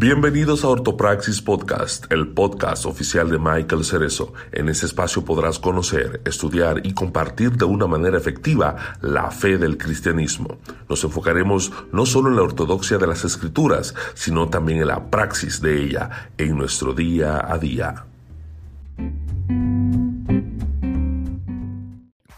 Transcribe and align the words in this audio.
Bienvenidos 0.00 0.64
a 0.64 0.68
Ortopraxis 0.68 1.42
Podcast, 1.42 2.10
el 2.10 2.28
podcast 2.28 2.86
oficial 2.86 3.28
de 3.28 3.38
Michael 3.38 3.84
Cerezo. 3.84 4.32
En 4.50 4.70
este 4.70 4.86
espacio 4.86 5.26
podrás 5.26 5.58
conocer, 5.58 6.22
estudiar 6.24 6.86
y 6.86 6.94
compartir 6.94 7.50
de 7.50 7.66
una 7.66 7.86
manera 7.86 8.16
efectiva 8.16 8.96
la 9.02 9.30
fe 9.30 9.58
del 9.58 9.76
cristianismo. 9.76 10.56
Nos 10.88 11.04
enfocaremos 11.04 11.70
no 11.92 12.06
solo 12.06 12.30
en 12.30 12.36
la 12.36 12.42
ortodoxia 12.44 12.96
de 12.96 13.08
las 13.08 13.26
escrituras, 13.26 13.94
sino 14.14 14.48
también 14.48 14.80
en 14.80 14.86
la 14.86 15.10
praxis 15.10 15.60
de 15.60 15.84
ella 15.84 16.30
en 16.38 16.56
nuestro 16.56 16.94
día 16.94 17.38
a 17.46 17.58
día. 17.58 18.06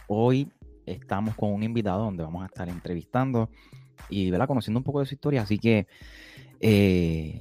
Hoy 0.09 0.51
estamos 0.85 1.37
con 1.37 1.53
un 1.53 1.63
invitado 1.63 2.07
donde 2.07 2.25
vamos 2.25 2.43
a 2.43 2.47
estar 2.47 2.69
entrevistando 2.69 3.51
y 4.11 4.33
conociendo 4.33 4.81
un 4.81 4.85
poco 4.85 4.99
de 4.99 5.07
su 5.07 5.15
historia, 5.15 5.43
así 5.43 5.61
que 5.61 5.87
eh, 6.61 7.41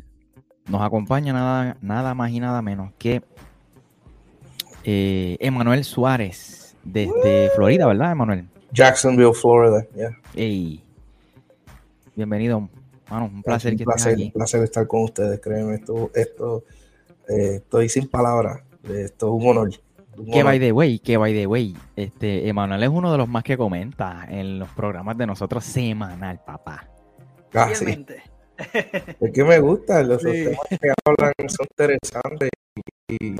nos 0.71 0.81
acompaña 0.81 1.33
nada, 1.33 1.77
nada 1.81 2.15
más 2.15 2.31
y 2.31 2.39
nada 2.39 2.61
menos 2.61 2.91
que 2.97 3.21
eh, 4.83 5.37
Emanuel 5.39 5.83
Suárez 5.83 6.75
desde 6.83 7.49
Florida, 7.55 7.85
¿verdad, 7.85 8.13
Emanuel? 8.13 8.47
Jacksonville, 8.71 9.33
Florida, 9.33 9.85
yeah. 9.93 10.81
Bienvenido, 12.15 12.69
mano, 13.09 13.25
un 13.25 13.43
placer 13.43 13.75
que 13.75 13.83
estés 13.83 14.05
aquí. 14.07 14.23
Un 14.25 14.31
placer 14.31 14.63
estar 14.63 14.87
con 14.87 15.03
ustedes, 15.03 15.39
créeme, 15.41 15.75
esto, 15.75 16.09
esto 16.15 16.63
eh, 17.27 17.55
estoy 17.55 17.89
sin 17.89 18.07
palabras, 18.07 18.61
esto 18.83 19.27
es 19.27 19.43
un 19.43 19.49
honor. 19.49 19.71
Que 20.31 20.43
by 20.43 20.59
the 20.59 20.71
way, 20.71 20.99
que 20.99 21.17
by 21.17 21.33
the 21.33 21.47
way, 21.47 21.75
este, 21.95 22.47
Emanuel 22.47 22.83
es 22.83 22.89
uno 22.89 23.11
de 23.11 23.17
los 23.17 23.27
más 23.27 23.43
que 23.43 23.57
comenta 23.57 24.25
en 24.29 24.59
los 24.59 24.69
programas 24.69 25.17
de 25.17 25.27
nosotros 25.27 25.65
semanal, 25.65 26.39
papá. 26.45 26.87
Ah, 27.53 27.69
Es 29.19 29.31
que 29.33 29.43
me 29.43 29.59
gusta, 29.59 30.03
los 30.03 30.21
temas 30.21 30.57
que 30.69 30.93
hablan 31.05 31.33
son 31.47 31.67
interesantes 31.71 32.49
y, 33.07 33.35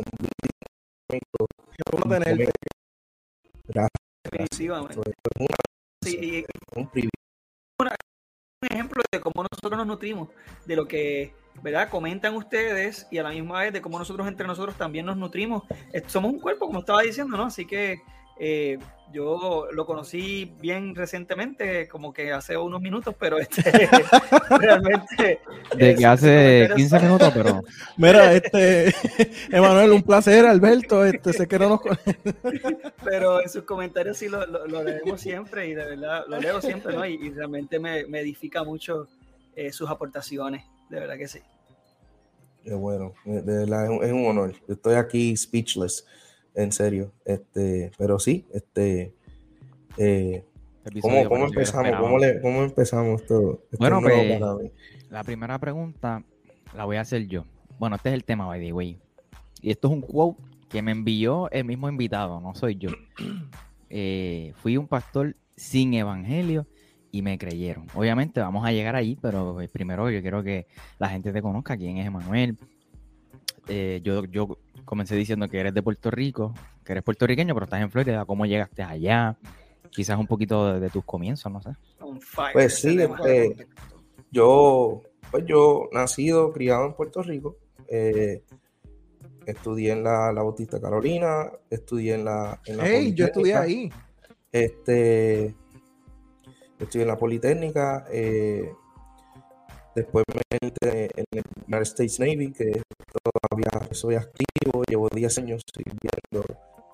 Gracias. 3.68 3.90
un, 6.76 6.90
ejemplo 8.70 9.04
de 9.12 9.20
cómo 9.20 9.44
nosotros 9.44 9.78
nos 9.78 9.88
nutrimos, 9.88 10.30
de 10.66 10.76
lo 10.76 10.88
que 10.88 11.34
¿verdad? 11.62 11.90
comentan 11.90 12.36
ustedes 12.36 13.08
y 13.12 13.18
a 13.18 13.24
la 13.24 13.32
misma 13.32 13.62
vez 13.62 13.74
de 13.74 13.82
cómo 13.82 13.98
nosotros 14.00 14.28
entre 14.28 14.48
nosotros 14.48 14.78
también 14.78 15.06
nos 15.06 15.18
nutrimos. 15.18 15.64
Somos 16.08 16.34
un 16.34 16.40
cuerpo, 16.40 16.68
como 16.68 16.80
estaba 16.80 17.02
diciendo, 17.02 17.38
¿no? 17.38 17.46
Así 17.46 17.66
que 17.66 18.02
eh, 18.44 18.80
yo 19.14 19.68
lo 19.72 19.86
conocí 19.86 20.52
bien 20.60 20.96
recientemente, 20.96 21.88
como 21.88 22.12
que 22.12 22.32
hace 22.32 22.58
unos 22.58 22.82
minutos, 22.82 23.14
pero 23.20 23.38
este, 23.38 23.62
realmente... 24.60 25.42
De 25.76 25.96
que 25.96 26.06
hace 26.08 26.68
15 26.76 27.00
minutos, 27.02 27.32
pero... 27.36 27.62
Mira, 27.98 28.34
este, 28.34 28.96
Emanuel, 29.52 29.92
un 29.92 30.02
placer, 30.02 30.48
Alberto, 30.48 31.06
este, 31.06 31.34
sé 31.34 31.48
que 31.48 31.60
no 31.60 31.70
nos... 31.70 31.82
pero 33.04 33.44
en 33.44 33.50
sus 33.50 33.62
comentarios 33.62 34.18
sí 34.18 34.28
lo, 34.28 34.44
lo, 34.48 34.84
leemos 34.84 35.22
siempre 35.22 35.68
y 35.68 35.76
de 35.76 35.86
verdad 35.86 36.24
lo 36.28 36.40
leo 36.40 36.62
siempre, 36.62 36.96
¿no? 36.96 37.06
Y, 37.06 37.30
realmente 37.30 37.78
me, 37.78 38.00
edifica 38.20 38.64
mucho 38.64 39.08
eh, 39.56 39.72
sus 39.72 39.88
aportaciones, 39.88 40.66
de 40.90 41.00
verdad 41.00 41.18
que 41.18 41.28
sí. 41.28 41.40
Qué 42.64 42.74
bueno, 42.74 43.14
de 43.24 43.42
verdad 43.42 43.86
es 44.04 44.12
un 44.12 44.26
honor. 44.26 44.56
Estoy 44.68 44.96
aquí 44.96 45.38
speechless 45.38 46.08
en 46.56 46.72
serio. 46.72 47.12
Este, 47.26 47.92
pero 47.98 48.20
sí, 48.20 48.46
este. 48.54 49.14
Eh, 49.98 50.46
¿cómo, 51.02 51.30
¿cómo, 51.30 51.46
empezamos? 51.46 52.00
¿Cómo, 52.00 52.18
le, 52.18 52.42
¿Cómo, 52.42 52.64
empezamos 52.64 53.26
todo? 53.26 53.64
bueno, 53.78 54.02
pues, 54.02 54.42
la 55.10 55.24
primera 55.24 55.60
pregunta 55.60 56.24
la 56.76 56.86
voy 56.86 56.98
a 56.98 57.02
hacer 57.02 57.28
yo. 57.28 57.46
Bueno, 57.80 57.96
este 57.96 58.10
es 58.10 58.16
el 58.16 58.24
tema, 58.24 58.46
by 58.46 58.60
the 58.60 58.74
way. 58.74 59.00
Y 59.62 59.72
esto 59.72 59.88
es 59.90 59.94
un 59.94 60.02
quote 60.02 60.42
que 60.70 60.82
me 60.82 60.92
envió 60.92 61.50
el 61.52 61.66
mismo 61.66 61.90
invitado, 61.90 62.40
no 62.40 62.56
soy 62.56 62.76
yo. 62.76 62.90
Eh, 63.94 64.54
fui 64.56 64.78
un 64.78 64.88
pastor 64.88 65.36
sin 65.58 65.94
evangelio 65.94 66.66
y 67.12 67.22
me 67.22 67.38
creyeron. 67.38 67.88
Obviamente 67.94 68.40
vamos 68.40 68.66
a 68.66 68.72
llegar 68.72 68.96
ahí, 68.96 69.18
pero 69.22 69.58
primero 69.74 70.10
yo 70.10 70.22
quiero 70.22 70.42
que 70.44 70.66
la 70.98 71.10
gente 71.10 71.34
te 71.34 71.42
conozca 71.42 71.76
quién 71.76 71.98
es 71.98 72.08
Emanuel. 72.08 72.58
Eh, 73.68 74.00
yo, 74.02 74.24
yo 74.24 74.58
comencé 74.86 75.16
diciendo 75.16 75.48
que 75.48 75.60
eres 75.60 75.74
de 75.74 75.84
Puerto 75.84 76.12
Rico, 76.12 76.54
que 76.84 76.94
eres 76.94 77.04
puertorriqueño, 77.04 77.54
pero 77.54 77.66
estás 77.66 77.82
en 77.82 77.92
Florida. 77.92 78.26
¿Cómo 78.26 78.46
llegaste 78.46 78.84
allá? 78.84 79.38
Quizás 79.90 80.18
un 80.18 80.28
poquito 80.28 80.80
de, 80.80 80.90
tus 80.90 81.04
comienzos, 81.04 81.52
no 81.52 81.62
sé. 81.62 81.72
Pues 82.54 82.80
sí, 82.80 82.98
este, 83.00 83.68
yo, 84.32 85.02
pues 85.30 85.46
yo 85.46 85.90
nacido, 85.92 86.52
criado 86.52 86.86
en 86.86 86.94
Puerto 86.94 87.22
Rico. 87.22 87.58
Eh, 87.88 88.44
estudié 89.46 89.92
en 89.92 90.04
la, 90.04 90.32
la, 90.32 90.44
Bautista 90.44 90.80
Carolina, 90.80 91.52
estudié 91.70 92.16
en 92.16 92.26
la. 92.26 92.62
En 92.66 92.80
hey, 92.82 93.14
yo 93.14 93.26
estudié 93.26 93.56
ahí. 93.56 93.92
Este, 94.52 95.56
estudié 96.80 97.04
en 97.04 97.08
la 97.08 97.18
Politécnica. 97.18 98.06
Eh, 98.12 98.72
después 99.96 100.24
me 100.34 100.58
entré 100.62 101.10
en 101.16 101.26
el 101.32 101.44
United 101.68 101.82
States 101.82 102.20
Navy, 102.20 102.52
que 102.52 102.82
todavía 103.24 103.94
soy 103.94 104.16
activo, 104.16 104.84
llevo 104.88 105.08
10 105.10 105.38
años 105.40 105.62
sirviendo 105.74 106.46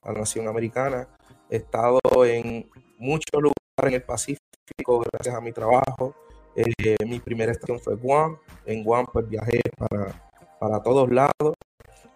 a 0.03 0.12
la 0.12 0.19
nación 0.19 0.47
americana. 0.47 1.07
He 1.50 1.57
estado 1.57 2.00
en 2.25 2.69
muchos 2.97 3.41
lugares 3.41 3.56
en 3.84 3.94
el 3.94 4.03
Pacífico 4.03 5.03
gracias 5.12 5.36
a 5.36 5.41
mi 5.41 5.52
trabajo. 5.52 6.16
Eh, 6.56 6.96
mi 7.06 7.19
primera 7.19 7.52
estación 7.52 7.80
fue 7.80 7.96
Guam. 7.96 8.38
En 8.66 8.84
Guam 8.84 9.06
pues 9.12 9.28
viajé 9.30 9.62
para, 9.78 10.30
para 10.59 10.81
todos 10.81 11.09
lados. 11.12 11.53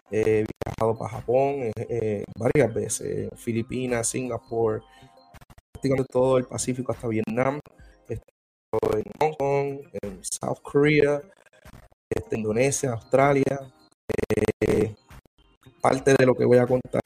He 0.09 0.45
viajado 0.65 0.97
para 0.97 1.11
Japón 1.11 1.63
eh, 1.63 1.71
eh, 1.77 2.23
varias 2.37 2.73
veces, 2.73 3.29
Filipinas, 3.37 4.09
Singapur, 4.09 4.83
prácticamente 5.71 6.11
todo 6.11 6.37
el 6.37 6.45
Pacífico 6.45 6.91
hasta 6.91 7.07
Vietnam. 7.07 7.59
En 8.73 9.03
Hong 9.19 9.33
Kong, 9.33 9.79
en 10.01 10.23
South 10.23 10.61
Korea, 10.61 11.21
este, 12.09 12.37
Indonesia, 12.37 12.93
Australia, 12.93 13.59
eh, 14.61 14.95
parte 15.81 16.13
de 16.17 16.25
lo 16.25 16.33
que 16.35 16.45
voy 16.45 16.57
a 16.57 16.65
contar, 16.65 17.01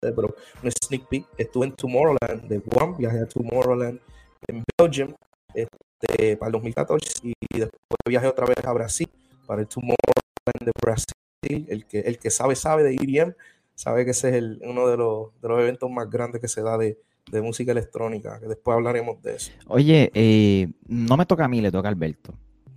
pero 0.00 0.34
un 0.62 0.70
sneak 0.70 1.08
peek. 1.08 1.26
Estuve 1.38 1.66
en 1.66 1.72
Tomorrowland 1.72 2.48
de 2.48 2.58
Guam, 2.58 2.98
viajé 2.98 3.20
a 3.20 3.26
Tomorrowland 3.26 3.98
en 4.46 4.62
Belgium 4.78 5.14
este, 5.54 6.36
para 6.36 6.48
el 6.48 6.52
2014 6.52 7.20
y 7.24 7.34
después 7.50 7.98
viajé 8.06 8.26
otra 8.26 8.44
vez 8.44 8.58
a 8.62 8.72
Brasil 8.72 9.08
para 9.46 9.62
el 9.62 9.68
Tomorrowland 9.68 10.64
de 10.66 10.72
Brasil. 10.82 11.66
El 11.68 11.86
que, 11.86 12.00
el 12.00 12.18
que 12.18 12.30
sabe, 12.30 12.56
sabe 12.56 12.82
de 12.82 12.92
IBM, 12.92 13.34
sabe 13.74 14.04
que 14.04 14.10
ese 14.10 14.28
es 14.28 14.34
el, 14.34 14.60
uno 14.64 14.86
de 14.86 14.98
los, 14.98 15.40
de 15.40 15.48
los 15.48 15.60
eventos 15.60 15.90
más 15.90 16.10
grandes 16.10 16.42
que 16.42 16.48
se 16.48 16.60
da 16.60 16.76
de, 16.76 16.98
de 17.30 17.42
música 17.42 17.72
electrónica, 17.72 18.38
que 18.40 18.46
después 18.46 18.74
hablaremos 18.74 19.22
de 19.22 19.36
eso. 19.36 19.52
Oye, 19.66 20.10
eh, 20.14 20.68
no 20.86 21.16
me 21.16 21.26
toca 21.26 21.44
a 21.44 21.48
mí, 21.48 21.60
le 21.60 21.70
toca 21.70 21.88
a 21.88 21.90
Alberto, 21.90 22.34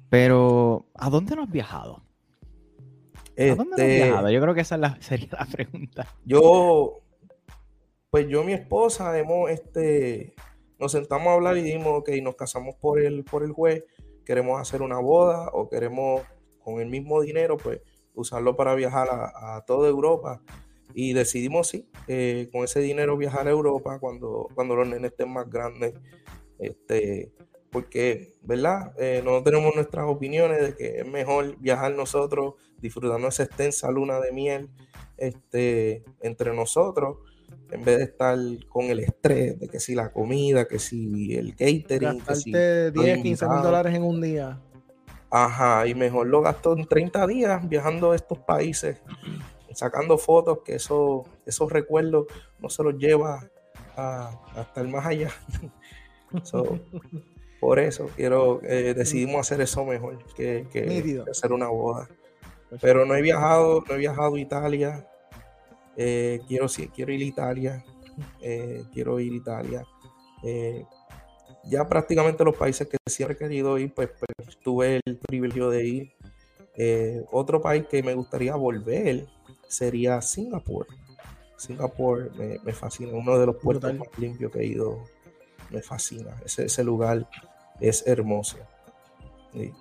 pero 0.10 0.86
¿a 0.96 1.10
dónde 1.10 1.36
no 1.36 1.44
has 1.44 1.52
viajado? 1.52 2.04
Este, 3.36 4.10
Yo 4.10 4.42
creo 4.42 4.54
que 4.54 4.62
esa 4.62 4.98
sería 5.02 5.30
la 5.32 5.46
pregunta. 5.46 6.08
Yo, 6.26 7.02
pues 8.10 8.28
yo 8.28 8.44
y 8.44 8.46
mi 8.46 8.54
esposa 8.54 9.18
hemos, 9.18 9.50
este, 9.50 10.36
nos 10.80 10.92
sentamos 10.92 11.28
a 11.28 11.34
hablar 11.34 11.58
y 11.58 11.62
dijimos, 11.62 12.00
ok, 12.00 12.10
nos 12.22 12.36
casamos 12.36 12.76
por 12.76 13.00
el, 13.00 13.24
por 13.24 13.44
el 13.44 13.52
juez, 13.52 13.84
queremos 14.26 14.60
hacer 14.60 14.82
una 14.82 15.00
boda 15.00 15.50
o 15.54 15.70
queremos 15.70 16.22
con 16.64 16.80
el 16.80 16.90
mismo 16.90 17.22
dinero, 17.22 17.58
pues 17.58 17.82
usarlo 18.14 18.56
para 18.56 18.76
viajar 18.76 19.08
a, 19.12 19.64
toda 19.66 19.90
Europa. 19.90 20.42
Y 20.94 21.14
decidimos, 21.14 21.68
sí, 21.70 21.90
eh, 22.08 22.50
con 22.52 22.64
ese 22.64 22.80
dinero 22.80 23.18
viajar 23.18 23.48
a 23.48 23.52
Europa 23.52 24.00
cuando, 24.00 24.48
cuando 24.54 24.76
los 24.76 24.88
nenes 24.88 25.12
estén 25.12 25.32
más 25.32 25.50
grandes. 25.50 25.94
Este, 26.60 27.32
porque, 27.72 28.36
¿verdad? 28.42 28.94
Eh, 29.00 29.22
no 29.24 29.42
tenemos 29.42 29.74
nuestras 29.74 30.06
opiniones 30.06 30.62
de 30.62 30.76
que 30.76 31.00
es 31.00 31.08
mejor 31.08 31.58
viajar 31.60 31.94
nosotros 31.94 32.56
disfrutando 32.80 33.28
esa 33.28 33.44
extensa 33.44 33.90
luna 33.90 34.20
de 34.20 34.32
miel 34.32 34.70
este, 35.18 36.04
entre 36.22 36.54
nosotros, 36.54 37.18
en 37.72 37.84
vez 37.84 37.98
de 38.00 38.04
estar 38.04 38.38
con 38.68 38.86
el 38.86 39.00
estrés 39.00 39.60
de 39.60 39.68
que 39.70 39.80
si 39.80 39.96
la 39.96 40.12
comida, 40.12 40.68
que 40.68 40.80
si 40.80 41.36
el 41.36 41.56
catering, 41.56 42.20
que 42.22 42.36
si 42.36 42.52
10, 42.52 42.94
15 43.22 43.48
mil 43.48 43.62
dólares 43.62 43.96
en 43.96 44.04
un 44.04 44.20
día. 44.20 44.60
Ajá, 45.30 45.88
y 45.88 45.96
mejor 45.96 46.28
lo 46.28 46.42
gasto 46.42 46.76
en 46.76 46.86
30 46.86 47.26
días 47.28 47.70
viajando 47.70 48.12
a 48.12 48.16
estos 48.16 48.40
países, 48.40 49.02
sacando 49.74 50.18
fotos, 50.18 50.60
que 50.64 50.76
eso, 50.76 51.26
esos 51.46 51.72
recuerdos 51.72 52.28
no 52.60 52.70
se 52.70 52.84
los 52.84 52.96
lleva 52.98 53.50
hasta 53.96 54.82
el 54.82 54.88
más 54.88 55.06
allá. 55.06 55.32
por 57.60 57.80
eso 57.80 58.10
quiero, 58.16 58.62
eh, 58.64 58.94
decidimos 58.96 59.42
hacer 59.42 59.62
eso 59.62 59.86
mejor 59.86 60.18
que, 60.36 60.68
que 60.72 61.24
hacer 61.30 61.52
una 61.52 61.68
boda. 61.68 62.08
Pero 62.80 63.06
no 63.06 63.16
he 63.16 63.22
viajado, 63.22 63.84
no 63.88 63.96
he 63.96 63.98
viajado 63.98 64.36
a 64.36 64.40
Italia. 64.40 65.08
Eh, 65.98 66.40
quiero, 66.48 66.68
quiero 66.96 67.12
ir 67.12 67.22
a 67.22 67.26
Italia. 67.26 67.86
Eh, 68.42 68.84
quiero 68.94 69.20
ir 69.20 69.34
a 69.34 69.36
Italia. 69.36 69.84
Eh, 70.44 70.86
ya 71.66 71.88
prácticamente 71.88 72.44
los 72.44 72.56
países 72.56 72.88
que 72.88 72.98
siempre 73.06 73.36
he 73.36 73.38
querido 73.38 73.78
ir, 73.78 73.94
pues, 73.94 74.10
pues, 74.18 74.58
tuve 74.60 75.02
el 75.06 75.18
privilegio 75.18 75.70
de 75.70 75.86
ir. 75.86 76.14
Otro 77.32 77.62
país 77.62 77.86
que 77.88 78.02
me 78.02 78.14
gustaría 78.14 78.56
volver 78.56 79.28
sería 79.72 80.22
Singapur. 80.22 80.88
Singapur 81.58 82.32
me, 82.36 82.60
me 82.64 82.74
fascina, 82.74 83.14
uno 83.14 83.38
de 83.38 83.46
los 83.46 83.56
puertos 83.58 83.94
más 83.94 84.08
limpios 84.18 84.52
que 84.52 84.60
he 84.60 84.66
ido, 84.66 85.04
me 85.70 85.82
fascina. 85.82 86.32
Ese, 86.46 86.66
ese 86.66 86.84
lugar 86.84 87.28
es 87.80 88.04
hermoso. 88.08 88.58
Sí. 89.54 89.72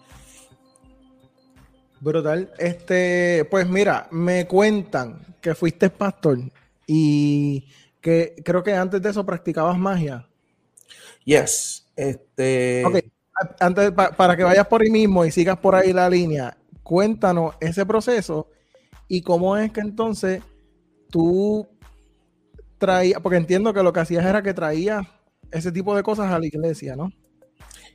Brutal. 2.00 2.52
Este, 2.58 3.46
pues 3.50 3.68
mira, 3.68 4.08
me 4.10 4.46
cuentan 4.46 5.20
que 5.40 5.54
fuiste 5.54 5.90
pastor 5.90 6.38
y 6.86 7.66
que 8.00 8.36
creo 8.44 8.62
que 8.62 8.74
antes 8.74 9.00
de 9.02 9.10
eso 9.10 9.24
practicabas 9.24 9.78
magia. 9.78 10.26
Yes, 11.24 11.86
este, 11.96 12.84
Ok, 12.86 12.96
antes 13.60 13.90
pa- 13.92 14.10
para 14.12 14.36
que 14.36 14.42
vayas 14.42 14.66
por 14.66 14.82
ahí 14.82 14.90
mismo 14.90 15.24
y 15.24 15.30
sigas 15.30 15.58
por 15.58 15.74
ahí 15.74 15.92
la 15.92 16.08
línea, 16.08 16.56
cuéntanos 16.82 17.54
ese 17.60 17.84
proceso 17.84 18.48
y 19.10 19.22
cómo 19.22 19.56
es 19.56 19.72
que 19.72 19.80
entonces 19.80 20.40
tú 21.10 21.66
traías, 22.78 23.20
porque 23.20 23.38
entiendo 23.38 23.74
que 23.74 23.82
lo 23.82 23.92
que 23.92 23.98
hacías 23.98 24.24
era 24.24 24.40
que 24.40 24.54
traías 24.54 25.04
ese 25.50 25.72
tipo 25.72 25.96
de 25.96 26.04
cosas 26.04 26.30
a 26.30 26.38
la 26.38 26.46
iglesia, 26.46 26.94
¿no? 26.94 27.12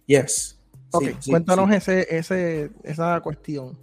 yes. 0.06 0.60
Ok, 0.92 1.06
Sí, 1.22 1.32
cuéntanos 1.32 1.70
sí. 1.70 1.76
Ese, 1.78 2.18
ese, 2.18 2.70
esa 2.84 3.22
cuestión. 3.22 3.78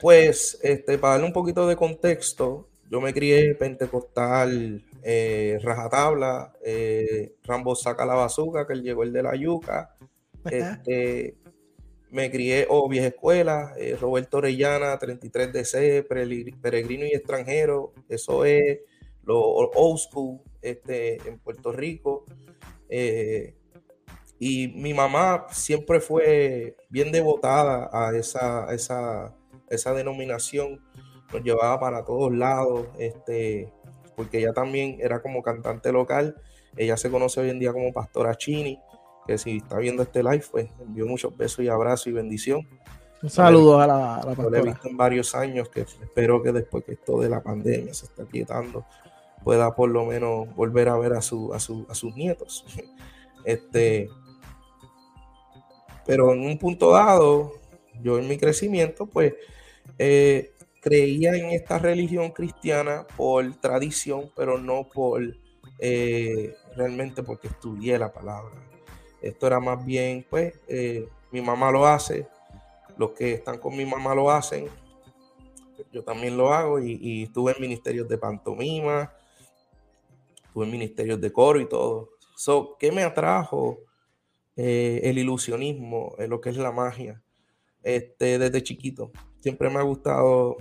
Pues, 0.00 0.58
este, 0.60 0.98
para 0.98 1.12
darle 1.12 1.28
un 1.28 1.32
poquito 1.32 1.68
de 1.68 1.76
contexto, 1.76 2.68
yo 2.90 3.00
me 3.00 3.14
crié 3.14 3.54
pentecostal, 3.54 4.84
eh, 5.04 5.60
rajatabla, 5.62 6.52
eh, 6.64 7.36
Rambo 7.44 7.76
saca 7.76 8.04
la 8.04 8.14
bazooka, 8.14 8.66
que 8.66 8.72
él 8.72 8.82
llegó 8.82 9.04
el 9.04 9.12
de 9.12 9.22
la 9.22 9.36
yuca. 9.36 9.94
Este, 10.50 11.36
me 12.16 12.30
crié, 12.30 12.66
o 12.68 12.88
vieja 12.88 13.08
escuela, 13.08 13.74
eh, 13.78 13.96
Roberto 14.00 14.38
Orellana, 14.38 14.98
33DC, 14.98 16.02
Pereli- 16.08 16.58
peregrino 16.60 17.04
y 17.04 17.10
extranjero, 17.14 17.92
eso 18.08 18.44
es 18.44 18.80
lo 19.22 19.38
old 19.40 19.98
school 19.98 20.40
este, 20.62 21.16
en 21.28 21.38
Puerto 21.38 21.72
Rico. 21.72 22.24
Eh, 22.88 23.54
y 24.38 24.68
mi 24.68 24.94
mamá 24.94 25.46
siempre 25.50 26.00
fue 26.00 26.76
bien 26.88 27.12
devotada 27.12 27.90
a 27.92 28.16
esa, 28.16 28.72
esa, 28.74 29.34
esa 29.68 29.92
denominación, 29.94 30.80
nos 31.32 31.42
llevaba 31.42 31.78
para 31.78 32.04
todos 32.04 32.32
lados, 32.34 32.86
este, 32.98 33.72
porque 34.14 34.38
ella 34.38 34.52
también 34.52 34.98
era 35.00 35.20
como 35.20 35.42
cantante 35.42 35.92
local, 35.92 36.36
ella 36.76 36.96
se 36.96 37.10
conoce 37.10 37.40
hoy 37.40 37.50
en 37.50 37.58
día 37.58 37.72
como 37.72 37.92
Pastora 37.92 38.34
Chini, 38.36 38.78
que 39.26 39.38
si 39.38 39.58
está 39.58 39.78
viendo 39.78 40.02
este 40.02 40.22
live, 40.22 40.44
pues 40.50 40.68
envío 40.80 41.06
muchos 41.06 41.36
besos 41.36 41.64
y 41.64 41.68
abrazos 41.68 42.06
y 42.08 42.12
bendición. 42.12 42.66
Un 43.22 43.30
saludo 43.30 43.80
a 43.80 43.86
la, 43.86 44.16
a 44.16 44.24
la 44.34 44.50
la 44.50 44.58
he 44.58 44.62
visto 44.62 44.88
en 44.88 44.96
varios 44.96 45.34
años, 45.34 45.68
que 45.68 45.80
espero 45.80 46.42
que 46.42 46.52
después 46.52 46.84
que 46.84 46.92
esto 46.92 47.18
de 47.20 47.28
la 47.28 47.42
pandemia 47.42 47.92
se 47.94 48.06
está 48.06 48.24
quietando, 48.24 48.84
pueda 49.42 49.74
por 49.74 49.88
lo 49.90 50.04
menos 50.04 50.54
volver 50.54 50.88
a 50.88 50.96
ver 50.98 51.14
a, 51.14 51.22
su, 51.22 51.52
a, 51.54 51.58
su- 51.60 51.86
a 51.88 51.94
sus 51.94 52.14
nietos. 52.14 52.64
Este, 53.44 54.08
pero 56.04 56.32
en 56.32 56.40
un 56.40 56.58
punto 56.58 56.90
dado, 56.92 57.52
yo 58.02 58.18
en 58.18 58.28
mi 58.28 58.38
crecimiento, 58.38 59.06
pues 59.06 59.34
eh, 59.98 60.52
creía 60.80 61.34
en 61.34 61.46
esta 61.50 61.78
religión 61.78 62.30
cristiana 62.30 63.06
por 63.16 63.54
tradición, 63.56 64.30
pero 64.36 64.58
no 64.58 64.88
por 64.92 65.22
eh, 65.78 66.54
realmente 66.76 67.22
porque 67.22 67.48
estudié 67.48 67.98
la 67.98 68.12
palabra. 68.12 68.54
Esto 69.28 69.46
era 69.46 69.60
más 69.60 69.84
bien, 69.84 70.24
pues, 70.28 70.54
eh, 70.68 71.08
mi 71.32 71.40
mamá 71.40 71.70
lo 71.70 71.86
hace, 71.86 72.26
los 72.96 73.10
que 73.12 73.32
están 73.34 73.58
con 73.58 73.76
mi 73.76 73.84
mamá 73.84 74.14
lo 74.14 74.30
hacen, 74.30 74.68
yo 75.92 76.02
también 76.02 76.36
lo 76.36 76.52
hago 76.52 76.80
y, 76.80 76.98
y 77.00 77.22
estuve 77.24 77.52
en 77.52 77.60
ministerios 77.60 78.08
de 78.08 78.16
pantomima, 78.18 79.12
estuve 80.46 80.64
en 80.64 80.70
ministerios 80.70 81.20
de 81.20 81.30
coro 81.32 81.60
y 81.60 81.68
todo. 81.68 82.10
So, 82.36 82.76
¿Qué 82.78 82.90
me 82.92 83.02
atrajo? 83.02 83.78
Eh, 84.56 85.00
el 85.04 85.18
ilusionismo, 85.18 86.14
eh, 86.18 86.26
lo 86.28 86.40
que 86.40 86.48
es 86.48 86.56
la 86.56 86.72
magia, 86.72 87.22
este, 87.82 88.38
desde 88.38 88.62
chiquito. 88.62 89.10
Siempre 89.40 89.68
me 89.68 89.78
ha 89.78 89.82
gustado 89.82 90.56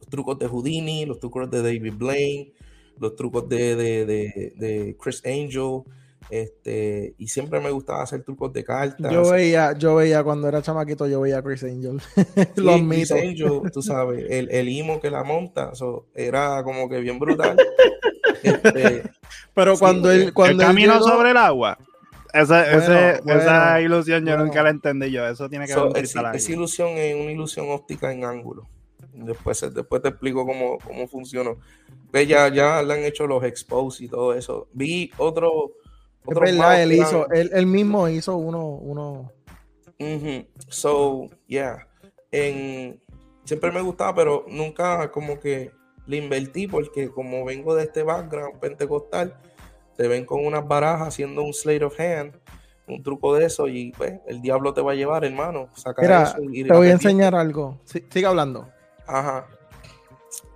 los 0.00 0.08
trucos 0.08 0.38
de 0.38 0.46
Houdini, 0.46 1.04
los 1.04 1.18
trucos 1.18 1.50
de 1.50 1.60
David 1.62 1.92
Blaine, 1.94 2.54
los 2.98 3.14
trucos 3.14 3.46
de, 3.50 3.76
de- 3.76 4.06
de- 4.06 4.52
de 4.56 4.96
Chris 4.98 5.22
Angel, 5.26 5.82
este, 6.30 7.14
y 7.18 7.28
siempre 7.28 7.60
me 7.60 7.70
gustaba 7.70 8.02
hacer 8.02 8.22
trucos 8.22 8.52
de 8.52 8.64
cartas. 8.64 9.12
Yo 9.12 9.30
veía, 9.30 9.72
yo 9.78 9.94
veía 9.96 10.22
cuando 10.24 10.48
era 10.48 10.62
chamaquito, 10.62 11.06
yo 11.06 11.20
veía 11.20 11.38
a 11.38 11.42
Chris 11.42 11.62
Angel. 11.64 12.00
Sí, 12.16 12.62
Lo 12.62 12.72
Chris 12.72 13.10
admito. 13.10 13.14
Angel, 13.14 13.70
tú 13.72 13.82
sabes, 13.82 14.24
el, 14.30 14.50
el 14.50 14.68
imo 14.68 15.00
que 15.00 15.10
la 15.10 15.22
monta, 15.24 15.74
so, 15.74 16.06
era 16.14 16.62
como 16.64 16.88
que 16.88 17.00
bien 17.00 17.18
brutal. 17.18 17.56
Este, 18.42 19.02
Pero 19.54 19.74
Sí, 19.74 19.80
cuando 19.80 20.10
el 20.10 20.22
él, 20.22 20.32
cuando 20.34 20.54
el 20.54 20.60
él 20.60 20.66
camino 20.66 20.92
llegó- 20.94 21.08
sobre 21.08 21.30
el 21.30 21.36
agua. 21.36 21.78
Esa, 22.32 22.62
Bueno, 22.64 22.78
ese- 22.78 23.20
bueno, 23.24 23.40
esa 23.40 23.80
ilusión 23.80 24.20
yo 24.24 24.32
bueno. 24.32 24.44
nunca 24.44 24.62
la 24.62 24.70
entendí 24.70 25.10
yo. 25.10 25.26
Eso 25.26 25.48
tiene 25.48 25.66
que 25.66 25.72
so, 25.72 25.90
ver 25.90 26.04
es- 26.04 26.14
esa 26.14 26.52
ilusión 26.52 26.90
es 26.90 27.14
una 27.14 27.32
ilusión 27.32 27.66
óptica 27.70 28.12
en 28.12 28.24
ángulo. 28.24 28.68
Después, 29.14 29.64
después 29.74 30.02
te 30.02 30.08
explico 30.08 30.44
cómo, 30.44 30.78
cómo 30.78 31.08
funcionó. 31.08 31.56
Ve, 32.12 32.26
ya, 32.26 32.48
ya 32.52 32.82
le 32.82 32.92
han 32.94 33.04
hecho 33.04 33.26
los 33.26 33.42
expos 33.42 34.00
y 34.02 34.08
todo 34.08 34.34
eso. 34.34 34.68
Vi 34.72 35.10
otro. 35.16 35.72
Es 36.28 36.38
verdad, 36.38 36.82
él 36.82 36.92
hizo, 36.92 37.28
él, 37.30 37.50
él 37.52 37.66
mismo 37.66 38.08
hizo 38.08 38.36
uno, 38.36 38.66
uno. 38.66 39.32
So, 40.68 41.28
yeah. 41.46 41.86
En, 42.30 43.00
siempre 43.44 43.72
me 43.72 43.80
gustaba, 43.80 44.14
pero 44.14 44.44
nunca 44.48 45.10
como 45.10 45.40
que 45.40 45.72
le 46.06 46.18
invertí 46.18 46.66
porque 46.66 47.10
como 47.10 47.44
vengo 47.44 47.74
de 47.74 47.84
este 47.84 48.02
background 48.02 48.58
pentecostal, 48.58 49.36
te 49.96 50.08
ven 50.08 50.24
con 50.24 50.44
unas 50.44 50.66
barajas 50.66 51.08
haciendo 51.08 51.42
un 51.42 51.54
slate 51.54 51.84
of 51.84 51.98
hand, 51.98 52.34
un 52.86 53.02
truco 53.02 53.34
de 53.34 53.46
eso 53.46 53.68
y 53.68 53.92
pues 53.92 54.20
el 54.26 54.40
diablo 54.40 54.74
te 54.74 54.80
va 54.80 54.92
a 54.92 54.94
llevar, 54.94 55.24
hermano. 55.24 55.68
Saca 55.74 56.02
Mira, 56.02 56.22
eso 56.22 56.36
y 56.42 56.64
te 56.64 56.72
voy 56.72 56.88
a 56.88 56.92
enseñar 56.92 57.34
algo. 57.34 57.80
Sí, 57.84 58.04
sigue 58.08 58.26
hablando. 58.26 58.68
Ajá. 59.06 59.46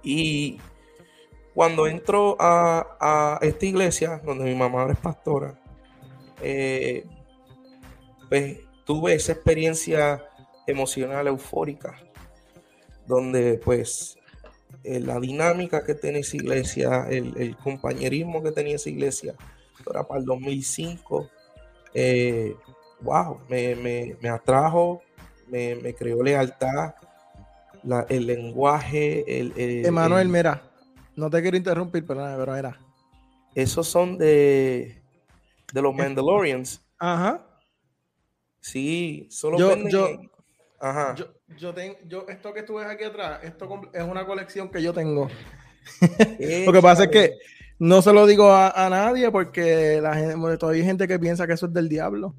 Y 0.02 0.58
cuando 1.54 1.86
entro 1.86 2.36
a, 2.38 2.96
a 3.00 3.38
esta 3.42 3.66
iglesia, 3.66 4.20
donde 4.24 4.44
mi 4.44 4.54
mamá 4.54 4.82
ahora 4.82 4.92
es 4.94 4.98
pastora, 5.00 5.58
eh, 6.42 7.04
pues 8.28 8.58
tuve 8.84 9.14
esa 9.14 9.32
experiencia 9.32 10.24
emocional 10.66 11.26
eufórica, 11.26 11.96
donde 13.06 13.54
pues 13.64 14.16
eh, 14.84 15.00
la 15.00 15.18
dinámica 15.18 15.84
que 15.84 15.94
tenía 15.94 16.20
esa 16.20 16.36
iglesia, 16.36 17.06
el, 17.10 17.34
el 17.36 17.56
compañerismo 17.56 18.42
que 18.42 18.52
tenía 18.52 18.76
esa 18.76 18.88
iglesia, 18.90 19.34
era 19.88 20.06
para 20.06 20.20
el 20.20 20.26
2005, 20.26 21.28
eh, 21.94 22.54
wow, 23.00 23.40
me, 23.48 23.74
me- 23.74 24.16
me 24.20 24.28
atrajo, 24.28 25.02
me, 25.48 25.74
me 25.74 25.94
creó 25.94 26.22
lealtad, 26.22 26.94
la- 27.82 28.06
el 28.08 28.26
lenguaje, 28.26 29.40
el, 29.40 29.52
el- 29.56 29.86
Emanuel, 29.86 30.22
el- 30.22 30.28
mira, 30.28 30.62
no 31.20 31.30
te 31.30 31.40
quiero 31.42 31.56
interrumpir, 31.56 32.04
perdóname, 32.04 32.36
pero 32.38 32.56
era. 32.56 32.80
esos 33.54 33.86
son 33.86 34.18
de, 34.18 35.00
de 35.72 35.82
los 35.82 35.94
Mandalorians. 35.94 36.82
Ajá. 36.98 37.46
Sí, 38.60 39.26
solo 39.30 39.58
Yo- 39.58 39.68
venden 39.68 39.90
yo- 39.92 40.08
Ajá. 40.82 41.14
Yo, 41.14 41.26
yo 41.58 41.74
tengo, 41.74 41.96
yo, 42.06 42.24
esto 42.28 42.54
que 42.54 42.62
tú 42.62 42.76
ves 42.76 42.86
aquí 42.86 43.04
atrás, 43.04 43.40
esto 43.42 43.68
es 43.92 44.02
una 44.02 44.24
colección 44.24 44.70
que 44.70 44.82
yo 44.82 44.94
tengo. 44.94 45.28
Lo 46.66 46.72
que 46.72 46.80
pasa 46.80 47.04
es 47.04 47.10
que 47.10 47.38
no 47.78 48.00
se 48.00 48.12
lo 48.14 48.26
digo 48.26 48.50
a, 48.50 48.70
a 48.70 48.88
nadie 48.88 49.30
porque 49.30 50.00
la 50.00 50.14
gente, 50.14 50.34
bueno, 50.36 50.56
todavía 50.56 50.80
hay 50.82 50.86
gente 50.86 51.06
que 51.06 51.18
piensa 51.18 51.46
que 51.46 51.52
eso 51.52 51.66
es 51.66 51.72
del 51.74 51.88
diablo. 51.88 52.34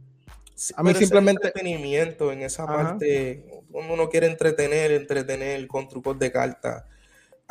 Sí, 0.56 0.74
a 0.76 0.82
mí 0.84 0.92
simplemente- 0.96 1.48
entretenimiento 1.48 2.32
en 2.32 2.42
esa 2.42 2.64
Ajá. 2.64 2.74
parte, 2.78 3.46
uno 3.72 4.10
quiere 4.10 4.26
entretener, 4.28 4.92
entretener 4.92 5.68
con 5.68 5.88
trucos 5.88 6.18
de 6.18 6.32
carta. 6.32 6.88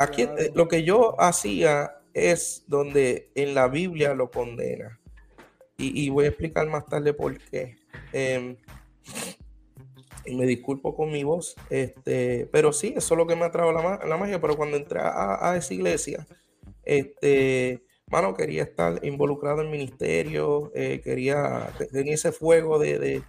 Aquí 0.03 0.23
eh, 0.23 0.51
lo 0.55 0.67
que 0.67 0.83
yo 0.83 1.19
hacía 1.21 1.97
es 2.13 2.63
donde 2.67 3.31
en 3.35 3.53
la 3.53 3.67
Biblia 3.67 4.13
lo 4.13 4.29
condena. 4.31 4.99
Y, 5.77 6.05
y 6.05 6.09
voy 6.09 6.25
a 6.25 6.29
explicar 6.29 6.67
más 6.67 6.85
tarde 6.85 7.13
por 7.13 7.37
qué. 7.39 7.77
Em, 8.13 8.55
y 10.25 10.35
me 10.35 10.45
disculpo 10.45 10.95
con 10.95 11.11
mi 11.11 11.23
voz, 11.23 11.55
este, 11.69 12.47
pero 12.51 12.71
sí, 12.73 12.93
eso 12.95 13.13
es 13.15 13.17
lo 13.17 13.25
que 13.25 13.35
me 13.35 13.45
atrajo 13.45 13.71
la, 13.71 13.81
ma- 13.81 13.99
la 14.05 14.17
magia. 14.17 14.39
Pero 14.39 14.55
cuando 14.55 14.77
entré 14.77 14.99
a, 14.99 15.51
a 15.51 15.57
esa 15.57 15.73
iglesia, 15.73 16.27
este, 16.83 17.83
mano, 18.07 18.35
quería 18.35 18.63
estar 18.63 19.03
involucrado 19.03 19.61
en 19.61 19.71
ministerio, 19.71 20.71
eh, 20.75 21.01
quería, 21.03 21.71
te- 21.77 21.87
tenía 21.87 22.13
ese 22.13 22.31
fuego 22.31 22.77
de, 22.77 22.99
de 22.99 23.23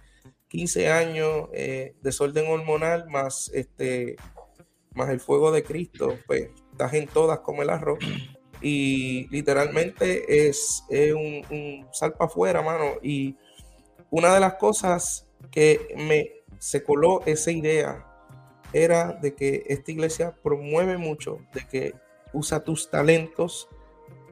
15 0.49 0.89
años, 0.91 1.49
eh, 1.53 1.95
desorden 2.01 2.45
hormonal, 2.47 3.09
más 3.09 3.49
este, 3.55 4.15
más 4.93 5.09
el 5.09 5.19
fuego 5.19 5.51
de 5.51 5.63
Cristo, 5.63 6.19
pues 6.27 6.49
estás 6.73 6.93
en 6.93 7.07
todas 7.07 7.39
como 7.39 7.61
el 7.61 7.69
arroz. 7.69 7.99
Y 8.61 9.27
literalmente 9.29 10.47
es, 10.47 10.83
es 10.89 11.13
un, 11.13 11.45
un 11.49 11.87
sal 11.91 12.15
afuera, 12.19 12.61
mano. 12.61 12.93
Y 13.01 13.35
una 14.09 14.33
de 14.33 14.39
las 14.39 14.55
cosas 14.55 15.27
que 15.51 15.93
me 15.97 16.43
se 16.59 16.83
coló 16.83 17.21
esa 17.25 17.51
idea 17.51 18.05
era 18.71 19.11
de 19.11 19.35
que 19.35 19.63
esta 19.67 19.91
iglesia 19.91 20.33
promueve 20.41 20.97
mucho 20.97 21.39
de 21.53 21.67
que 21.67 21.93
usa 22.31 22.63
tus 22.63 22.89
talentos 22.89 23.67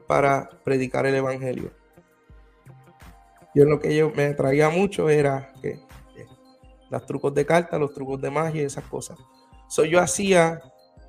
para 0.06 0.48
predicar 0.64 1.06
el 1.06 1.14
evangelio. 1.14 1.72
Yo 3.54 3.64
lo 3.66 3.78
que 3.80 3.94
yo 3.94 4.10
me 4.10 4.24
atraía 4.24 4.70
mucho 4.70 5.10
era 5.10 5.52
que 5.60 5.72
eh, 5.72 6.26
los 6.90 7.04
trucos 7.06 7.34
de 7.34 7.44
carta, 7.44 7.78
los 7.78 7.92
trucos 7.92 8.20
de 8.20 8.30
magia 8.30 8.62
y 8.62 8.64
esas 8.64 8.84
cosas. 8.84 9.18
So, 9.68 9.84
yo 9.84 10.00
hacía, 10.00 10.60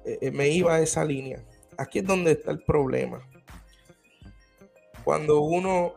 eh, 0.05 0.19
eh, 0.22 0.31
me 0.31 0.50
iba 0.50 0.75
a 0.75 0.81
esa 0.81 1.05
línea. 1.05 1.43
Aquí 1.77 2.00
es 2.00 2.05
donde 2.05 2.31
está 2.31 2.51
el 2.51 2.63
problema. 2.63 3.27
Cuando 5.03 5.41
uno 5.41 5.95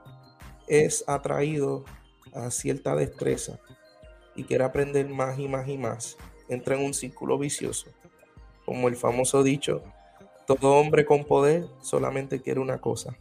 es 0.66 1.04
atraído 1.06 1.84
a 2.32 2.50
cierta 2.50 2.94
destreza 2.94 3.58
y 4.34 4.44
quiere 4.44 4.64
aprender 4.64 5.08
más 5.08 5.38
y 5.38 5.48
más 5.48 5.68
y 5.68 5.78
más, 5.78 6.16
entra 6.48 6.76
en 6.76 6.84
un 6.84 6.94
círculo 6.94 7.38
vicioso. 7.38 7.90
Como 8.64 8.88
el 8.88 8.96
famoso 8.96 9.42
dicho, 9.42 9.82
todo 10.46 10.74
hombre 10.74 11.04
con 11.04 11.24
poder 11.24 11.66
solamente 11.80 12.40
quiere 12.40 12.60
una 12.60 12.78
cosa, 12.78 13.16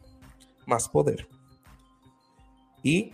más 0.66 0.90
poder. 0.90 1.28
Y 2.84 3.14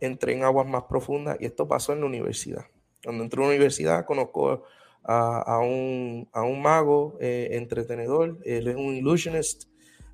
entré 0.00 0.34
en 0.34 0.44
aguas 0.44 0.66
más 0.66 0.84
profundas 0.84 1.36
y 1.40 1.46
esto 1.46 1.66
pasó 1.66 1.92
en 1.92 2.00
la 2.00 2.06
universidad. 2.06 2.66
Cuando 3.02 3.24
entré 3.24 3.40
a 3.40 3.44
la 3.44 3.50
universidad 3.50 4.04
conozco 4.04 4.64
a, 5.04 5.60
un, 5.60 6.28
mago 6.60 7.16
eh, 7.20 7.48
entretenedor, 7.52 8.38
él 8.44 8.68
es 8.68 8.76
un 8.76 8.94
illusionist 8.94 9.64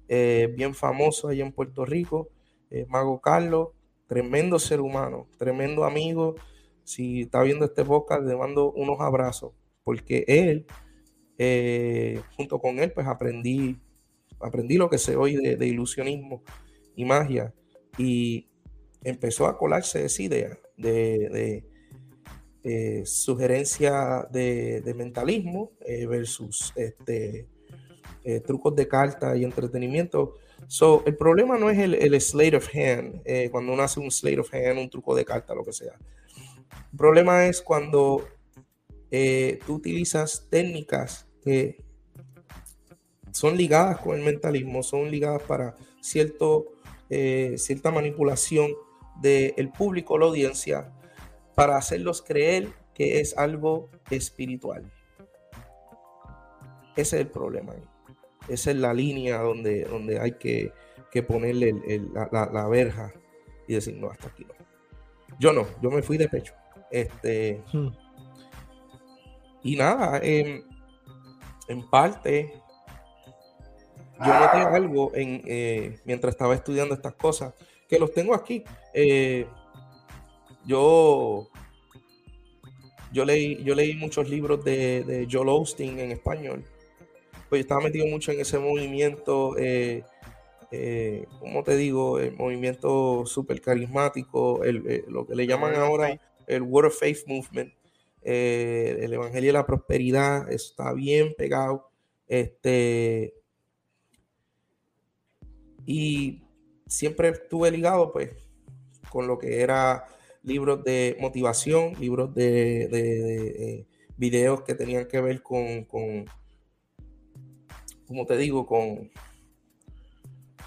eh, 0.09 0.53
bien 0.57 0.75
famoso 0.75 1.29
allá 1.29 1.45
en 1.45 1.53
Puerto 1.53 1.85
Rico, 1.85 2.29
eh, 2.71 2.87
Mago 2.89 3.21
Carlos, 3.21 3.71
tremendo 4.07 4.59
ser 4.59 4.81
humano, 4.81 5.29
tremendo 5.39 5.85
amigo. 5.85 6.37
Si 6.85 7.23
está 7.23 7.43
viendo 7.43 7.65
este 7.65 7.85
podcast, 7.85 8.23
le 8.23 8.37
mando 8.37 8.73
unos 8.73 9.01
abrazos, 9.01 9.53
porque 9.83 10.25
él, 10.29 10.67
junto 12.37 12.61
con 12.61 12.79
él, 12.79 12.93
pues 12.93 13.07
aprendí, 13.07 13.81
aprendí 14.39 14.77
lo 14.77 14.91
que 14.91 14.99
se 14.99 15.17
oye 15.17 15.57
de, 15.57 15.67
ilusionismo 15.67 16.43
y 16.95 17.05
magia. 17.05 17.55
Y 17.97 18.49
empezó 19.03 19.47
a 19.47 19.57
colarse 19.57 20.05
esa 20.05 20.23
idea 20.23 20.59
de 20.77 21.65
eh, 22.67 23.03
sugerencia 23.05 24.27
de, 24.31 24.95
mentalismo 24.97 25.73
eh, 25.85 26.07
versus 26.07 26.73
este, 26.77 27.47
eh, 28.25 28.41
trucos 28.41 28.75
de 28.75 28.89
carta 28.89 29.37
y 29.37 29.45
entretenimiento. 29.45 30.37
So, 30.67 31.03
el 31.05 31.15
problema 31.15 31.59
no 31.59 31.69
es 31.69 31.79
el, 31.79 31.93
el 31.93 32.19
slate 32.19 32.57
of 32.57 32.67
hand, 32.75 33.23
cuando 33.51 33.75
uno 33.75 33.83
hace 33.83 34.01
un 34.01 34.11
slate 34.11 34.41
of 34.41 34.55
hand, 34.55 34.79
un 34.79 34.89
truco 34.89 35.15
de 35.15 35.27
carta, 35.27 35.55
lo 35.55 35.63
que 35.63 35.75
sea. 35.75 35.93
El 36.91 36.97
problema 36.97 37.45
es 37.45 37.61
cuando 37.61 38.27
tú 39.67 39.75
utilizas 39.75 40.47
técnicas 40.49 41.29
que 41.43 41.85
son 43.31 43.59
ligadas 43.59 43.99
con 43.99 44.17
el 44.17 44.25
mentalismo, 44.25 44.83
son 44.83 45.11
ligadas 45.11 45.43
para 45.43 45.75
cierta 46.01 47.91
manipulación 47.93 48.73
del 49.21 49.69
público, 49.69 50.17
la 50.17 50.25
audiencia, 50.25 50.94
para 51.55 51.77
hacerlos 51.77 52.23
creer 52.23 52.69
que 52.95 53.21
es 53.21 53.37
algo 53.37 53.91
espiritual. 54.11 54.91
Ese 56.97 57.17
es 57.17 57.23
el 57.23 57.29
problema. 57.29 57.75
Esa 58.49 58.71
es 58.71 58.77
la 58.77 58.95
línea 58.95 59.39
donde, 59.39 59.85
donde 59.85 60.21
hay 60.21 60.33
que, 60.33 60.73
ponerle 61.23 61.75
la, 62.33 62.69
verja 62.69 63.13
y 63.69 63.75
decir, 63.75 63.97
no, 63.97 64.11
hasta 64.11 64.29
aquí 64.29 64.45
no. 64.45 64.55
Yo 65.39 65.53
no, 65.53 65.67
yo 65.81 65.91
me 65.91 66.03
fui 66.03 66.19
de 66.19 66.29
pecho. 66.29 66.55
Este, 66.91 67.63
hmm. 67.73 67.89
Y 69.63 69.77
nada, 69.77 70.21
en, 70.23 70.63
parte, 71.91 72.53
yo 74.25 74.35
noté 74.41 74.59
algo 74.59 75.13
en, 75.15 75.43
eh, 75.47 75.99
mientras 76.05 76.35
estaba 76.35 76.55
estudiando 76.55 76.95
estas 76.95 77.15
cosas, 77.15 77.55
que 77.89 77.99
los 77.99 78.13
tengo 78.13 78.35
aquí. 78.35 78.63
Eh, 78.93 79.47
yo, 80.67 81.49
yo, 83.13 83.25
leí, 83.25 83.63
yo 83.63 83.75
leí 83.75 83.95
muchos 83.95 84.29
libros 84.29 84.65
de, 84.65 85.05
de 85.05 85.29
Joel 85.31 85.49
Osteen 85.49 85.99
en 85.99 86.13
español. 86.13 86.65
Pues 87.49 87.61
estaba 87.61 87.83
metido 87.83 88.07
mucho 88.07 88.33
en 88.33 88.41
ese 88.41 88.59
movimiento, 88.59 89.57
eh, 89.59 90.03
eh, 90.71 91.27
¿cómo 91.41 91.63
te 91.63 91.77
digo? 91.77 92.19
El 92.19 92.35
movimiento 92.35 93.27
súper 93.27 93.61
carismático, 93.61 94.65
eh, 94.65 95.05
lo 95.09 95.27
que 95.27 95.35
le 95.35 95.47
llaman 95.47 95.75
ahora 95.77 96.19
el 96.47 96.63
Word 96.63 96.87
of 96.87 96.99
Faith 96.99 97.27
Movement, 97.27 97.73
el 98.23 99.13
Evangelio 99.13 99.49
de 99.49 99.53
la 99.53 99.67
Prosperidad, 99.67 100.51
está 100.51 100.93
bien 100.93 101.35
pegado. 101.37 101.91
Este, 102.27 103.35
y 105.87 106.43
siempre 106.87 107.29
estuve 107.29 107.71
ligado, 107.71 108.13
pues, 108.13 108.31
con 109.11 109.27
lo 109.27 109.39
que 109.39 109.61
era 109.61 110.07
libros 110.45 110.85
de 110.85 111.17
motivación, 111.21 111.95
libros 111.99 112.35
de, 112.35 112.85
eh, 112.93 113.87
videos 114.17 114.63
que 114.63 114.75
tenían 114.75 115.07
que 115.07 115.21
ver 115.21 115.43
con, 115.43 115.85
con 115.85 116.25
como 118.07 118.27
te 118.27 118.37
digo, 118.37 118.67
con, 118.67 119.11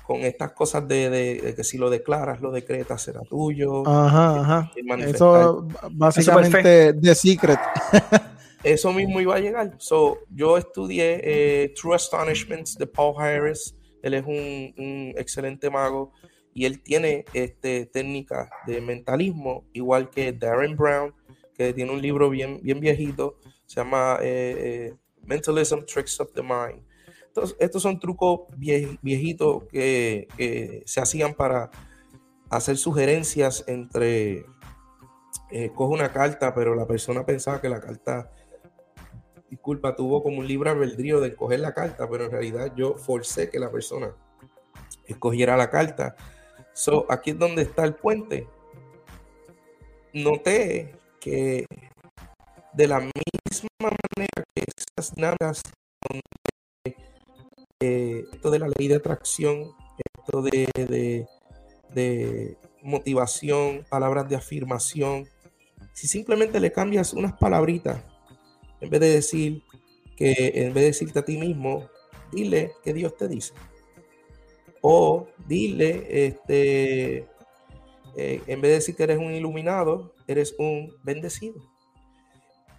con 0.06 0.22
estas 0.22 0.52
cosas 0.54 0.88
de, 0.88 1.54
que 1.56 1.64
si 1.64 1.78
lo 1.78 1.90
declaras, 1.90 2.42
lo 2.42 2.52
decretas, 2.52 3.02
será 3.02 3.22
tuyo. 3.22 3.88
Ajá, 3.88 4.40
ajá. 4.42 4.72
Eso 5.06 5.68
básicamente 5.92 6.94
de 6.94 7.16
secret. 7.16 7.60
Eso 8.64 8.92
mismo 8.92 9.22
iba 9.22 9.36
a 9.36 9.40
llegar. 9.40 9.76
So, 9.78 10.20
yo 10.30 10.58
estudié 10.58 11.22
eh, 11.24 11.74
True 11.80 11.96
Astonishments 11.96 12.78
de 12.78 12.88
Paul 12.88 13.16
Harris. 13.18 13.76
Él 14.02 14.16
es 14.16 14.26
un, 14.26 14.74
un 14.78 15.14
excelente 15.16 15.70
mago 15.70 16.12
y 16.58 16.66
él 16.66 16.82
tiene 16.82 17.24
este, 17.34 17.86
técnicas 17.86 18.50
de 18.66 18.82
mentalismo, 18.82 19.66
igual 19.74 20.10
que 20.10 20.34
Darren 20.34 20.76
Brown, 20.76 21.14
que 21.54 21.72
tiene 21.72 21.92
un 21.92 22.02
libro 22.02 22.32
bien, 22.32 22.60
bien 22.64 22.80
viejito, 22.80 23.38
se 23.68 23.76
llama 23.76 24.18
eh, 24.24 24.56
eh, 24.58 24.96
Mentalism 25.22 25.86
Tricks 25.86 26.20
of 26.20 26.34
the 26.34 26.42
Mind. 26.42 26.82
Entonces, 27.28 27.56
estos 27.60 27.84
son 27.84 28.00
trucos 28.00 28.48
viejitos 28.58 29.66
que, 29.66 30.82
se 30.84 31.00
hacían 31.00 31.36
para 31.36 31.70
hacer 32.50 32.78
sugerencias 32.78 33.64
entre, 33.68 34.44
eh, 35.52 35.70
coge 35.76 35.94
una 35.94 36.12
carta, 36.12 36.56
pero 36.56 36.74
la 36.74 36.88
persona 36.88 37.24
pensaba 37.24 37.62
que 37.62 37.70
la 37.70 37.82
carta, 37.82 38.32
disculpa, 39.48 39.96
tuvo 39.96 40.24
como 40.24 40.40
un 40.40 40.48
libre 40.48 40.72
albedrío 40.72 41.22
de 41.22 41.36
coger 41.36 41.60
la 41.60 41.76
carta, 41.76 42.10
pero 42.10 42.26
en 42.26 42.32
realidad 42.32 42.74
yo 42.76 42.96
forcé 42.96 43.52
que 43.52 43.60
la 43.60 43.72
persona 43.72 44.16
escogiera 45.06 45.56
la 45.56 45.70
carta 45.70 46.16
So, 46.78 47.08
aquí 47.10 47.32
es 47.32 47.40
donde 47.40 47.64
está 47.64 47.86
el 47.86 47.96
puente. 47.96 48.48
Noté 50.14 50.94
que 51.20 51.66
de 52.72 52.88
la 52.88 53.00
misma 53.00 53.70
manera 53.82 54.44
que 54.54 54.64
esas 54.78 55.18
naves, 55.18 55.64
eh, 57.82 58.26
esto 58.32 58.52
de 58.52 58.60
la 58.60 58.68
ley 58.78 58.90
de 58.90 58.96
atracción, 58.98 59.72
esto 60.20 60.44
de, 60.44 61.26
de 61.96 62.58
motivación, 62.84 63.84
palabras 63.90 64.30
de 64.30 64.36
afirmación, 64.36 65.28
si 65.94 66.08
simplemente 66.08 66.60
le 66.60 66.72
cambias 66.72 67.12
unas 67.14 67.34
palabritas, 67.34 68.04
en 68.82 68.92
vez 68.92 69.00
de 69.00 69.10
decir 69.10 69.64
que, 70.16 70.52
en 70.54 70.76
vez 70.76 70.84
de 70.84 70.86
decirte 70.86 71.18
a 71.18 71.26
ti 71.26 71.40
mismo, 71.40 71.90
dile 72.32 72.74
que 72.84 72.94
Dios 72.94 73.18
te 73.18 73.28
dice. 73.28 73.56
O 74.90 75.28
dile, 75.50 76.28
este, 76.28 77.28
eh, 78.16 78.42
en 78.48 78.62
vez 78.62 78.72
de 78.72 78.76
decir 78.76 78.96
que 78.96 79.04
eres 79.04 79.18
un 79.18 79.34
iluminado, 79.34 80.16
eres 80.28 80.56
un 80.58 80.96
bendecido. 81.04 81.56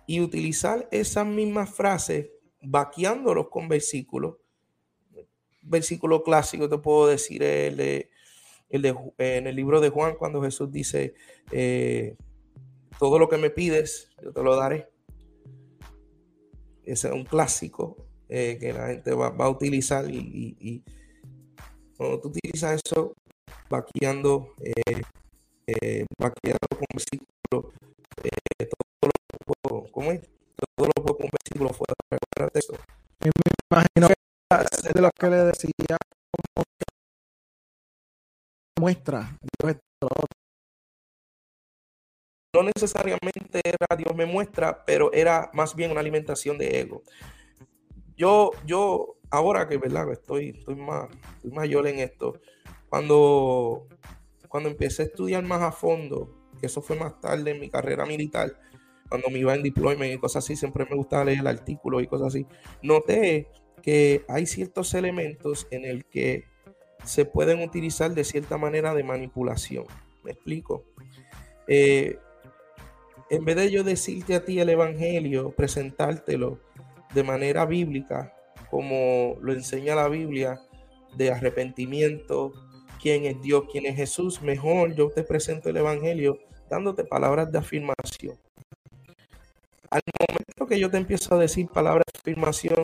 Y 0.07 0.23
utilizar 0.23 0.89
esas 0.91 1.27
mismas 1.27 1.69
frases, 1.69 2.31
vaqueándolos 2.63 3.51
con 3.51 3.69
versículos. 3.69 4.37
Versículo 5.61 6.23
clásico, 6.23 6.67
te 6.67 6.79
puedo 6.79 7.09
decir, 7.09 7.43
el 7.43 7.77
de, 7.77 8.09
el 8.71 8.81
de, 8.81 8.97
en 9.19 9.47
el 9.47 9.55
libro 9.55 9.79
de 9.79 9.91
Juan, 9.91 10.15
cuando 10.19 10.41
Jesús 10.41 10.73
dice, 10.73 11.13
eh, 11.53 12.17
todo 12.99 13.19
lo 13.19 13.29
que 13.29 13.37
me 13.37 13.51
pides, 13.51 14.09
yo 14.23 14.33
te 14.33 14.43
lo 14.43 14.57
daré. 14.57 14.89
Ese 16.85 17.09
es 17.09 17.15
un 17.15 17.25
clásico 17.25 18.07
eh, 18.31 18.57
que 18.59 18.73
la 18.73 18.87
gente 18.87 19.13
va, 19.13 19.27
a 19.27 19.51
utilizar 19.51 20.11
y 20.11 20.83
cuando 21.99 22.21
tú 22.21 22.29
utilizas 22.29 22.81
eso, 22.85 23.13
vaqueando, 23.69 24.55
eh, 24.63 25.03
eh, 25.67 26.07
vaqueando 26.19 26.67
con 26.71 26.87
versículos, 26.95 27.75
eh, 28.23 28.67
todo 28.67 29.11
lo 29.11 29.45
puedo, 29.45 29.93
¿cómo 29.93 30.13
es? 30.13 30.21
Todo 30.77 30.87
lo 30.87 31.03
puedo 31.03 31.19
con 31.19 31.29
versículos 31.31 31.77
fuera 31.77 31.95
del 32.39 32.51
texto. 32.53 32.75
me 33.21 33.31
imagino 33.71 34.09
que 34.09 34.15
de 34.95 35.01
los 35.03 35.11
que 35.19 35.27
le 35.29 35.37
decía 35.37 35.97
muestra 38.81 39.37
Dios 39.61 39.77
no 42.55 42.63
necesariamente 42.63 43.61
era 43.63 43.97
Dios 43.97 44.15
me 44.17 44.25
muestra, 44.25 44.85
pero 44.85 45.13
era 45.13 45.51
más 45.53 45.75
bien 45.75 45.91
una 45.91 46.01
alimentación 46.01 46.57
de 46.57 46.81
ego. 46.81 47.03
Yo, 48.17 48.53
yo, 48.65 49.18
ahora 49.31 49.69
que 49.69 49.77
verdad, 49.77 50.11
estoy, 50.13 50.51
estoy 50.51 50.77
más, 50.77 51.09
estoy 51.37 51.51
mayor 51.51 51.87
en 51.87 51.99
esto, 51.99 52.41
cuando, 52.89 53.87
cuando 54.49 54.69
empecé 54.69 55.03
a 55.03 55.07
estudiar 55.07 55.43
más 55.45 55.63
a 55.63 55.73
fondo, 55.73 56.35
que 56.61 56.67
eso 56.67 56.83
fue 56.83 56.97
más 56.97 57.21
tarde 57.21 57.51
en 57.51 57.61
mi 57.61 57.69
carrera 57.69 58.07
militar, 58.07 58.59
cuando 59.09 59.31
me 59.31 59.39
iba 59.39 59.55
en 59.55 59.63
deployment 59.63 60.13
y 60.13 60.19
cosas 60.19 60.45
así, 60.45 60.57
siempre 60.57 60.87
me 60.89 60.97
gustaba 60.97 61.25
leer 61.25 61.47
artículos 61.47 62.03
y 62.03 62.07
cosas 62.07 62.29
así, 62.29 62.47
noté 62.83 63.49
que 63.83 64.25
hay 64.29 64.47
ciertos 64.47 64.93
elementos 64.95 65.67
en 65.71 65.85
el 65.85 66.05
que 66.05 66.45
se 67.05 67.25
pueden 67.25 67.63
utilizar 67.63 68.13
de 68.13 68.25
cierta 68.25 68.59
manera 68.59 68.93
de 68.93 69.05
manipulación. 69.05 69.85
¿Me 70.25 70.33
explico? 70.33 70.85
Eh, 71.67 72.19
en 73.31 73.45
vez 73.45 73.57
de 73.57 73.71
yo 73.71 73.85
decirte 73.85 74.35
a 74.35 74.45
ti 74.45 74.59
el 74.59 74.69
Evangelio, 74.69 75.53
presentártelo 75.53 76.59
de 77.15 77.23
manera 77.23 77.67
bíblica, 77.67 78.35
como 78.71 79.37
lo 79.41 79.53
enseña 79.53 79.95
la 79.95 80.09
Biblia, 80.09 80.61
de 81.17 81.33
arrepentimiento, 81.33 82.53
quién 83.01 83.25
es 83.25 83.41
Dios, 83.41 83.65
quién 83.71 83.87
es 83.87 83.97
Jesús, 83.97 84.43
mejor 84.43 84.95
yo 84.95 85.11
te 85.11 85.23
presento 85.23 85.71
el 85.71 85.77
Evangelio 85.79 86.39
dándote 86.69 87.05
palabras 87.05 87.51
de 87.51 87.59
afirmación. 87.59 88.39
Al 89.91 90.03
momento 90.21 90.67
que 90.67 90.79
yo 90.79 90.91
te 90.91 90.99
empiezo 90.99 91.35
a 91.35 91.39
decir 91.39 91.67
palabras 91.69 92.05
de 92.13 92.19
afirmación, 92.19 92.83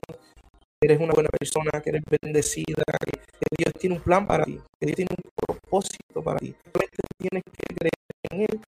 eres 0.82 1.00
una 1.00 1.12
buena 1.12 1.28
persona, 1.28 1.82
que 1.82 1.90
eres 1.90 2.02
bendecida, 2.22 2.82
que, 3.04 3.20
Dios 3.56 3.74
tiene 3.78 3.96
un 3.96 4.02
plan 4.02 4.26
para 4.26 4.44
ti, 4.44 4.58
que 4.80 4.86
Dios 4.86 4.96
tiene 4.96 5.10
un 5.16 5.30
propósito 5.36 6.22
para 6.22 6.38
ti. 6.38 6.54
Solamente 6.72 6.96
tienes 7.18 7.42
que 7.44 7.74
creer 7.74 7.92
en 8.30 8.40
Él. 8.40 8.60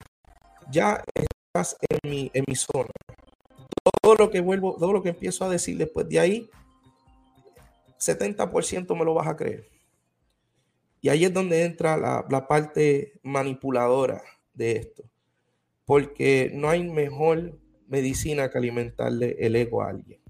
Ya 0.71 1.03
estás 1.15 1.77
en 1.89 2.11
mi, 2.11 2.31
en 2.35 2.45
mi 2.47 2.55
zona. 2.55 2.91
Todo 4.03 4.15
lo 4.15 4.31
que 4.31 4.41
vuelvo, 4.41 4.77
todo 4.79 4.93
lo 4.93 5.03
que 5.03 5.09
empiezo 5.09 5.45
a 5.45 5.49
decir 5.49 5.77
después 5.79 6.09
de 6.09 6.21
ahí, 6.21 6.51
70% 7.99 8.97
me 8.97 9.05
lo 9.05 9.15
vas 9.15 9.29
a 9.29 9.37
creer. 9.37 9.69
Y 11.01 11.09
ahí 11.09 11.25
es 11.25 11.33
donde 11.33 11.65
entra 11.65 11.97
la, 11.97 12.25
la 12.29 12.49
parte 12.49 13.21
manipuladora 13.23 14.23
de 14.55 14.73
esto. 14.73 15.05
Porque 15.85 16.51
no 16.53 16.69
hay 16.69 16.83
mejor 16.83 17.59
medicina 17.89 18.51
que 18.51 18.59
alimentarle 18.59 19.37
el 19.39 19.57
ego 19.57 19.83
a 19.83 19.91
alguien. 19.91 20.21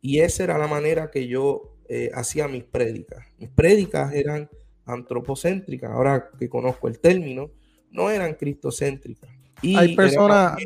Y 0.00 0.20
esa 0.20 0.44
era 0.44 0.58
la 0.58 0.66
manera 0.66 1.10
que 1.10 1.28
yo 1.28 1.74
eh, 1.88 2.10
hacía 2.14 2.48
mis 2.48 2.64
prédicas. 2.64 3.26
Mis 3.38 3.48
prédicas 3.50 4.12
eran 4.14 4.50
antropocéntricas, 4.86 5.90
ahora 5.90 6.30
que 6.38 6.48
conozco 6.48 6.88
el 6.88 6.98
término, 6.98 7.50
no 7.90 8.10
eran 8.10 8.34
cristocéntricas. 8.34 9.30
Y 9.62 9.76
hay 9.76 9.96
personas, 9.96 10.58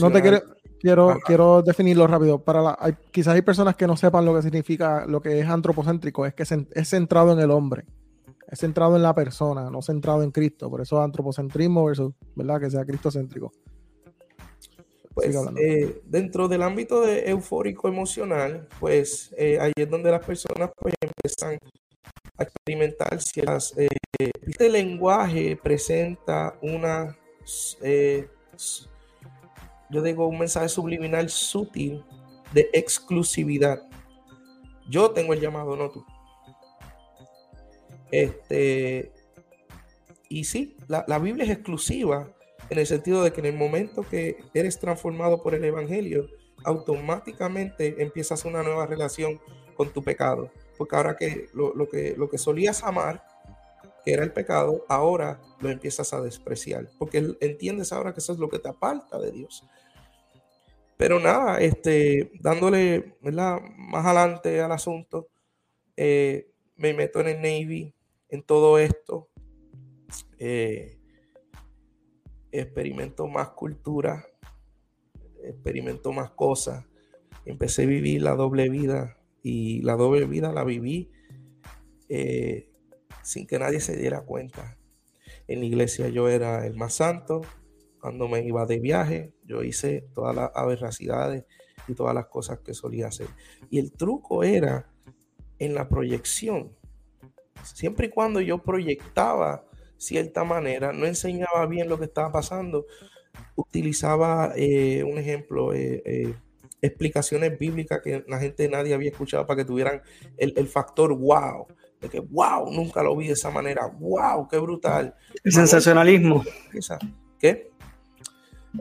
no 0.00 0.12
te 0.12 0.22
quiero, 0.22 0.42
quiero, 0.84 1.18
quiero 1.24 1.62
definirlo 1.62 2.06
rápido. 2.06 2.38
Para 2.38 2.60
la, 2.60 2.76
hay, 2.78 2.94
quizás 3.10 3.34
hay 3.34 3.42
personas 3.42 3.74
que 3.74 3.86
no 3.86 3.96
sepan 3.96 4.24
lo 4.26 4.34
que 4.34 4.42
significa, 4.42 5.06
lo 5.06 5.20
que 5.22 5.40
es 5.40 5.48
antropocéntrico, 5.48 6.26
es 6.26 6.34
que 6.34 6.42
es 6.42 6.88
centrado 6.88 7.32
en 7.32 7.38
el 7.38 7.50
hombre, 7.50 7.86
es 8.46 8.58
centrado 8.58 8.94
en 8.94 9.02
la 9.02 9.14
persona, 9.14 9.70
no 9.70 9.80
centrado 9.80 10.22
en 10.22 10.30
Cristo. 10.30 10.68
Por 10.68 10.82
eso 10.82 11.00
antropocentrismo 11.00 11.86
versus, 11.86 12.12
¿verdad? 12.34 12.60
Que 12.60 12.70
sea 12.70 12.84
cristocéntrico. 12.84 13.50
Pues 15.14 15.34
eh, 15.56 16.02
dentro 16.04 16.48
del 16.48 16.62
ámbito 16.62 17.00
de 17.00 17.30
eufórico 17.30 17.88
emocional, 17.88 18.66
pues 18.80 19.32
eh, 19.38 19.58
ahí 19.60 19.72
es 19.76 19.88
donde 19.88 20.10
las 20.10 20.24
personas 20.26 20.70
pues 20.76 20.92
empiezan 21.00 21.58
a 22.36 22.42
experimentar 22.42 23.22
ciertas... 23.22 23.74
Eh, 23.78 23.88
este 24.18 24.68
lenguaje 24.68 25.58
presenta 25.62 26.58
una... 26.60 27.16
yo 29.94 30.02
digo 30.02 30.26
un 30.26 30.38
mensaje 30.38 30.68
subliminal 30.68 31.30
sutil 31.30 32.04
de 32.52 32.68
exclusividad. 32.72 33.82
Yo 34.88 35.12
tengo 35.12 35.32
el 35.32 35.40
llamado, 35.40 35.76
no 35.76 35.90
tú. 35.90 36.04
Este, 38.10 39.12
y 40.28 40.44
sí, 40.44 40.76
la, 40.88 41.04
la 41.08 41.18
Biblia 41.18 41.44
es 41.44 41.50
exclusiva 41.50 42.28
en 42.70 42.78
el 42.78 42.86
sentido 42.86 43.22
de 43.22 43.32
que 43.32 43.40
en 43.40 43.46
el 43.46 43.56
momento 43.56 44.02
que 44.02 44.36
eres 44.52 44.78
transformado 44.78 45.42
por 45.42 45.54
el 45.54 45.64
Evangelio, 45.64 46.28
automáticamente 46.64 48.02
empiezas 48.02 48.44
una 48.44 48.62
nueva 48.62 48.86
relación 48.86 49.40
con 49.76 49.92
tu 49.92 50.02
pecado. 50.02 50.50
Porque 50.76 50.96
ahora 50.96 51.16
que 51.16 51.48
lo, 51.54 51.88
que 51.88 52.14
lo 52.16 52.28
que 52.28 52.38
solías 52.38 52.82
amar, 52.82 53.24
que 54.04 54.12
era 54.12 54.24
el 54.24 54.32
pecado, 54.32 54.84
ahora 54.88 55.40
lo 55.60 55.70
empiezas 55.70 56.12
a 56.12 56.20
despreciar. 56.20 56.88
Porque 56.98 57.36
entiendes 57.40 57.92
ahora 57.92 58.12
que 58.12 58.20
eso 58.20 58.32
es 58.32 58.38
lo 58.38 58.48
que 58.48 58.58
te 58.58 58.68
aparta 58.68 59.18
de 59.18 59.30
Dios. 59.30 59.64
Pero 60.96 61.18
nada, 61.20 61.60
este, 61.60 62.30
dándole 62.40 63.16
más 63.20 64.06
adelante 64.06 64.60
al 64.60 64.72
asunto, 64.72 65.28
eh, 65.96 66.50
me 66.76 66.94
meto 66.94 67.20
en 67.20 67.28
el 67.28 67.36
Navy, 67.36 67.94
en 68.28 68.42
todo 68.42 68.78
esto. 68.78 69.28
Eh, 70.38 70.98
experimento 72.52 73.26
más 73.26 73.50
cultura, 73.50 74.24
experimento 75.42 76.12
más 76.12 76.30
cosas. 76.30 76.84
Empecé 77.44 77.82
a 77.82 77.86
vivir 77.86 78.22
la 78.22 78.36
doble 78.36 78.68
vida 78.68 79.18
y 79.42 79.82
la 79.82 79.96
doble 79.96 80.26
vida 80.26 80.52
la 80.52 80.64
viví 80.64 81.10
eh, 82.08 82.70
sin 83.22 83.46
que 83.46 83.58
nadie 83.58 83.80
se 83.80 83.96
diera 83.96 84.22
cuenta. 84.22 84.78
En 85.48 85.60
la 85.60 85.66
iglesia 85.66 86.08
yo 86.08 86.28
era 86.28 86.66
el 86.66 86.74
más 86.74 86.94
santo. 86.94 87.42
Cuando 88.00 88.28
me 88.28 88.44
iba 88.44 88.66
de 88.66 88.78
viaje, 88.78 89.33
yo 89.46 89.62
hice 89.62 90.06
todas 90.14 90.34
las 90.34 90.50
aberracidades 90.54 91.44
y 91.86 91.94
todas 91.94 92.14
las 92.14 92.26
cosas 92.26 92.60
que 92.60 92.74
solía 92.74 93.08
hacer. 93.08 93.28
Y 93.70 93.78
el 93.78 93.92
truco 93.92 94.42
era 94.42 94.88
en 95.58 95.74
la 95.74 95.88
proyección. 95.88 96.72
Siempre 97.62 98.06
y 98.06 98.10
cuando 98.10 98.40
yo 98.40 98.58
proyectaba 98.58 99.64
cierta 99.96 100.44
manera, 100.44 100.92
no 100.92 101.06
enseñaba 101.06 101.66
bien 101.66 101.88
lo 101.88 101.98
que 101.98 102.04
estaba 102.06 102.30
pasando, 102.30 102.86
utilizaba 103.56 104.52
eh, 104.56 105.02
un 105.04 105.18
ejemplo, 105.18 105.72
eh, 105.72 106.02
eh, 106.04 106.34
explicaciones 106.82 107.58
bíblicas 107.58 108.00
que 108.02 108.24
la 108.28 108.38
gente 108.38 108.68
nadie 108.68 108.94
había 108.94 109.10
escuchado 109.10 109.46
para 109.46 109.58
que 109.58 109.64
tuvieran 109.64 110.02
el, 110.36 110.68
factor 110.68 111.16
wow, 111.16 111.66
de 112.00 112.08
que 112.08 112.20
wow, 112.20 112.70
nunca 112.70 113.02
lo 113.02 113.16
vi 113.16 113.28
de 113.28 113.32
esa 113.32 113.50
manera, 113.50 113.86
wow, 113.86 114.46
qué 114.48 114.58
brutal. 114.58 115.14
El 115.42 115.52
sensacionalismo. 115.52 116.44
¿Qué? 117.38 117.70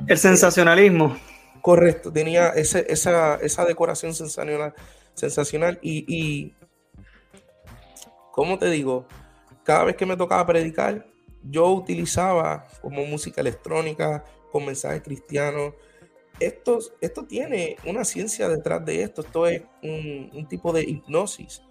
El 0.08 0.18
sensacionalismo. 0.18 1.18
Correcto, 1.62 2.12
tenía 2.12 2.50
esa, 2.50 2.80
esa 2.80 3.66
decoración 3.66 4.14
sensacional, 4.14 4.74
sensacional 5.14 5.80
y, 5.82 6.04
y, 6.08 6.54
¿cómo 8.32 8.60
te 8.60 8.70
digo? 8.70 9.08
cada 9.64 9.86
vez 9.86 9.96
que 9.96 10.06
me 10.06 10.18
tocaba 10.18 10.46
predicar, 10.46 11.06
yo 11.42 11.72
utilizaba 11.72 12.68
como 12.82 13.06
música 13.06 13.42
electrónica, 13.42 14.24
con 14.52 14.66
mensajes 14.66 15.02
cristianos. 15.02 15.74
Esto, 16.40 16.80
esto 17.02 17.26
tiene 17.26 17.78
una 17.86 18.04
ciencia 18.04 18.48
detrás 18.48 18.86
de 18.86 19.04
esto. 19.04 19.22
Esto 19.22 19.48
es 19.48 19.64
un, 19.82 20.48
tipo 20.48 20.72
de 20.72 20.84
hipnosis, 20.84 21.62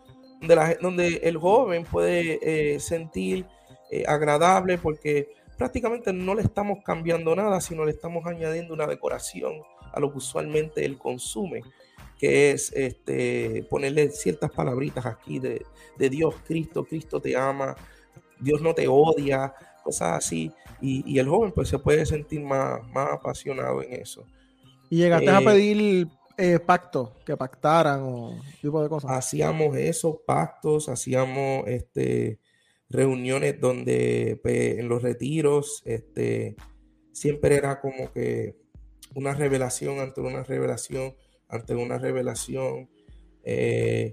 donde, 0.41 0.79
donde 0.81 1.17
el 1.23 1.37
joven 1.37 1.85
puede 1.85 2.39
eh, 2.75 2.81
sentir 2.81 3.47
eh, 3.91 4.05
agradable 4.07 4.79
porque 4.79 5.35
prácticamente 5.57 6.13
no 6.13 6.35
le 6.35 6.43
estamos 6.43 6.79
cambiando 6.85 7.35
nada, 7.35 7.61
sino 7.61 7.85
le 7.85 7.93
estamos 7.93 8.27
añadiendo 8.27 8.75
una 8.75 8.87
decoración 8.87 9.55
a 9.93 10.01
lo 10.01 10.11
que 10.11 10.19
usualmente 10.19 10.85
él 10.85 10.99
consume 10.99 11.63
que 12.23 12.53
es 12.53 12.73
este, 12.77 13.67
ponerle 13.69 14.09
ciertas 14.11 14.49
palabritas 14.53 15.05
aquí 15.07 15.41
de, 15.41 15.67
Dios, 15.99 16.37
Cristo, 16.47 16.85
Cristo 16.85 17.21
te 17.21 17.37
ama, 17.37 17.75
Dios 18.39 18.63
no 18.63 18.73
te 18.75 18.87
odia, 18.87 19.53
cosas 19.83 20.19
así. 20.19 20.53
Y, 20.81 21.19
el 21.19 21.29
joven 21.29 21.51
pues 21.51 21.69
se 21.69 21.81
puede 21.81 22.07
sentir 22.07 22.41
más, 22.41 22.81
más 22.93 23.15
apasionado 23.15 23.83
en 23.83 23.95
eso. 23.95 24.25
¿Y 24.89 24.99
llegaste 24.99 25.31
a 25.31 25.41
eh, 25.41 25.45
pedir 25.45 26.09
eh, 26.39 26.61
pactos, 26.61 27.11
que 27.27 27.37
pactaran 27.37 28.03
o 28.05 28.41
tipo 28.61 28.81
de 28.81 28.89
cosas? 28.89 29.11
Hacíamos 29.11 29.77
esos 29.77 30.19
pactos, 30.25 30.89
hacíamos 30.89 31.67
este, 31.67 32.39
reuniones 32.93 33.61
donde 33.61 34.39
pues, 34.43 34.79
en 34.79 34.89
los 34.89 35.03
retiros 35.03 35.83
este, 35.85 36.57
siempre 37.13 37.57
era 37.57 37.81
como 37.81 38.13
que 38.13 38.57
una 39.15 39.35
revelación 39.35 39.99
ante 39.99 40.21
una 40.21 40.43
revelación 40.43 41.15
ante 41.53 41.75
una 41.75 41.99
revelación. 41.99 42.89
Eh, 43.45 44.13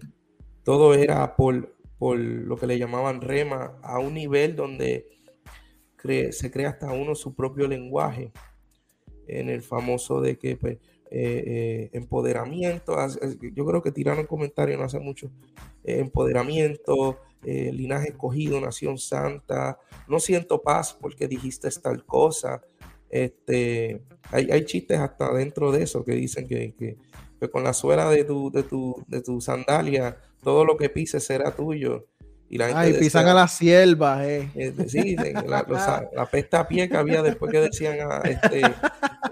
todo 0.64 0.94
era 0.94 1.36
por, 1.36 1.74
por, 1.98 2.20
lo 2.20 2.58
que 2.58 2.68
le 2.68 2.78
llamaban 2.78 3.22
rema, 3.22 3.80
a 3.82 4.00
un 4.00 4.14
nivel 4.14 4.56
donde 4.56 5.08
se 6.32 6.52
crea 6.52 6.70
hasta 6.70 6.92
uno 6.92 7.16
su 7.16 7.36
propio 7.36 7.68
lenguaje, 7.68 8.32
en 9.28 9.50
el 9.50 9.62
famoso 9.62 10.22
de 10.22 10.38
que 10.38 10.58
pues, 10.58 10.78
eh, 11.12 11.44
eh, 11.46 11.90
empoderamiento, 11.94 12.96
yo 13.54 13.66
creo 13.66 13.82
que 13.82 13.92
tiraron 13.92 14.26
comentario 14.28 14.78
no 14.78 14.84
hace 14.84 15.00
mucho, 15.00 15.32
empoderamiento, 15.84 17.20
linaje 17.44 18.10
escogido, 18.10 18.60
nación 18.62 18.98
santa, 18.98 19.78
no 20.08 20.20
siento 20.20 20.62
paz 20.62 20.98
porque 21.00 21.28
dijiste 21.28 21.70
tal 21.82 22.06
cosa, 22.06 22.62
Este, 23.12 24.04
hay, 24.32 24.52
hay 24.52 24.66
chistes 24.66 25.00
hasta 25.00 25.34
dentro 25.34 25.72
de 25.72 25.82
eso 25.84 26.06
que 26.06 26.12
dicen 26.14 26.48
que, 26.48 26.74
que- 26.78 26.98
que 27.40 27.50
con 27.50 27.64
la 27.64 27.74
suela 27.74 28.08
de 28.10 28.24
tu, 28.24 28.52
de 28.52 28.62
tu, 28.64 29.04
de 29.08 29.22
tu 29.22 29.40
sandalia, 29.42 30.18
todo 30.44 30.64
lo 30.66 30.76
que 30.78 30.90
pises 30.90 31.24
será 31.24 31.52
tuyo. 31.56 32.06
Y 32.50 32.58
la 32.58 32.66
gente 32.68 32.80
Ay, 32.82 32.94
pisan 32.94 33.24
decía- 33.24 33.32
a 33.32 33.34
las 33.36 33.54
siervas, 33.58 34.26
eh. 34.28 34.50
eh, 34.56 34.74
sí, 34.88 35.16
la, 35.16 35.64
los- 35.68 36.14
la 36.14 36.26
pesta 36.30 36.60
a 36.62 36.68
pie 36.68 36.88
que 36.90 36.98
había 36.98 37.22
después 37.24 37.52
que 37.52 37.62
decían 37.62 37.98
ah, 38.02 38.22
este, 38.26 38.62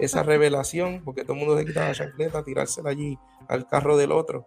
esa 0.00 0.22
revelación, 0.22 1.02
porque 1.04 1.22
todo 1.22 1.34
el 1.34 1.38
mundo 1.40 1.56
se 1.58 1.64
quitaba 1.66 1.88
la 1.88 1.94
chancleta, 1.94 2.42
tirársela 2.42 2.90
allí 2.90 3.16
al 3.46 3.66
carro 3.68 3.96
del 3.96 4.10
otro. 4.12 4.44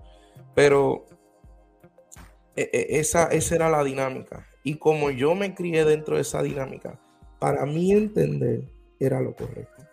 Pero 0.55 1.05
eh, 1.09 1.13
eh, 1.13 1.15
esa, 2.55 3.25
esa 3.27 3.55
era 3.55 3.69
la 3.69 3.83
dinámica. 3.83 4.47
Y 4.63 4.75
como 4.75 5.09
yo 5.09 5.35
me 5.35 5.55
crié 5.55 5.85
dentro 5.85 6.15
de 6.15 6.21
esa 6.21 6.43
dinámica, 6.43 6.99
para 7.39 7.65
mí 7.65 7.91
entender 7.91 8.61
era 8.99 9.19
lo 9.19 9.35
correcto. 9.35 9.83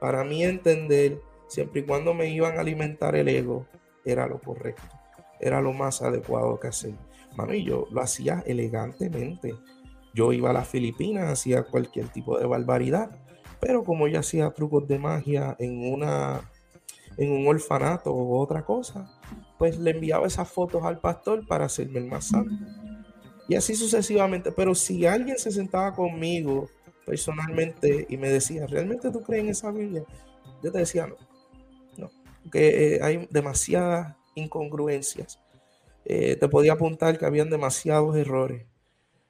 Para 0.00 0.24
mí 0.24 0.44
entender, 0.44 1.20
siempre 1.48 1.80
y 1.80 1.84
cuando 1.84 2.14
me 2.14 2.28
iban 2.28 2.56
a 2.56 2.60
alimentar 2.60 3.16
el 3.16 3.28
ego, 3.28 3.66
era 4.04 4.26
lo 4.26 4.40
correcto. 4.40 4.82
Era 5.40 5.60
lo 5.60 5.72
más 5.72 6.02
adecuado 6.02 6.58
que 6.60 6.68
hacer. 6.68 6.94
Mano, 7.36 7.54
y 7.54 7.64
yo 7.64 7.88
lo 7.90 8.00
hacía 8.00 8.42
elegantemente. 8.46 9.54
Yo 10.14 10.32
iba 10.32 10.50
a 10.50 10.52
las 10.52 10.68
Filipinas, 10.68 11.30
hacía 11.30 11.64
cualquier 11.64 12.08
tipo 12.08 12.38
de 12.38 12.46
barbaridad, 12.46 13.10
pero 13.60 13.84
como 13.84 14.06
yo 14.08 14.20
hacía 14.20 14.50
trucos 14.50 14.86
de 14.86 14.98
magia 14.98 15.56
en 15.58 15.92
una 15.92 16.51
en 17.16 17.32
un 17.32 17.46
orfanato 17.46 18.12
o 18.12 18.40
otra 18.40 18.64
cosa, 18.64 19.10
pues 19.58 19.78
le 19.78 19.92
enviaba 19.92 20.26
esas 20.26 20.50
fotos 20.50 20.82
al 20.84 20.98
pastor 21.00 21.46
para 21.46 21.66
hacerme 21.66 22.00
el 22.00 22.06
más 22.06 22.28
santo. 22.28 22.64
Y 23.48 23.54
así 23.54 23.74
sucesivamente. 23.74 24.52
Pero 24.52 24.74
si 24.74 25.06
alguien 25.06 25.38
se 25.38 25.50
sentaba 25.50 25.94
conmigo 25.94 26.68
personalmente 27.04 28.06
y 28.08 28.16
me 28.16 28.28
decía, 28.28 28.66
¿realmente 28.66 29.10
tú 29.10 29.22
crees 29.22 29.44
en 29.44 29.50
esa 29.50 29.70
Biblia? 29.70 30.04
Yo 30.62 30.72
te 30.72 30.78
decía, 30.78 31.06
no. 31.06 31.16
No. 31.96 32.10
Porque 32.42 32.94
eh, 32.94 33.00
hay 33.02 33.28
demasiadas 33.30 34.16
incongruencias. 34.34 35.38
Eh, 36.04 36.36
te 36.36 36.48
podía 36.48 36.72
apuntar 36.72 37.18
que 37.18 37.26
habían 37.26 37.50
demasiados 37.50 38.16
errores. 38.16 38.66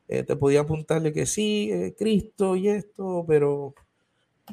Eh, 0.08 0.22
te 0.22 0.36
podía 0.36 0.60
apuntarle 0.60 1.12
que 1.12 1.26
sí, 1.26 1.70
Cristo 1.96 2.54
y 2.54 2.68
esto, 2.68 3.24
pero 3.26 3.74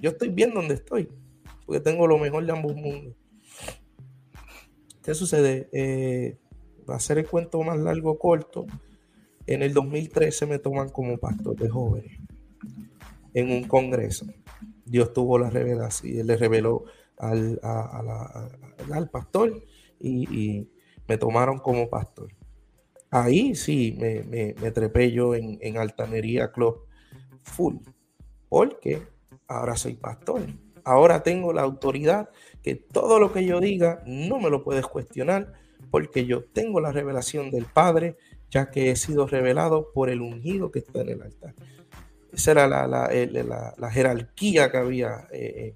yo 0.01 0.11
estoy 0.11 0.29
bien 0.29 0.53
donde 0.53 0.75
estoy, 0.75 1.09
porque 1.65 1.81
tengo 1.81 2.07
lo 2.07 2.17
mejor 2.17 2.45
de 2.45 2.51
ambos 2.51 2.75
mundos. 2.75 3.15
¿Qué 5.03 5.13
sucede? 5.13 5.69
Va 6.89 6.95
a 6.95 6.99
ser 6.99 7.17
el 7.19 7.27
cuento 7.27 7.61
más 7.63 7.77
largo 7.79 8.11
o 8.11 8.19
corto. 8.19 8.65
En 9.47 9.63
el 9.63 9.73
2013 9.73 10.45
me 10.45 10.59
toman 10.59 10.89
como 10.89 11.17
pastor 11.17 11.57
de 11.57 11.69
jóvenes 11.69 12.19
en 13.33 13.51
un 13.51 13.63
congreso. 13.63 14.25
Dios 14.85 15.13
tuvo 15.13 15.37
la 15.37 15.49
revelación, 15.49 16.25
le 16.25 16.37
reveló 16.37 16.85
al, 17.17 17.59
al 18.93 19.09
pastor 19.09 19.61
y, 19.99 20.23
y 20.59 20.69
me 21.07 21.17
tomaron 21.17 21.59
como 21.59 21.89
pastor. 21.89 22.29
Ahí 23.11 23.55
sí 23.55 23.95
me, 23.99 24.23
me- 24.23 24.55
me 24.61 24.71
trepé 24.71 25.11
yo 25.11 25.35
en, 25.35 25.57
en 25.61 25.77
Altanería 25.77 26.51
Club 26.51 26.81
full, 27.43 27.77
porque 28.49 29.01
ahora 29.47 29.75
soy 29.77 29.95
pastor. 29.95 30.41
Ahora 30.83 31.23
tengo 31.23 31.53
la 31.53 31.61
autoridad 31.61 32.29
que 32.63 32.75
todo 32.75 33.19
lo 33.19 33.31
que 33.31 33.45
yo 33.45 33.59
diga 33.59 34.03
no 34.05 34.39
me 34.39 34.49
lo 34.49 34.63
puedes 34.63 34.85
cuestionar, 34.85 35.53
porque 35.91 36.25
yo 36.25 36.43
tengo 36.43 36.79
la 36.79 36.91
revelación 36.91 37.51
del 37.51 37.65
Padre, 37.65 38.17
ya 38.49 38.69
que 38.69 38.91
he 38.91 38.95
sido 38.95 39.27
revelado 39.27 39.91
por 39.93 40.09
el 40.09 40.21
ungido 40.21 40.71
que 40.71 40.79
está 40.79 41.01
en 41.01 41.09
el 41.09 41.21
altar. 41.21 41.53
Esa 42.31 42.51
era 42.51 42.67
la, 42.67 43.89
jerarquía 43.91 44.71
que 44.71 44.77
había 44.77 45.27
eh, 45.31 45.75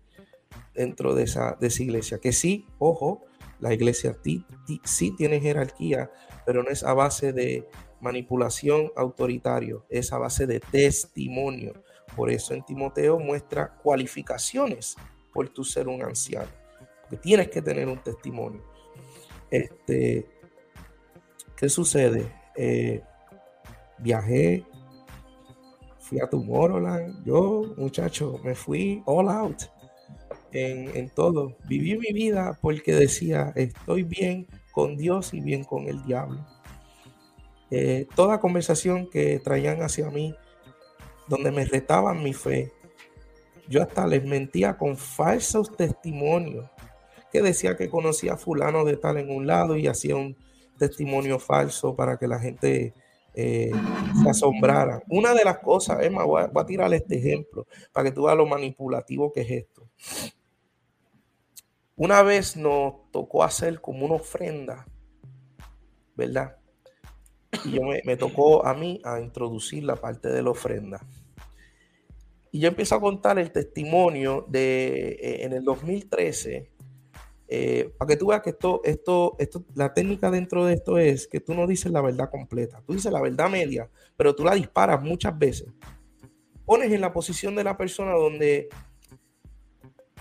dentro 0.73 1.15
de 1.15 1.23
esa, 1.23 1.57
iglesia. 1.79 2.19
Que 2.19 2.31
sí, 2.31 2.67
ojo, 2.77 3.25
la 3.59 3.73
iglesia 3.73 4.17
sí 4.83 5.11
tiene 5.17 5.39
jerarquía, 5.39 6.11
pero 6.45 6.63
no 6.63 6.69
es 6.69 6.83
a 6.83 6.93
base 6.93 7.33
de 7.33 7.67
manipulación 8.01 8.91
autoritario, 8.95 9.85
es 9.89 10.11
a 10.13 10.17
base 10.17 10.45
de 10.45 10.59
testimonio. 10.59 11.73
Por 12.15 12.29
eso 12.29 12.53
en 12.53 12.63
Timoteo 12.63 13.19
muestra 13.19 13.73
cualificaciones 13.81 14.95
por 15.33 15.49
tu 15.49 15.63
ser 15.63 15.87
un 15.87 16.03
anciano, 16.03 16.49
porque 17.01 17.17
tienes 17.17 17.49
que 17.49 17.61
tener 17.61 17.87
un 17.87 17.97
testimonio. 17.97 18.61
Este, 19.49 20.27
¿Qué 21.55 21.69
sucede? 21.69 22.31
Eh, 22.55 23.01
viajé, 23.99 24.65
fui 25.99 26.19
a 26.19 26.27
Tomorrowland, 26.27 27.23
yo, 27.25 27.73
muchacho, 27.77 28.39
me 28.43 28.53
fui 28.53 29.01
all 29.05 29.29
out 29.29 29.63
en, 30.51 31.09
todo. 31.09 31.55
Viví 31.67 31.97
mi 31.97 32.11
vida 32.13 32.57
porque 32.61 32.93
decía, 32.93 33.51
estoy 33.55 34.03
bien 34.03 34.47
con 34.71 34.97
Dios 34.97 35.33
y 35.33 35.41
bien 35.41 35.63
con 35.63 35.87
el 35.87 36.03
diablo. 36.03 36.45
Eh, 37.71 38.07
toda 38.15 38.39
conversación 38.39 39.09
que 39.09 39.39
traían 39.39 39.81
hacia 39.81 40.09
mí, 40.09 40.35
donde 41.27 41.51
me 41.51 41.65
retaban 41.65 42.23
mi 42.23 42.33
fe, 42.33 42.71
yo 43.67 43.81
hasta 43.81 44.05
les 44.07 44.23
mentía 44.23 44.77
con 44.77 44.97
falsos 44.97 45.75
testimonios, 45.75 46.69
que 47.31 47.41
decía 47.41 47.75
que 47.75 47.89
conocía 47.89 48.33
a 48.33 48.37
fulano 48.37 48.85
de 48.85 48.97
tal 48.97 49.17
en 49.17 49.31
un 49.31 49.47
lado 49.47 49.75
y 49.77 49.87
hacía 49.87 50.15
un 50.15 50.37
testimonio 50.77 51.39
falso 51.39 51.95
para 51.95 52.17
que 52.17 52.27
la 52.27 52.39
gente 52.39 52.93
eh, 53.33 53.71
se 54.21 54.29
asombrara. 54.29 55.01
Una 55.07 55.33
de 55.33 55.43
las 55.43 55.59
cosas, 55.59 55.97
más, 56.11 56.25
voy 56.25 56.43
a, 56.43 56.47
voy 56.47 56.61
a 56.61 56.65
tirar 56.65 56.93
este 56.93 57.17
ejemplo 57.17 57.65
para 57.91 58.05
que 58.05 58.11
tú 58.15 58.23
veas 58.23 58.37
lo 58.37 58.45
manipulativo 58.45 59.31
que 59.31 59.41
es 59.41 59.51
esto. 59.51 59.89
Una 61.95 62.21
vez 62.21 62.57
nos 62.57 63.09
tocó 63.11 63.43
hacer 63.43 63.79
como 63.79 64.05
una 64.05 64.15
ofrenda, 64.15 64.85
¿verdad? 66.15 66.57
Y 67.65 67.71
yo 67.71 67.81
me, 67.81 68.17
tocó 68.17 68.65
a 68.65 68.73
mí 68.73 68.99
a 69.03 69.19
introducir 69.19 69.83
la 69.83 69.95
parte 69.95 70.29
de 70.29 70.41
la 70.41 70.49
ofrenda. 70.49 71.05
Y 72.51 72.59
yo 72.59 72.67
empiezo 72.67 72.95
a 72.95 73.01
contar 73.01 73.39
el 73.39 73.51
testimonio 73.51 74.45
de 74.47 75.17
eh, 75.21 75.45
en 75.45 75.53
el 75.53 75.63
2013, 75.63 76.71
eh, 77.47 77.93
para 77.97 78.07
que 78.09 78.17
tú 78.17 78.27
veas 78.27 78.41
que 78.41 78.51
esto, 78.51 78.81
esto, 78.83 79.35
esto, 79.39 79.65
la 79.75 79.93
técnica 79.93 80.29
dentro 80.31 80.65
de 80.65 80.73
esto 80.73 80.97
es 80.97 81.27
que 81.27 81.39
tú 81.39 81.53
no 81.53 81.67
dices 81.67 81.91
la 81.91 82.01
verdad 82.01 82.29
completa, 82.29 82.81
tú 82.85 82.93
dices 82.93 83.11
la 83.11 83.21
verdad 83.21 83.49
media, 83.49 83.89
pero 84.15 84.35
tú 84.35 84.43
la 84.43 84.55
disparas 84.55 85.01
muchas 85.01 85.37
veces. 85.37 85.67
Pones 86.65 86.91
en 86.91 87.01
la 87.01 87.11
posición 87.11 87.55
de 87.55 87.63
la 87.63 87.77
persona 87.77 88.13
donde 88.13 88.69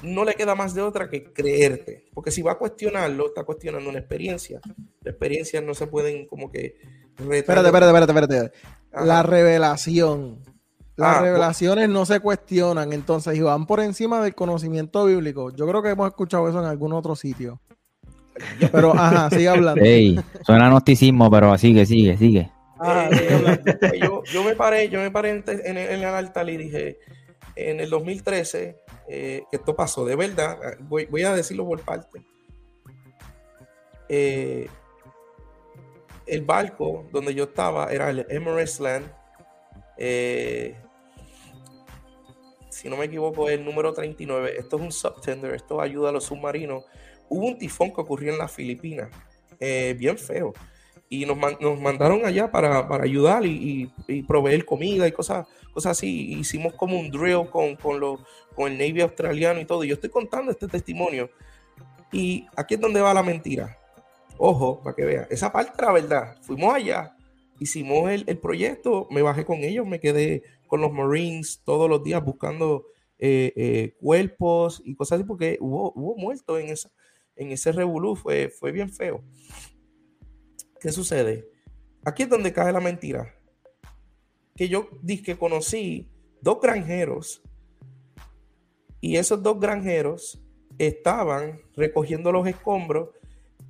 no 0.02 0.24
le 0.24 0.34
queda 0.34 0.54
más 0.54 0.74
de 0.74 0.82
otra 0.82 1.08
que 1.08 1.32
creerte, 1.32 2.06
porque 2.12 2.30
si 2.30 2.42
va 2.42 2.52
a 2.52 2.58
cuestionarlo, 2.58 3.28
está 3.28 3.44
cuestionando 3.44 3.88
una 3.88 3.98
experiencia. 4.00 4.60
Las 5.00 5.12
experiencias 5.14 5.62
no 5.62 5.74
se 5.74 5.86
pueden 5.86 6.26
como 6.26 6.50
que... 6.50 6.76
Espérate, 7.18 7.66
espérate, 7.68 7.86
espérate, 7.86 8.12
espérate. 8.12 8.52
Ajá. 8.92 9.04
La 9.04 9.22
revelación. 9.22 10.40
Las 10.96 11.16
Ah, 11.16 11.20
revelaciones 11.22 11.88
no 11.88 12.04
se 12.04 12.20
cuestionan, 12.20 12.92
entonces, 12.92 13.36
y 13.36 13.40
van 13.40 13.66
por 13.66 13.80
encima 13.80 14.22
del 14.22 14.34
conocimiento 14.34 15.06
bíblico. 15.06 15.50
Yo 15.50 15.66
creo 15.66 15.82
que 15.82 15.90
hemos 15.90 16.06
escuchado 16.08 16.48
eso 16.48 16.58
en 16.58 16.66
algún 16.66 16.92
otro 16.92 17.16
sitio. 17.16 17.60
Pero, 18.72 18.92
ajá, 18.94 19.30
sigue 19.30 19.48
hablando. 19.48 19.82
Ey, 19.82 20.18
suena 20.44 20.68
gnosticismo, 20.68 21.30
pero 21.30 21.56
sigue, 21.58 21.86
sigue, 21.86 22.16
sigue. 22.16 22.50
Hablando. 22.78 23.16
pues 23.80 23.92
yo, 24.00 24.22
yo 24.24 24.44
me 24.44 24.54
paré, 24.56 24.88
yo 24.88 25.00
me 25.00 25.10
paré 25.10 25.30
en, 25.30 25.44
en 25.64 25.76
el 25.78 26.04
altar 26.04 26.48
y 26.50 26.56
dije, 26.56 26.98
en 27.56 27.80
el 27.80 27.90
2013, 27.90 28.76
eh, 29.08 29.44
esto 29.52 29.74
pasó, 29.74 30.04
de 30.04 30.16
verdad, 30.16 30.76
voy, 30.80 31.22
a 31.22 31.34
decirlo 31.34 31.66
por 31.66 31.80
parte. 31.80 32.24
Eh, 34.08 34.68
el 36.26 36.42
barco 36.42 37.06
donde 37.10 37.34
yo 37.34 37.44
estaba 37.44 37.92
era 37.92 38.10
el 38.10 38.26
Emirates 38.28 38.80
Land. 38.80 39.06
eh, 39.96 40.76
si 42.70 42.88
no 42.88 42.96
me 42.96 43.04
equivoco, 43.04 43.48
el 43.48 43.64
número 43.64 43.92
39. 43.92 44.54
Esto 44.58 44.76
es 44.76 44.82
un 44.82 44.92
subtender, 44.92 45.54
esto 45.54 45.80
ayuda 45.80 46.08
a 46.08 46.12
los 46.12 46.24
submarinos. 46.24 46.84
Hubo 47.28 47.46
un 47.46 47.58
tifón 47.58 47.92
que 47.92 48.00
ocurrió 48.00 48.32
en 48.32 48.38
las 48.38 48.50
Filipinas, 48.50 49.08
eh, 49.60 49.94
bien 49.98 50.18
feo 50.18 50.52
y 51.20 51.26
nos, 51.26 51.36
man- 51.36 51.58
nos 51.60 51.78
mandaron 51.78 52.24
allá 52.24 52.50
para, 52.50 52.88
para 52.88 53.04
ayudar 53.04 53.44
y, 53.44 53.50
y- 54.08 54.14
y 54.14 54.22
proveer 54.22 54.64
comida 54.64 55.06
y 55.06 55.12
cosas, 55.12 55.46
cosas 55.74 55.98
así. 55.98 56.32
Hicimos 56.38 56.72
como 56.74 56.98
un 56.98 57.10
drill 57.10 57.50
con, 57.50 57.76
con, 57.76 58.00
lo- 58.00 58.24
con 58.54 58.72
el 58.72 58.78
Navy 58.78 59.02
australiano 59.02 59.60
y 59.60 59.66
todo. 59.66 59.84
Y 59.84 59.88
yo 59.88 59.94
estoy 59.94 60.08
contando 60.08 60.50
este 60.50 60.68
testimonio. 60.68 61.28
Y 62.12 62.46
aquí 62.56 62.74
es 62.74 62.80
donde 62.80 63.00
va 63.02 63.12
la 63.12 63.22
mentira. 63.22 63.78
Ojo, 64.38 64.80
para 64.82 64.96
que 64.96 65.04
vean. 65.04 65.26
Esa 65.28 65.52
parte 65.52 65.72
era 65.78 65.92
verdad. 65.92 66.36
Fuimos 66.40 66.74
allá, 66.74 67.14
hicimos 67.60 68.10
el, 68.10 68.24
el 68.26 68.38
proyecto, 68.38 69.06
me 69.10 69.20
bajé 69.20 69.44
con 69.44 69.58
ellos, 69.58 69.86
me 69.86 70.00
quedé 70.00 70.42
con 70.66 70.80
los 70.80 70.92
Marines 70.92 71.60
todos 71.64 71.90
los 71.90 72.02
días 72.02 72.24
buscando 72.24 72.86
eh, 73.18 73.52
eh, 73.54 73.94
cuerpos 74.00 74.80
y 74.84 74.94
cosas 74.94 75.16
así, 75.18 75.24
porque 75.28 75.58
hubo, 75.60 75.92
hubo 75.94 76.16
muertos 76.16 76.58
en, 76.58 76.70
esa, 76.70 76.90
en 77.36 77.52
ese 77.52 77.70
revolú. 77.72 78.16
Fue, 78.16 78.48
fue 78.48 78.72
bien 78.72 78.90
feo. 78.90 79.22
¿Qué 80.82 80.90
sucede? 80.90 81.48
Aquí 82.04 82.24
es 82.24 82.28
donde 82.28 82.52
cae 82.52 82.72
la 82.72 82.80
mentira. 82.80 83.32
Que 84.56 84.68
yo 84.68 84.88
dije 85.00 85.22
que 85.22 85.38
conocí 85.38 86.10
dos 86.40 86.60
granjeros 86.60 87.40
Y 89.00 89.16
esos 89.16 89.42
dos 89.44 89.60
granjeros 89.60 90.42
estaban 90.78 91.60
recogiendo 91.76 92.32
los 92.32 92.48
escombros 92.48 93.10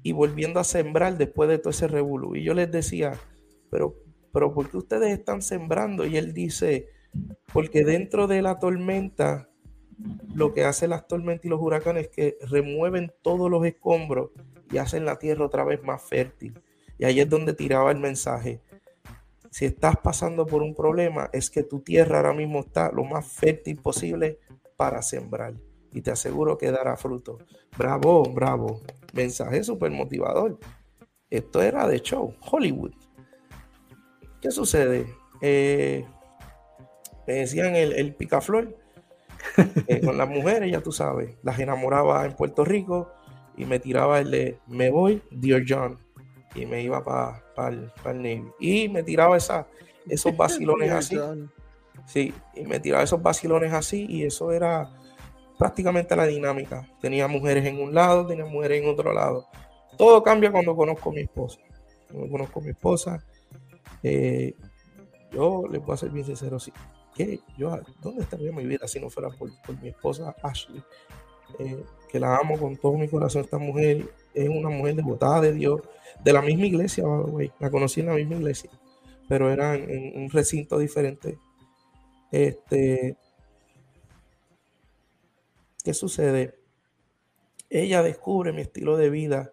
y 0.03 0.13
volviendo 0.13 0.59
a 0.59 0.65
sembrar 0.65 1.19
después 1.19 1.51
de 1.51 1.59
todo 1.59 1.71
ese 1.71 1.87
revolú. 1.87 2.35
Y 2.35 2.45
yo 2.45 2.55
les 2.55 2.71
decía, 2.71 3.13
pero, 3.71 3.95
pero 4.33 4.55
¿por 4.55 4.71
qué 4.71 4.79
ustedes 4.79 5.13
están 5.13 5.43
sembrando? 5.43 6.07
Y 6.07 6.17
él 6.17 6.33
dice, 6.33 6.89
porque 7.53 7.85
dentro 7.85 8.27
de 8.27 8.41
la 8.41 8.59
tormenta, 8.59 9.51
lo 10.35 10.55
que 10.55 10.65
hacen 10.65 10.91
las 10.91 11.07
tormentas 11.07 11.45
y 11.45 11.49
los 11.51 11.61
huracanes 11.61 12.07
es 12.07 12.09
que 12.09 12.39
remueven 12.47 13.13
todos 13.23 13.51
los 13.51 13.65
escombros 13.67 14.31
y 14.71 14.79
hacen 14.79 15.05
la 15.05 15.19
tierra 15.19 15.45
otra 15.45 15.65
vez 15.65 15.83
más 15.83 16.03
fértil. 16.03 16.59
Y 16.99 17.05
ahí 17.05 17.21
es 17.21 17.29
donde 17.29 17.55
tiraba 17.55 17.91
el 17.91 17.99
mensaje. 17.99 18.61
Si 19.51 19.65
estás 19.67 19.97
pasando 19.97 20.47
por 20.47 20.63
un 20.63 20.75
problema, 20.75 21.29
es 21.33 21.51
que 21.51 21.63
tu 21.63 21.81
tierra 21.81 22.19
ahora 22.19 22.33
mismo 22.33 22.61
está 22.61 22.91
lo 22.93 23.05
más 23.05 23.27
fértil 23.27 23.79
posible 23.79 24.39
para 24.77 25.03
sembrar. 25.03 25.55
Y 25.93 26.01
te 26.01 26.11
aseguro 26.11 26.57
que 26.57 26.71
dará 26.71 26.97
fruto. 26.97 27.39
Bravo, 27.77 28.23
bravo. 28.25 28.81
Mensaje 29.13 29.63
súper 29.63 29.91
motivador. 29.91 30.59
Esto 31.29 31.63
era 31.63 31.87
de 31.87 32.01
show, 32.01 32.35
Hollywood. 32.41 32.93
¿Qué 34.41 34.51
sucede? 34.51 35.07
Eh, 35.41 36.07
me 37.27 37.35
decían 37.35 37.77
el, 37.77 37.93
el 37.93 38.15
picaflor 38.15 38.77
eh, 39.87 40.01
con 40.05 40.17
las 40.17 40.29
mujeres, 40.29 40.71
ya 40.71 40.81
tú 40.81 40.93
sabes, 40.93 41.37
las 41.43 41.59
enamoraba 41.59 42.25
en 42.25 42.33
Puerto 42.35 42.65
Rico 42.65 43.11
y 43.57 43.65
me 43.65 43.79
tiraba 43.79 44.21
el 44.21 44.31
de 44.31 44.59
me 44.67 44.91
voy, 44.91 45.23
Dear 45.31 45.63
John, 45.67 45.99
y 46.55 46.67
me 46.67 46.83
iba 46.83 47.03
para 47.03 47.69
el 47.69 47.93
Navy. 48.05 48.51
Y 48.61 48.89
me 48.89 49.03
tiraba 49.03 49.37
esa, 49.37 49.67
esos 50.07 50.37
vacilones 50.37 50.91
así. 50.93 51.19
Sí, 52.07 52.35
y 52.55 52.63
me 52.63 52.81
tiraba 52.81 53.05
esos 53.05 53.23
vacilones 53.23 53.73
así 53.73 54.07
y 54.09 54.25
eso 54.25 54.51
era 54.53 54.91
prácticamente 55.59 56.17
la 56.17 56.27
dinámica. 56.27 56.89
Tenía 57.01 57.29
mujeres 57.29 57.65
en 57.67 57.81
un 57.81 57.95
lado, 57.95 58.27
tenía 58.27 58.45
mujeres 58.45 58.83
en 58.83 58.89
otro 58.89 59.13
lado. 59.13 59.47
Todo 59.97 60.23
cambia 60.23 60.51
cuando 60.51 60.75
conozco 60.75 61.11
a 61.11 61.13
mi 61.13 61.21
esposa. 61.21 61.61
Cuando 62.11 62.31
conozco 62.31 62.61
a 62.61 62.63
mi 62.63 62.71
esposa, 62.71 63.25
eh, 64.03 64.55
yo 65.31 65.65
les 65.71 65.81
voy 65.81 65.95
a 65.95 65.97
ser 65.97 66.11
bien 66.11 66.27
sincero, 66.27 66.59
sí. 66.59 66.73
¿Qué? 67.15 67.41
Yo, 67.59 67.79
¿Dónde 68.01 68.23
estaría 68.23 68.53
mi 68.53 68.67
vida 68.67 68.89
si 68.89 68.99
no 68.99 69.11
fuera 69.11 69.29
por, 69.29 69.51
mi 69.81 69.89
esposa 69.89 70.35
Ashley? 70.43 70.83
Eh, 71.59 71.85
que 72.11 72.19
la 72.19 72.37
amo 72.37 72.59
con 72.59 72.77
todo 72.77 72.95
mi 72.95 73.09
corazón. 73.09 73.43
Esta 73.43 73.59
mujer 73.59 74.11
es 74.35 74.49
una 74.49 74.69
mujer 74.69 74.97
devotada 74.97 75.41
de 75.41 75.53
Dios, 75.53 75.81
de 76.23 76.33
la 76.33 76.43
misma 76.43 76.67
iglesia, 76.67 77.05
la 77.59 77.71
conocí 77.71 78.01
en 78.01 78.07
la 78.07 78.15
misma 78.15 78.37
iglesia, 78.37 78.71
pero 79.29 79.51
era 79.51 79.75
en, 79.75 80.23
un 80.23 80.31
recinto 80.31 80.79
diferente. 80.79 81.39
Este, 82.31 83.17
¿Qué 85.85 85.95
sucede? 85.95 86.59
Ella 87.69 88.03
descubre 88.03 88.53
mi 88.53 88.63
estilo 88.63 88.97
de 88.97 89.11
vida 89.11 89.53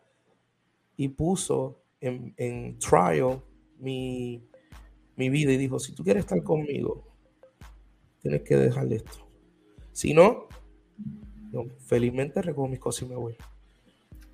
y 0.95 1.09
puso 1.09 1.81
en, 2.01 2.33
en 2.37 2.77
trial 2.77 3.41
mi, 3.79 4.43
mi 5.15 5.29
vida 5.29 5.51
y 5.51 5.57
dijo, 5.57 5.79
si 5.79 5.93
tú 5.93 6.03
quieres 6.03 6.21
estar 6.21 6.41
conmigo, 6.43 7.05
tienes 8.21 8.41
que 8.43 8.55
dejarle 8.55 8.97
esto. 8.97 9.27
Si 9.91 10.13
no, 10.13 10.47
felizmente 11.85 12.41
recojo 12.41 12.67
mis 12.67 12.79
cosas 12.79 13.03
y 13.03 13.05
me 13.07 13.15
voy. 13.15 13.35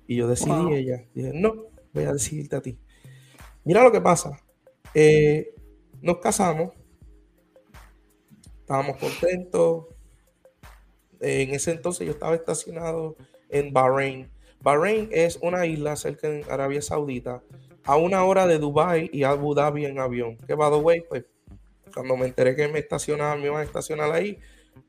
Y 0.06 0.16
yo 0.16 0.28
decidí 0.28 0.74
ella. 0.74 1.04
Dije, 1.14 1.32
no, 1.34 1.66
voy 1.92 2.04
a 2.04 2.12
decidirte 2.12 2.56
a 2.56 2.60
ti. 2.60 2.78
Mira 3.64 3.82
lo 3.82 3.90
que 3.90 4.00
pasa. 4.00 4.38
Eh, 4.94 5.54
nos 6.00 6.18
casamos. 6.18 6.70
Estábamos 8.60 8.96
contentos. 8.96 9.86
en 11.20 11.54
ese 11.54 11.72
entonces 11.72 12.06
yo 12.06 12.12
estaba 12.12 12.34
estacionado 12.34 13.16
en 13.48 13.72
Bahrein. 13.72 14.30
Bahrein 14.60 15.08
es 15.12 15.38
una 15.42 15.66
isla 15.66 15.96
cerca 15.96 16.28
de 16.28 16.44
Arabia 16.50 16.82
Saudita, 16.82 17.42
a 17.84 17.96
una 17.96 18.24
hora 18.24 18.46
de 18.46 18.58
Dubai 18.58 19.08
y 19.12 19.22
Abu 19.22 19.54
Dhabi 19.54 19.86
en 19.86 19.98
avión. 19.98 20.36
Que 20.46 20.54
by 20.54 20.70
the 20.70 20.76
way, 20.78 21.04
pues 21.08 21.24
cuando 21.94 22.16
me 22.16 22.26
enteré 22.26 22.56
que 22.56 22.68
me 22.68 22.80
estacionaban, 22.80 23.40
me 23.40 23.46
iban 23.46 23.60
a 23.60 23.64
estacionar 23.64 24.10
ahí, 24.12 24.38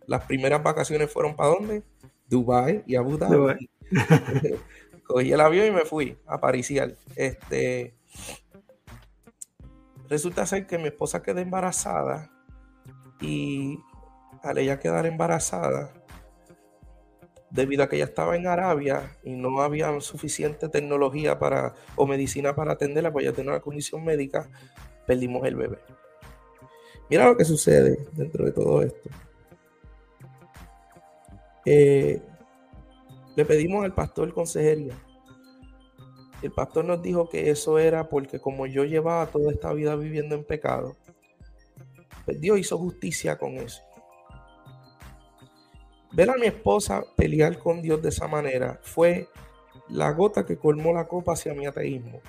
las 0.08 0.26
primeras 0.26 0.64
vacaciones 0.64 1.12
fueron 1.12 1.36
para 1.36 1.50
dónde? 1.50 1.84
Dubai 2.28 2.84
y 2.88 2.96
Abu 2.96 3.18
Dhabi. 3.18 3.70
Cogí 5.08 5.32
el 5.32 5.42
avión 5.42 5.68
y 5.68 5.72
me 5.72 5.86
fui 5.86 6.18
a 6.26 6.40
pariciar. 6.40 6.96
Este, 7.16 7.96
resulta 10.10 10.46
ser 10.46 10.68
que 10.68 10.78
mi 10.78 10.88
esposa 10.88 11.22
quedó 11.22 11.40
embarazada 11.40 12.30
y 13.22 13.80
al 14.44 14.58
ella 14.58 14.80
quedar 14.80 15.06
embarazada, 15.06 15.94
debido 17.50 17.84
a 17.84 17.90
que 17.90 17.96
ella 17.96 18.06
estaba 18.06 18.36
en 18.36 18.48
Arabia 18.48 19.18
y 19.24 19.32
no 19.32 19.62
había 19.62 20.00
suficiente 20.02 20.70
tecnología 20.70 21.40
para 21.40 21.74
o 21.96 22.06
medicina 22.06 22.56
para 22.56 22.74
atenderla, 22.74 23.12
pues 23.12 23.26
ella 23.26 23.36
tenía 23.36 23.52
una 23.52 23.62
condición 23.62 24.04
médica, 24.04 24.50
perdimos 25.06 25.46
el 25.48 25.56
bebé. 25.56 25.80
Mira 27.10 27.26
lo 27.26 27.38
que 27.38 27.46
sucede 27.46 27.98
dentro 28.14 28.46
de 28.46 28.52
todo 28.52 28.82
esto. 28.82 29.10
Eh, 31.66 32.22
le 33.38 33.46
pedimos 33.46 33.86
al 33.86 33.94
pastor 33.94 34.34
consejería. 34.34 34.96
El 36.42 36.52
pastor 36.52 36.86
nos 36.86 37.04
dijo 37.04 37.30
que 37.30 37.52
eso 37.52 37.78
era 37.78 38.10
porque 38.10 38.40
como 38.40 38.66
yo 38.66 38.84
llevaba 38.84 39.28
toda 39.28 39.52
esta 39.52 39.72
vida 39.74 39.96
viviendo 39.96 40.34
en 40.34 40.44
pecado, 40.44 40.98
pues 42.26 42.42
Dios 42.42 42.58
hizo 42.58 42.80
justicia 42.80 43.38
con 43.38 43.54
eso. 43.58 43.84
Ver 46.14 46.32
a 46.32 46.36
mi 46.36 46.48
esposa 46.48 47.04
pelear 47.16 47.60
con 47.60 47.84
Dios 47.84 48.02
de 48.02 48.10
esa 48.10 48.28
manera 48.28 48.80
fue 48.82 49.30
la 49.88 50.12
gota 50.14 50.44
que 50.44 50.58
colmó 50.58 50.92
la 50.92 51.08
copa 51.08 51.34
hacia 51.34 51.54
mi 51.54 51.68
ateísmo. 51.68 52.22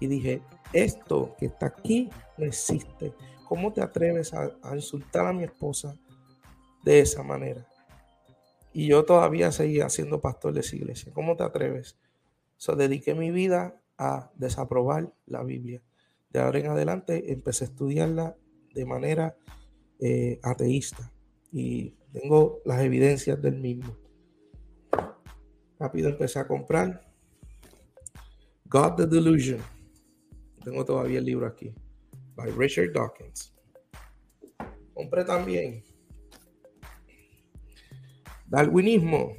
Y 0.00 0.08
dije, 0.08 0.42
esto 0.72 1.36
que 1.38 1.46
está 1.46 1.66
aquí 1.66 2.10
no 2.36 2.46
existe. 2.46 3.14
¿Cómo 3.46 3.72
te 3.72 3.82
atreves 3.82 4.34
a, 4.34 4.50
insultar 4.74 5.26
a 5.26 5.32
mi 5.32 5.44
esposa 5.44 5.96
de 6.82 6.98
esa 6.98 7.22
manera? 7.22 7.64
Y 8.74 8.88
yo 8.88 9.04
todavía 9.04 9.52
seguía 9.52 9.88
siendo 9.88 10.20
pastor 10.20 10.52
de 10.52 10.60
esa 10.60 10.74
iglesia. 10.74 11.12
¿Cómo 11.14 11.36
te 11.36 11.44
atreves? 11.44 11.96
So, 12.56 12.74
dediqué 12.74 13.14
mi 13.14 13.30
vida 13.30 13.80
a 13.96 14.32
desaprobar 14.34 15.14
la 15.26 15.44
Biblia. 15.44 15.80
De 16.30 16.40
ahora 16.40 16.58
en 16.58 16.66
adelante 16.66 17.32
empecé 17.32 17.64
a 17.64 17.68
estudiarla 17.68 18.36
de 18.74 18.84
manera 18.84 19.36
eh, 20.00 20.40
ateísta 20.42 21.12
y 21.52 21.94
tengo 22.12 22.60
las 22.64 22.82
evidencias 22.82 23.40
del 23.40 23.60
mismo. 23.60 23.96
Rápido 25.78 26.08
empecé 26.08 26.40
a 26.40 26.48
comprar 26.48 27.00
God 28.64 28.96
the 28.96 29.06
Delusion. 29.06 29.60
Tengo 30.64 30.84
todavía 30.84 31.20
el 31.20 31.24
libro 31.24 31.46
aquí 31.46 31.72
by 32.34 32.50
Richard 32.50 32.92
Dawkins. 32.92 33.54
Compré 34.92 35.24
también 35.24 35.84
Darwinismo, 38.46 39.32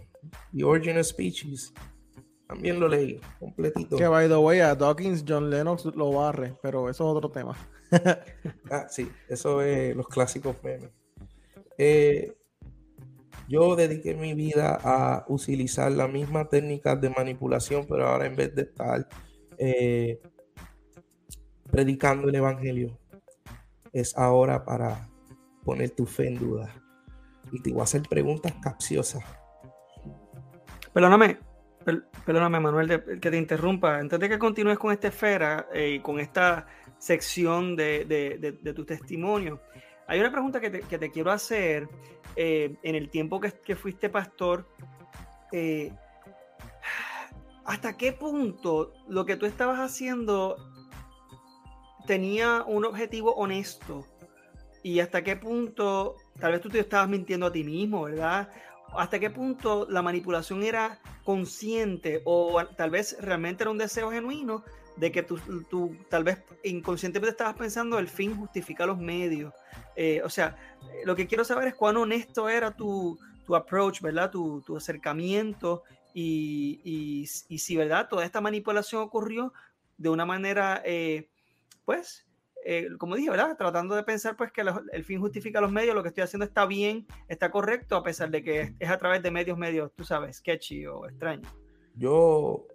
The 0.54 0.64
Origin 0.64 0.98
of 0.98 1.06
Species. 1.06 1.74
También 2.48 2.80
lo 2.80 2.88
leí 2.88 3.20
completito. 3.40 3.98
Que 3.98 4.08
by 4.08 4.28
the 4.28 4.38
way, 4.38 4.60
a 4.60 4.76
Dawkins 4.76 5.24
John 5.28 5.50
Lennox 5.50 5.86
lo 5.86 6.12
barre, 6.12 6.56
pero 6.62 6.90
eso 6.90 7.10
es 7.10 7.18
otro 7.18 7.32
tema. 7.32 7.56
ah, 8.72 8.88
sí, 8.90 9.10
eso 9.28 9.62
es 9.62 9.96
los 9.96 10.08
clásicos 10.08 10.56
memes. 10.64 10.92
Eh, 11.78 12.34
yo 13.48 13.76
dediqué 13.76 14.14
mi 14.16 14.34
vida 14.34 14.80
a 14.84 15.26
utilizar 15.28 15.92
la 15.92 16.08
misma 16.08 16.48
técnica 16.50 16.96
de 16.96 17.10
manipulación, 17.10 17.86
pero 17.88 18.08
ahora 18.08 18.26
en 18.26 18.36
vez 18.36 18.56
de 18.56 18.64
estar 18.64 19.08
eh, 19.58 20.20
predicando 21.72 22.30
el 22.30 22.36
Evangelio, 22.36 22.98
es 23.92 24.18
ahora 24.18 24.66
para 24.66 25.10
poner 25.64 25.90
tu 25.92 26.06
fe 26.06 26.28
en 26.28 26.40
duda. 26.40 26.85
Y 27.64 27.80
hacer 27.80 28.04
preguntas 28.04 28.54
capciosas. 28.62 29.24
Perdóname, 30.94 31.40
perdóname 32.26 32.60
Manuel, 32.60 33.20
que 33.20 33.32
te 33.32 33.38
interrumpa. 33.38 33.98
Antes 33.98 34.20
de 34.20 34.30
que 34.30 34.40
continúes 34.40 34.80
con 34.80 34.92
esta 34.92 35.10
esfera 35.10 35.68
y 35.74 35.78
eh, 35.96 36.02
con 36.02 36.20
esta 36.20 36.68
sección 36.98 37.76
de, 37.76 38.74
tu 38.76 38.86
testimonio, 38.86 39.62
hay 40.08 40.20
una 40.20 40.32
pregunta 40.32 40.60
que 40.60 40.70
te, 40.70 41.12
quiero 41.12 41.32
hacer. 41.32 41.88
Eh, 42.38 42.76
en 42.84 42.96
el 42.96 43.10
tiempo 43.10 43.40
que, 43.40 43.76
fuiste 43.76 44.10
pastor, 44.10 44.68
eh, 45.54 45.94
¿hasta 47.64 47.96
qué 47.96 48.12
punto 48.12 48.94
lo 49.08 49.26
que 49.26 49.38
tú 49.38 49.46
estabas 49.46 49.80
haciendo 49.80 50.58
tenía 52.06 52.64
un 52.68 52.86
objetivo 52.86 53.34
honesto 53.36 54.06
y 54.84 55.00
hasta 55.00 55.24
qué 55.24 55.36
punto, 55.36 56.16
tal 56.40 56.52
vez 56.54 56.62
tú 56.62 56.70
te 56.70 56.80
estabas 56.80 57.10
mintiendo 57.10 57.46
a 57.46 57.52
ti 57.52 57.64
mismo, 57.64 58.04
¿verdad? 58.04 58.50
Hasta 58.98 59.20
qué 59.20 59.30
punto 59.30 59.88
la 59.90 60.02
manipulación 60.02 60.64
era 60.64 61.00
consciente 61.24 62.22
o 62.26 62.64
tal 62.78 62.90
vez 62.90 63.18
realmente 63.20 63.64
era 63.64 63.72
un 63.72 63.78
deseo 63.78 64.12
genuino 64.12 64.64
de 64.96 65.12
que 65.12 65.24
tú, 65.24 65.98
tal 66.10 66.24
vez 66.24 66.40
inconscientemente 66.64 67.32
estabas 67.32 67.56
pensando 67.56 68.00
el 68.00 68.08
fin 68.08 68.38
justifica 68.38 68.86
los 68.86 68.98
medios. 68.98 69.54
Eh, 69.96 70.22
o 70.24 70.30
sea, 70.30 70.56
lo 71.04 71.16
que 71.16 71.28
quiero 71.28 71.44
saber 71.44 71.68
es 71.68 71.76
cuán 71.76 71.98
honesto 71.98 72.48
era 72.48 72.72
tu, 72.72 73.20
tu 73.46 73.56
approach, 73.56 74.02
¿verdad? 74.02 74.32
Tu, 74.32 74.62
tu 74.62 74.78
acercamiento 74.78 75.84
y, 76.14 76.80
y, 76.84 77.28
y, 77.54 77.58
si, 77.60 77.76
¿verdad? 77.76 78.08
Toda 78.08 78.26
esta 78.26 78.40
manipulación 78.40 79.02
ocurrió 79.02 79.54
de 79.98 80.10
una 80.10 80.26
manera, 80.26 80.82
eh, 80.86 81.28
pues, 81.84 82.25
eh, 82.68 82.88
como 82.98 83.16
dije, 83.16 83.30
¿verdad? 83.30 83.56
Tratando 83.56 83.96
de 83.96 84.02
pensar 84.02 84.36
pues 84.36 84.52
que 84.52 84.62
el 84.92 85.04
fin 85.04 85.20
justifica 85.20 85.62
los 85.62 85.72
medios, 85.72 85.94
lo 85.94 86.02
que 86.02 86.10
estoy 86.10 86.24
haciendo 86.24 86.46
está 86.46 86.66
bien, 86.66 87.06
está 87.28 87.52
correcto, 87.52 87.96
a 87.96 88.04
pesar 88.04 88.32
de 88.32 88.44
que 88.44 88.74
es, 88.80 88.90
a 88.90 88.98
través 88.98 89.22
de 89.22 89.30
medios, 89.30 89.56
medios, 89.56 89.92
tú 89.96 90.04
sabes, 90.04 90.38
sketchy 90.38 90.88
o 90.88 91.06
extraño. 91.06 91.48
Yo 91.94 92.66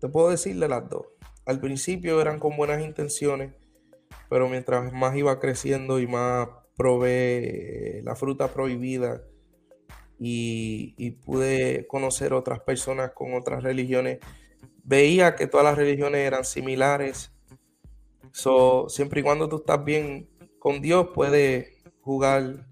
te 0.00 0.08
puedo 0.08 0.28
decirle 0.28 0.66
las 0.66 0.88
dos. 0.90 1.06
Al 1.46 1.60
principio 1.60 2.20
eran 2.20 2.40
con 2.40 2.56
buenas 2.56 2.82
intenciones, 2.82 3.54
pero 4.28 4.48
mientras 4.48 4.92
más 4.92 5.14
iba 5.14 5.38
creciendo 5.38 6.00
y 6.00 6.08
más 6.08 6.48
probé 6.76 8.00
la 8.02 8.16
fruta 8.16 8.48
prohibida 8.52 9.22
y, 10.18 10.96
y 10.98 11.12
pude 11.12 11.86
conocer 11.86 12.32
otras 12.32 12.58
personas 12.58 13.12
con 13.12 13.34
otras 13.34 13.62
religiones, 13.62 14.18
veía 14.82 15.36
que 15.36 15.46
todas 15.46 15.64
las 15.64 15.78
religiones 15.78 16.26
eran 16.26 16.44
similares 16.44 17.32
So, 18.32 18.88
siempre 18.88 19.20
y 19.20 19.22
cuando 19.22 19.48
tú 19.48 19.56
estás 19.56 19.84
bien 19.84 20.28
con 20.58 20.80
Dios, 20.80 21.08
puedes 21.14 21.68
jugar 22.00 22.66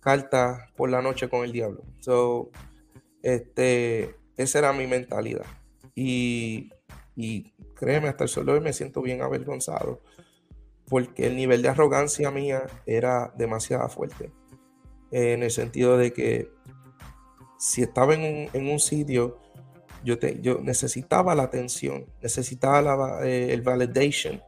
cartas 0.00 0.70
por 0.76 0.90
la 0.90 1.02
noche 1.02 1.28
con 1.28 1.44
el 1.44 1.52
diablo. 1.52 1.82
So, 2.00 2.50
este, 3.22 4.16
esa 4.36 4.58
era 4.58 4.72
mi 4.72 4.86
mentalidad. 4.86 5.46
Y, 5.94 6.70
y 7.14 7.52
créeme, 7.74 8.08
hasta 8.08 8.24
el 8.24 8.30
sol 8.30 8.60
me 8.60 8.72
siento 8.72 9.02
bien 9.02 9.22
avergonzado. 9.22 10.00
Porque 10.88 11.26
el 11.26 11.36
nivel 11.36 11.62
de 11.62 11.68
arrogancia 11.68 12.30
mía 12.30 12.66
era 12.86 13.32
demasiado 13.36 13.88
fuerte. 13.88 14.30
En 15.10 15.42
el 15.42 15.50
sentido 15.50 15.98
de 15.98 16.12
que 16.12 16.50
si 17.58 17.82
estaba 17.82 18.14
en 18.14 18.20
un, 18.20 18.48
en 18.52 18.70
un 18.70 18.78
sitio, 18.78 19.38
yo, 20.04 20.18
te, 20.18 20.40
yo 20.40 20.60
necesitaba 20.62 21.34
la 21.34 21.44
atención, 21.44 22.06
necesitaba 22.22 22.82
la, 22.82 23.26
eh, 23.26 23.52
el 23.52 23.62
validation 23.62 24.40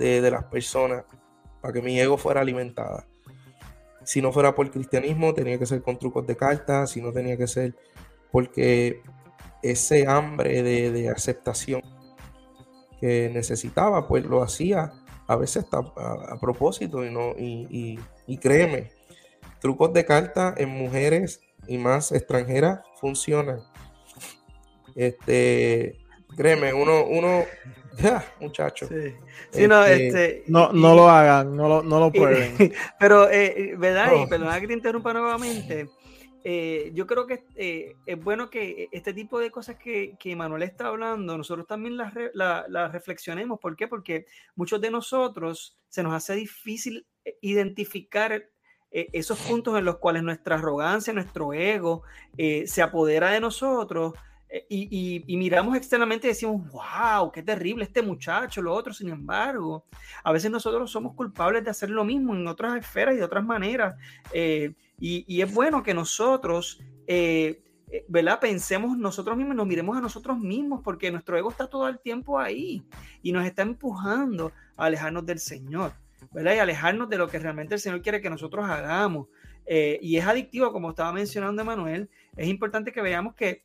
de, 0.00 0.30
las 0.30 0.44
personas 0.44 1.04
para 1.60 1.74
que 1.74 1.82
mi 1.82 2.00
ego 2.00 2.16
fuera 2.16 2.40
alimentada. 2.40 3.06
Si 4.04 4.22
no 4.22 4.32
fuera 4.32 4.54
por 4.54 4.70
cristianismo, 4.70 5.34
tenía 5.34 5.58
que 5.58 5.66
ser 5.66 5.82
con 5.82 5.98
trucos 5.98 6.26
de 6.26 6.36
cartas, 6.36 6.90
si 6.90 7.02
no 7.02 7.12
tenía 7.12 7.36
que 7.36 7.46
ser 7.46 7.74
porque 8.32 9.02
ese 9.62 10.06
hambre 10.08 10.62
de, 10.62 11.08
aceptación 11.10 11.82
que 12.98 13.30
necesitaba, 13.32 14.08
pues 14.08 14.24
lo 14.24 14.42
hacía 14.42 14.92
a 15.26 15.36
veces 15.36 15.66
a, 15.72 16.38
propósito 16.40 17.04
y, 17.04 17.10
no, 17.10 17.34
y, 17.38 17.98
y, 18.26 18.38
créeme, 18.38 18.90
trucos 19.60 19.92
de 19.92 20.04
cartas 20.04 20.54
en 20.56 20.70
mujeres 20.70 21.40
y 21.66 21.78
más 21.78 22.10
extranjeras 22.12 22.80
funcionan. 23.00 23.60
Este, 24.94 25.99
créeme, 26.36 26.72
uno, 26.72 27.04
uno 27.04 27.44
ya, 27.98 28.24
muchacho. 28.40 28.86
Sí. 28.88 29.66
no, 29.66 29.84
este, 29.84 30.06
este 30.06 30.44
no, 30.46 30.72
no 30.72 30.94
lo 30.94 31.08
hagan, 31.08 31.56
no 31.56 31.68
lo, 31.68 31.82
no 31.82 32.00
lo 32.00 32.12
prueben. 32.12 32.72
pero, 32.98 33.30
eh, 33.30 33.74
¿verdad? 33.76 34.12
Y 34.22 34.26
perdona 34.26 34.60
que 34.60 34.66
te 34.66 34.74
interrumpa 34.74 35.12
nuevamente. 35.12 35.88
Eh, 36.42 36.90
yo 36.94 37.06
creo 37.06 37.26
que 37.26 37.44
eh, 37.54 37.96
es 38.06 38.22
bueno 38.22 38.48
que 38.48 38.88
este 38.92 39.12
tipo 39.12 39.38
de 39.38 39.50
cosas 39.50 39.76
que, 39.76 40.16
que 40.18 40.34
Manuel 40.34 40.62
está 40.62 40.86
hablando, 40.86 41.36
nosotros 41.36 41.66
también 41.66 41.98
las, 41.98 42.14
las 42.34 42.92
reflexionemos. 42.92 43.60
¿Por 43.60 43.76
qué? 43.76 43.88
Porque 43.88 44.24
muchos 44.54 44.80
de 44.80 44.90
nosotros 44.90 45.78
se 45.88 46.02
nos 46.02 46.14
hace 46.14 46.34
difícil 46.34 47.06
identificar 47.42 48.48
esos 48.92 49.38
puntos 49.38 49.78
en 49.78 49.84
los 49.84 49.98
cuales 49.98 50.24
nuestra 50.24 50.56
arrogancia, 50.56 51.12
nuestro 51.12 51.52
ego 51.52 52.02
se 52.64 52.82
apodera 52.82 53.30
de 53.30 53.40
nosotros 53.40 54.14
eh, 54.52 54.66
y, 54.68 55.36
miramos 55.36 55.76
externamente 55.76 56.26
y 56.26 56.30
decimos, 56.30 56.68
wow, 56.72 57.30
qué 57.30 57.40
terrible 57.40 57.84
este 57.84 58.02
muchacho, 58.02 58.60
lo 58.60 58.74
otro, 58.74 58.92
sin 58.92 59.08
embargo, 59.08 59.84
a 60.24 60.32
veces 60.32 60.50
nosotros 60.50 60.90
somos 60.90 61.14
culpables 61.14 61.62
de 61.62 61.70
hacer 61.70 61.88
lo 61.90 62.04
mismo 62.04 62.34
en 62.34 62.46
otras 62.48 62.76
esferas 62.76 63.14
y 63.14 63.18
de 63.18 63.24
otras 63.24 63.44
maneras. 63.44 63.94
Eh, 64.32 64.74
y, 64.98 65.40
es 65.40 65.54
bueno 65.54 65.82
que 65.84 65.94
nosotros, 65.94 66.82
eh, 67.06 67.62
¿verdad? 68.08 68.40
Pensemos 68.40 68.98
nosotros 68.98 69.36
mismos, 69.36 69.54
nos 69.54 69.66
miremos 69.68 69.96
a 69.96 70.00
nosotros 70.00 70.36
mismos, 70.36 70.80
porque 70.82 71.12
nuestro 71.12 71.38
ego 71.38 71.50
está 71.50 71.68
todo 71.68 71.88
el 71.88 72.00
tiempo 72.00 72.38
ahí 72.38 72.82
y 73.22 73.30
nos 73.32 73.46
está 73.46 73.62
empujando 73.62 74.52
a 74.76 74.86
alejarnos 74.86 75.24
del 75.24 75.38
Señor, 75.38 75.92
¿verdad? 76.32 76.56
Y 76.56 76.58
alejarnos 76.58 77.08
de 77.08 77.18
lo 77.18 77.28
que 77.28 77.38
realmente 77.38 77.74
el 77.74 77.80
Señor 77.80 78.02
quiere 78.02 78.20
que 78.20 78.28
nosotros 78.28 78.68
hagamos. 78.68 79.28
y 79.66 80.16
es 80.16 80.26
adictivo, 80.26 80.72
como 80.72 80.90
estaba 80.90 81.12
mencionando 81.12 81.64
Manuel, 81.64 82.10
es 82.36 82.48
importante 82.48 82.90
que 82.90 83.00
veamos 83.00 83.34
que 83.36 83.64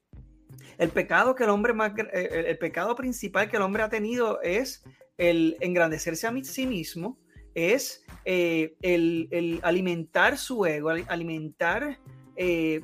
el 0.77 0.89
pecado 0.89 1.35
que 1.35 1.43
el 1.43 1.49
hombre 1.49 1.73
más, 1.73 1.93
eh, 1.97 2.45
el, 2.47 2.57
pecado 2.57 2.95
principal 2.95 3.49
que 3.49 3.57
el 3.57 3.63
hombre 3.63 3.83
ha 3.83 3.89
tenido 3.89 4.41
es 4.41 4.83
el 5.17 5.57
engrandecerse 5.61 6.27
a 6.27 6.33
sí 6.43 6.67
mismo, 6.67 7.17
es 7.53 8.05
eh, 8.25 8.75
el, 8.81 9.59
alimentar 9.63 10.37
su 10.37 10.65
ego, 10.65 10.89
alimentar, 10.89 11.99
eh, 12.35 12.81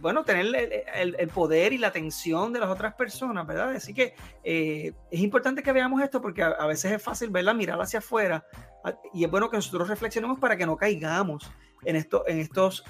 bueno, 0.00 0.24
tener 0.24 0.84
el, 0.94 1.28
poder 1.28 1.72
y 1.72 1.78
la 1.78 1.88
atención 1.88 2.52
de 2.52 2.58
las 2.60 2.70
otras 2.70 2.94
personas, 2.94 3.46
¿verdad? 3.46 3.70
Así 3.70 3.94
que 3.94 4.14
es 4.42 5.20
importante 5.20 5.62
que 5.62 5.72
veamos 5.72 6.02
esto 6.02 6.20
porque 6.20 6.42
a, 6.42 6.66
veces 6.66 6.90
es 6.92 7.02
fácil 7.02 7.30
verla, 7.30 7.54
mirar 7.54 7.80
hacia 7.80 8.00
afuera 8.00 8.44
y 9.12 9.24
es 9.24 9.30
bueno 9.30 9.50
que 9.50 9.56
nosotros 9.56 9.88
reflexionemos 9.88 10.38
para 10.38 10.56
que 10.56 10.66
no 10.66 10.76
caigamos 10.76 11.48
en, 11.84 11.96
esto, 11.96 12.24
en 12.26 12.38
estos 12.40 12.82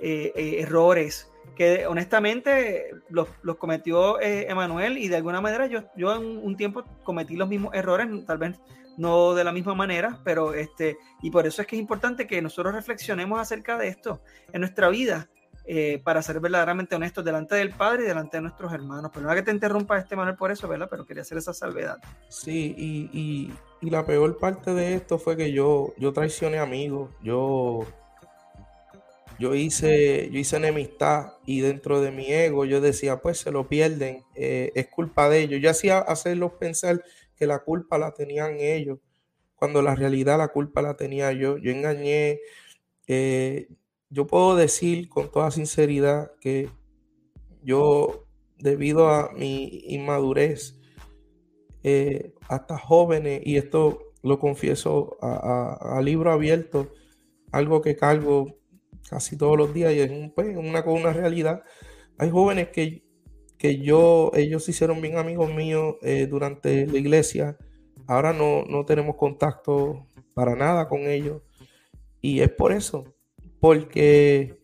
errores 0.00 1.27
que 1.58 1.88
honestamente 1.88 2.92
los, 3.10 3.28
cometió 3.58 4.20
eh, 4.20 4.46
Emanuel 4.48 4.96
y 4.96 5.08
de 5.08 5.16
alguna 5.16 5.40
manera 5.40 5.66
yo, 5.66 5.82
yo 5.96 6.14
en 6.14 6.38
un 6.38 6.56
tiempo 6.56 6.84
cometí 7.02 7.34
los 7.34 7.48
mismos 7.48 7.74
errores, 7.74 8.06
tal 8.26 8.38
vez 8.38 8.60
no 8.96 9.34
de 9.34 9.42
la 9.42 9.50
misma 9.50 9.74
manera, 9.74 10.20
pero 10.22 10.54
este, 10.54 10.98
y 11.20 11.32
por 11.32 11.48
eso 11.48 11.60
es 11.60 11.66
que 11.66 11.74
es 11.74 11.80
importante 11.80 12.28
que 12.28 12.40
nosotros 12.40 12.72
reflexionemos 12.74 13.40
acerca 13.40 13.76
de 13.76 13.88
esto 13.88 14.22
en 14.52 14.60
nuestra 14.60 14.88
vida. 14.88 15.28
Eh, 15.70 16.00
para 16.02 16.22
ser 16.22 16.40
verdaderamente 16.40 16.96
honestos 16.96 17.22
delante 17.22 17.54
del 17.54 17.68
Padre 17.72 18.04
y 18.04 18.06
delante 18.06 18.38
de 18.38 18.40
nuestros 18.40 18.72
hermanos. 18.72 19.10
Pero 19.12 19.26
no 19.26 19.34
que 19.34 19.42
te 19.42 19.50
interrumpa 19.50 19.98
este 19.98 20.16
Manuel 20.16 20.34
por 20.34 20.50
eso, 20.50 20.66
¿verdad? 20.66 20.88
Pero 20.90 21.04
quería 21.04 21.20
hacer 21.20 21.36
esa 21.36 21.52
salvedad. 21.52 21.98
Sí, 22.30 22.74
y, 22.78 23.10
y, 23.12 23.52
y 23.82 23.90
la 23.90 24.06
peor 24.06 24.38
parte 24.38 24.72
de 24.72 24.94
esto 24.94 25.18
fue 25.18 25.36
que 25.36 25.52
yo, 25.52 25.92
yo 25.98 26.14
traicioné 26.14 26.58
amigos, 26.58 27.10
yo 27.22 27.84
yo 29.38 29.54
hice, 29.54 30.30
yo 30.32 30.38
hice 30.38 30.56
enemistad 30.56 31.34
y 31.46 31.60
dentro 31.60 32.00
de 32.00 32.10
mi 32.10 32.26
ego 32.26 32.64
yo 32.64 32.80
decía, 32.80 33.20
pues 33.20 33.38
se 33.38 33.52
lo 33.52 33.68
pierden, 33.68 34.24
eh, 34.34 34.72
es 34.74 34.88
culpa 34.88 35.28
de 35.28 35.40
ellos. 35.42 35.60
Yo 35.62 35.70
hacía 35.70 35.98
hacerlos 35.98 36.52
pensar 36.54 37.02
que 37.36 37.46
la 37.46 37.60
culpa 37.60 37.98
la 37.98 38.12
tenían 38.12 38.56
ellos, 38.58 38.98
cuando 39.54 39.82
la 39.82 39.94
realidad 39.94 40.38
la 40.38 40.48
culpa 40.48 40.82
la 40.82 40.96
tenía 40.96 41.32
yo. 41.32 41.58
Yo 41.58 41.70
engañé. 41.70 42.40
Eh, 43.06 43.68
yo 44.10 44.26
puedo 44.26 44.56
decir 44.56 45.08
con 45.08 45.30
toda 45.30 45.50
sinceridad 45.50 46.32
que 46.40 46.70
yo, 47.62 48.26
debido 48.58 49.08
a 49.10 49.32
mi 49.32 49.82
inmadurez, 49.88 50.80
eh, 51.82 52.34
hasta 52.48 52.78
jóvenes, 52.78 53.42
y 53.44 53.56
esto 53.56 54.12
lo 54.22 54.38
confieso 54.38 55.16
a 55.22 56.00
libro 56.02 56.32
abierto, 56.32 56.90
algo 57.52 57.82
que 57.82 57.96
cargo 57.96 58.57
casi 59.08 59.36
todos 59.36 59.56
los 59.56 59.72
días 59.72 59.92
y 59.94 60.00
es 60.00 60.10
pues, 60.34 60.56
una, 60.56 60.82
una 60.84 61.12
realidad. 61.12 61.62
Hay 62.18 62.30
jóvenes 62.30 62.68
que, 62.68 63.04
que 63.56 63.78
yo, 63.78 64.30
ellos 64.34 64.64
se 64.64 64.72
hicieron 64.72 65.00
bien 65.00 65.18
amigos 65.18 65.52
míos 65.52 65.96
eh, 66.02 66.26
durante 66.26 66.86
la 66.86 66.98
iglesia. 66.98 67.56
Ahora 68.06 68.32
no, 68.32 68.64
no 68.64 68.84
tenemos 68.84 69.16
contacto 69.16 70.06
para 70.34 70.54
nada 70.54 70.88
con 70.88 71.00
ellos. 71.02 71.42
Y 72.20 72.40
es 72.40 72.50
por 72.50 72.72
eso, 72.72 73.14
porque 73.60 74.58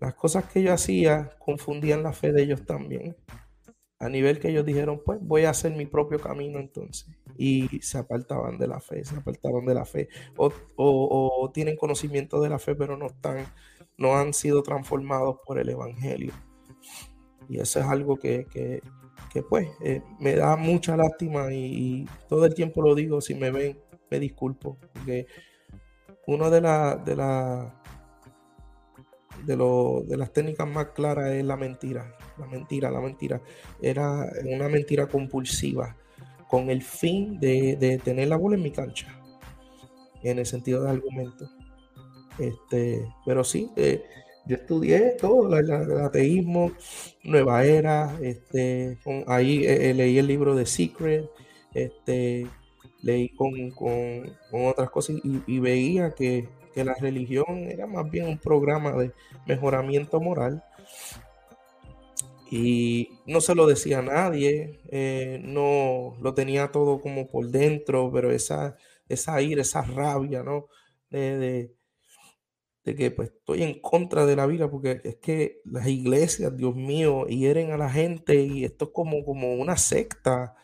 las 0.00 0.14
cosas 0.14 0.44
que 0.44 0.62
yo 0.62 0.72
hacía 0.72 1.30
confundían 1.38 2.02
la 2.02 2.12
fe 2.12 2.32
de 2.32 2.42
ellos 2.42 2.64
también. 2.66 3.16
A 3.98 4.08
nivel 4.08 4.40
que 4.40 4.48
ellos 4.48 4.66
dijeron, 4.66 5.00
pues 5.04 5.20
voy 5.22 5.44
a 5.44 5.50
hacer 5.50 5.76
mi 5.76 5.86
propio 5.86 6.18
camino 6.18 6.58
entonces. 6.58 7.08
Y 7.38 7.80
se 7.82 7.98
apartaban 7.98 8.58
de 8.58 8.66
la 8.66 8.80
fe, 8.80 9.04
se 9.04 9.14
apartaban 9.14 9.64
de 9.64 9.74
la 9.74 9.84
fe. 9.84 10.08
O, 10.36 10.52
o 10.76 11.50
tienen 11.54 11.76
conocimiento 11.76 12.40
de 12.40 12.48
la 12.48 12.58
fe, 12.58 12.74
pero 12.74 12.96
no 12.96 13.06
están 13.06 13.46
no 14.02 14.16
han 14.16 14.34
sido 14.34 14.62
transformados 14.62 15.36
por 15.46 15.58
el 15.58 15.68
Evangelio. 15.68 16.32
Y 17.48 17.60
eso 17.60 17.78
es 17.78 17.86
algo 17.86 18.16
que, 18.16 18.82
pues 19.48 19.68
eh, 19.80 20.02
me 20.18 20.34
da 20.34 20.56
mucha 20.56 20.96
lástima 20.96 21.52
y, 21.52 22.06
todo 22.28 22.44
el 22.44 22.54
tiempo 22.54 22.82
lo 22.82 22.94
digo, 22.94 23.20
si 23.20 23.34
me 23.34 23.50
ven, 23.50 23.78
me 24.10 24.18
disculpo, 24.18 24.76
porque 24.92 25.26
una 26.26 26.50
de, 26.50 26.60
las 26.60 27.04
de, 27.04 27.16
la, 27.16 27.80
de, 29.44 29.56
de 30.06 30.16
las 30.16 30.32
técnicas 30.32 30.68
más 30.68 30.88
claras 30.88 31.30
es 31.30 31.44
la 31.44 31.56
mentira, 31.56 32.16
la 32.38 32.46
mentira, 32.46 32.90
la 32.90 33.00
mentira. 33.00 33.40
Era 33.80 34.26
una 34.44 34.68
mentira 34.68 35.06
compulsiva 35.06 35.96
con 36.48 36.70
el 36.70 36.82
fin 36.82 37.38
de, 37.38 37.76
de 37.76 37.98
tener 37.98 38.28
la 38.28 38.36
bola 38.36 38.56
en 38.56 38.62
mi 38.62 38.72
cancha, 38.72 39.08
en 40.22 40.38
el 40.38 40.46
sentido 40.46 40.82
de 40.82 40.90
argumento. 40.90 41.48
Este, 42.38 43.06
pero 43.26 43.44
sí, 43.44 43.70
eh, 43.76 44.02
yo 44.46 44.56
estudié 44.56 45.16
todo, 45.20 45.56
el 45.56 45.70
ateísmo, 45.70 46.72
Nueva 47.24 47.64
Era, 47.64 48.18
este, 48.22 48.98
ahí 49.26 49.64
eh, 49.64 49.90
eh, 49.90 49.94
leí 49.94 50.18
el 50.18 50.26
libro 50.26 50.54
de 50.54 50.66
Secret, 50.66 51.28
este, 51.74 52.46
leí 53.02 53.28
con, 53.30 53.70
con- 53.72 54.32
con 54.50 54.66
otras 54.66 54.90
cosas 54.90 55.16
y, 55.46 55.58
veía 55.60 56.14
que, 56.14 56.48
que 56.74 56.84
la 56.84 56.94
religión 56.94 57.46
era 57.70 57.86
más 57.86 58.10
bien 58.10 58.26
un 58.26 58.38
programa 58.38 58.92
de 58.92 59.12
mejoramiento 59.46 60.20
moral. 60.20 60.62
Y 62.50 63.08
no 63.26 63.40
se 63.40 63.54
lo 63.54 63.66
decía 63.66 64.00
a 64.00 64.02
nadie, 64.02 64.80
no 65.42 66.16
lo 66.20 66.34
tenía 66.34 66.70
todo 66.70 67.00
como 67.00 67.26
por 67.28 67.48
dentro, 67.48 68.10
pero 68.12 68.30
esa, 68.30 68.76
esa 69.08 69.40
ira, 69.40 69.62
esa 69.62 69.82
rabia, 69.82 70.42
¿no? 70.42 70.66
De- 71.10 71.38
de 72.84 72.94
que 72.96 73.10
pues 73.12 73.30
estoy 73.30 73.62
en 73.62 73.80
contra 73.80 74.26
de 74.26 74.36
la 74.36 74.46
vida, 74.46 74.70
porque 74.70 75.00
es 75.04 75.16
que 75.16 75.60
las 75.64 75.86
iglesias, 75.86 76.56
Dios 76.56 76.74
mío, 76.74 77.26
hieren 77.26 77.70
a 77.72 77.76
la 77.76 77.90
gente 77.90 78.34
y 78.42 78.64
esto 78.64 78.86
es 78.86 78.90
como, 78.92 79.24
como 79.24 79.54
una 79.54 79.76
secta 79.76 80.54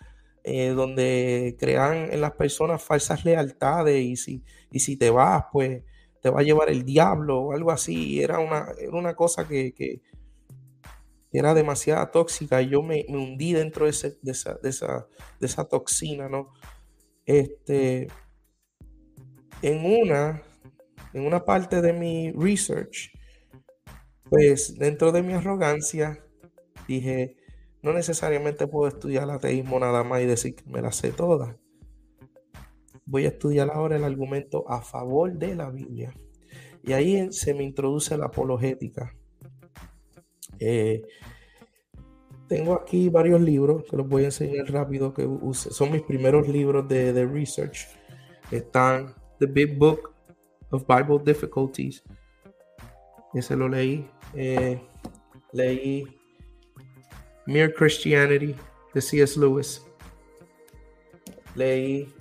eh, 0.44 0.70
donde 0.70 1.56
crean 1.58 2.12
en 2.12 2.20
las 2.20 2.32
personas 2.32 2.82
falsas 2.82 3.24
lealtades 3.24 4.02
y 4.02 4.16
si, 4.16 4.44
y 4.72 4.80
si 4.80 4.96
te 4.96 5.10
vas, 5.10 5.44
pues 5.52 5.82
te 6.20 6.30
va 6.30 6.40
a 6.40 6.42
llevar 6.42 6.70
el 6.70 6.84
diablo 6.84 7.38
o 7.40 7.52
algo 7.52 7.70
así. 7.70 8.20
Era 8.22 8.40
una, 8.40 8.68
era 8.80 8.92
una 8.96 9.14
cosa 9.14 9.46
que, 9.46 9.72
que 9.74 10.02
era 11.32 11.52
demasiado 11.54 12.08
tóxica 12.08 12.62
y 12.62 12.70
yo 12.70 12.82
me, 12.82 13.04
me 13.08 13.18
hundí 13.18 13.52
dentro 13.52 13.84
de, 13.84 13.90
ese- 13.90 14.18
de 14.22 14.32
esa, 14.32 14.54
de, 14.54 14.70
esa, 14.70 15.06
de 15.40 15.46
esa 15.46 15.64
toxina, 15.68 16.28
¿no? 16.28 16.52
Este, 17.26 18.08
en 19.62 19.84
una, 19.84 20.42
en 21.12 21.26
una 21.26 21.44
parte 21.44 21.80
de 21.80 21.92
mi 21.92 22.32
research, 22.32 23.10
pues 24.28 24.78
dentro 24.78 25.12
de 25.12 25.22
mi 25.22 25.32
arrogancia, 25.32 26.24
dije, 26.86 27.36
no 27.82 27.92
necesariamente 27.92 28.66
puedo 28.66 28.88
estudiar 28.88 29.30
ateísmo 29.30 29.78
nada 29.78 30.04
más 30.04 30.22
y 30.22 30.26
decir 30.26 30.54
que 30.54 30.68
me 30.70 30.82
la 30.82 30.92
sé 30.92 31.12
toda. 31.12 31.56
Voy 33.06 33.24
a 33.24 33.28
estudiar 33.28 33.70
ahora 33.70 33.96
el 33.96 34.04
argumento 34.04 34.68
a 34.68 34.82
favor 34.82 35.32
de 35.32 35.54
la 35.54 35.70
Biblia. 35.70 36.12
Y 36.82 36.92
ahí 36.92 37.32
se 37.32 37.54
me 37.54 37.64
introduce 37.64 38.16
la 38.16 38.26
apologética. 38.26 39.14
Eh, 40.58 41.02
tengo 42.48 42.74
aquí 42.74 43.08
varios 43.08 43.40
libros 43.40 43.84
que 43.88 43.96
los 43.96 44.08
voy 44.08 44.22
a 44.22 44.26
enseñar 44.26 44.70
rápido 44.70 45.14
que 45.14 45.24
use. 45.26 45.70
Son 45.70 45.92
mis 45.92 46.02
primeros 46.02 46.48
libros 46.48 46.88
de, 46.88 47.12
de 47.12 47.26
research. 47.26 47.86
Están 48.50 49.14
The 49.38 49.46
Big 49.46 49.78
Book 49.78 50.14
of 50.70 50.86
Bible 50.86 51.18
Difficulties. 51.18 52.02
Ese 53.34 53.56
lo 53.56 53.68
leí. 53.68 54.08
Eh, 54.34 54.80
leí 55.52 56.04
Mere 57.46 57.72
Christianity 57.72 58.54
de 58.94 59.00
C.S. 59.00 59.38
Lewis. 59.38 59.82
Leí 61.54 62.12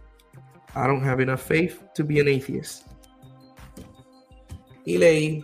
I 0.75 0.87
Don't 0.87 1.03
Have 1.03 1.21
Enough 1.21 1.41
Faith 1.41 1.81
to 1.95 2.03
Be 2.03 2.19
an 2.19 2.27
Atheist. 2.27 2.85
Y 4.85 4.97
leí 4.97 5.43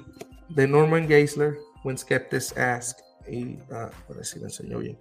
de 0.49 0.67
Norman 0.67 1.07
Geisler, 1.07 1.57
When 1.83 1.97
Skeptics 1.97 2.55
Ask. 2.57 2.99
Ah, 3.71 3.91
lo 4.63 4.79
bien. 4.79 4.97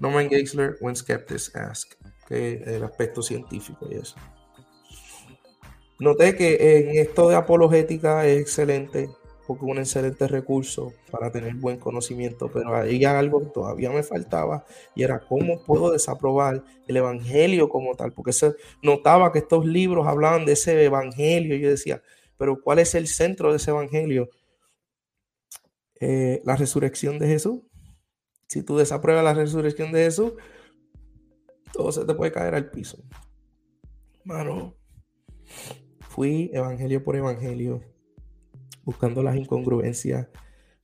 Norman 0.00 0.28
Geisler, 0.28 0.76
When 0.80 0.94
Skeptics 0.94 1.54
Ask. 1.56 1.94
Que 2.28 2.62
el 2.64 2.84
aspecto 2.84 3.22
científico 3.22 3.88
y 3.90 3.96
eso. 3.96 4.14
Noté 6.00 6.34
que 6.34 6.78
en 6.78 6.96
esto 6.96 7.28
de 7.28 7.36
apologética 7.36 8.26
es 8.26 8.40
excelente, 8.40 9.10
porque 9.46 9.66
es 9.66 9.70
un 9.70 9.78
excelente 9.78 10.26
recurso 10.28 10.94
para 11.10 11.30
tener 11.30 11.54
buen 11.56 11.78
conocimiento, 11.78 12.50
pero 12.50 12.74
hay 12.74 13.04
algo 13.04 13.40
que 13.40 13.50
todavía 13.50 13.90
me 13.90 14.02
faltaba 14.02 14.64
y 14.94 15.02
era 15.02 15.20
cómo 15.20 15.62
puedo 15.62 15.90
desaprobar 15.92 16.64
el 16.88 16.96
evangelio 16.96 17.68
como 17.68 17.94
tal, 17.96 18.14
porque 18.14 18.32
se 18.32 18.54
notaba 18.82 19.30
que 19.30 19.40
estos 19.40 19.66
libros 19.66 20.06
hablaban 20.06 20.46
de 20.46 20.52
ese 20.52 20.82
evangelio 20.82 21.54
y 21.54 21.60
yo 21.60 21.68
decía, 21.68 22.02
pero 22.38 22.58
¿cuál 22.62 22.78
es 22.78 22.94
el 22.94 23.06
centro 23.06 23.50
de 23.50 23.58
ese 23.58 23.70
evangelio? 23.70 24.30
Eh, 26.00 26.40
la 26.46 26.56
resurrección 26.56 27.18
de 27.18 27.26
Jesús. 27.26 27.60
Si 28.48 28.62
tú 28.62 28.78
desapruebas 28.78 29.22
la 29.22 29.34
resurrección 29.34 29.92
de 29.92 30.04
Jesús, 30.04 30.32
todo 31.74 31.92
se 31.92 32.06
te 32.06 32.14
puede 32.14 32.32
caer 32.32 32.54
al 32.54 32.70
piso. 32.70 33.04
Mano, 34.24 34.80
fui 36.20 36.50
evangelio 36.52 37.02
por 37.02 37.16
evangelio, 37.16 37.80
buscando 38.84 39.22
las 39.22 39.36
incongruencias, 39.36 40.28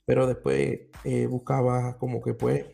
pero 0.06 0.26
después 0.26 0.88
eh, 1.04 1.26
buscaba 1.26 1.98
como 1.98 2.22
que 2.22 2.32
pues, 2.32 2.64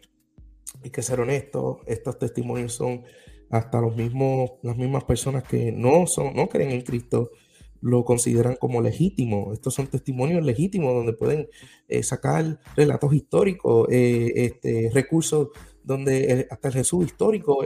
hay 0.81 0.91
que 0.91 1.03
ser 1.03 1.19
honesto, 1.19 1.81
estos 1.87 2.21
testimonios 2.21 2.73
son 2.73 3.03
hasta 3.51 3.81
los 3.81 3.97
mismos, 3.97 4.53
las 4.63 4.77
mismas 4.77 5.03
personas 5.03 5.43
que 5.43 5.73
no 5.73 6.07
son, 6.07 6.37
no 6.37 6.49
creen 6.49 6.71
en 6.71 6.83
Cristo, 6.83 7.33
lo 7.81 8.05
consideran 8.05 8.55
como 8.55 8.81
legítimo. 8.81 9.53
Estos 9.53 9.75
son 9.75 9.89
testimonios 9.89 10.45
legítimos 10.45 10.95
donde 10.95 11.15
pueden 11.15 11.49
eh, 11.89 12.05
sacar 12.05 12.61
relatos 12.77 13.13
históricos, 13.13 13.89
eh, 13.91 14.31
este, 14.37 14.89
recursos 14.95 15.49
donde 15.83 16.47
hasta 16.49 16.69
el 16.69 16.75
Jesús 16.75 17.07
histórico 17.07 17.65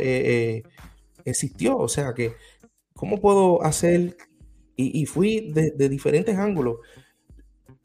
existió. 1.26 1.76
O 1.76 1.88
sea 1.88 2.14
que, 2.14 2.32
¿cómo 2.94 3.20
puedo 3.20 3.62
hacer? 3.62 4.16
Y, 4.76 5.02
y 5.02 5.06
fui 5.06 5.52
de, 5.52 5.70
de, 5.72 5.88
diferentes 5.88 6.36
ángulos. 6.36 6.78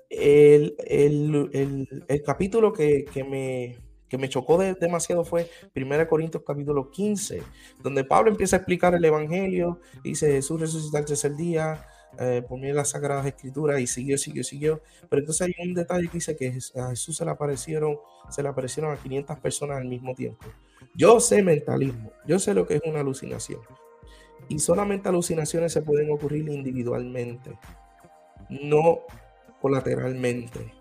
El, 0.09 0.75
el, 0.79 1.49
el, 1.53 2.05
el 2.07 2.21
capítulo 2.23 2.73
que, 2.73 3.05
que, 3.05 3.23
me, 3.23 3.77
que 4.09 4.17
me 4.17 4.27
chocó 4.27 4.57
de, 4.57 4.73
demasiado 4.73 5.23
fue 5.23 5.49
1 5.73 6.07
Corintios 6.09 6.43
capítulo 6.45 6.91
15, 6.91 7.41
donde 7.81 8.03
Pablo 8.03 8.29
empieza 8.29 8.57
a 8.57 8.59
explicar 8.59 8.93
el 8.93 9.05
Evangelio, 9.05 9.79
dice 10.03 10.29
Jesús 10.31 10.59
resucitó 10.59 10.97
al 10.97 11.05
tercer 11.05 11.35
día, 11.37 11.85
eh, 12.19 12.43
por 12.47 12.57
medio 12.57 12.73
de 12.73 12.77
las 12.77 12.89
Sagradas 12.89 13.25
Escrituras 13.25 13.79
y 13.79 13.87
siguió, 13.87 14.17
siguió, 14.17 14.43
siguió. 14.43 14.81
Pero 15.09 15.21
entonces 15.21 15.47
hay 15.47 15.67
un 15.67 15.73
detalle 15.73 16.07
que 16.07 16.17
dice 16.17 16.35
que 16.35 16.57
a 16.75 16.89
Jesús 16.89 17.15
se 17.15 17.25
le 17.25 17.31
aparecieron, 17.31 17.97
se 18.29 18.43
le 18.43 18.49
aparecieron 18.49 18.91
a 18.91 18.97
500 18.97 19.39
personas 19.39 19.77
al 19.77 19.85
mismo 19.85 20.13
tiempo. 20.13 20.45
Yo 20.93 21.19
sé 21.19 21.41
mentalismo, 21.41 22.11
yo 22.27 22.37
sé 22.39 22.53
lo 22.53 22.67
que 22.67 22.75
es 22.75 22.81
una 22.85 22.99
alucinación. 22.99 23.61
Y 24.49 24.59
solamente 24.59 25.09
alucinaciones 25.09 25.73
se 25.73 25.81
pueden 25.81 26.11
ocurrir 26.11 26.49
individualmente, 26.49 27.57
no 28.49 28.99
colateralmente. 29.61 30.73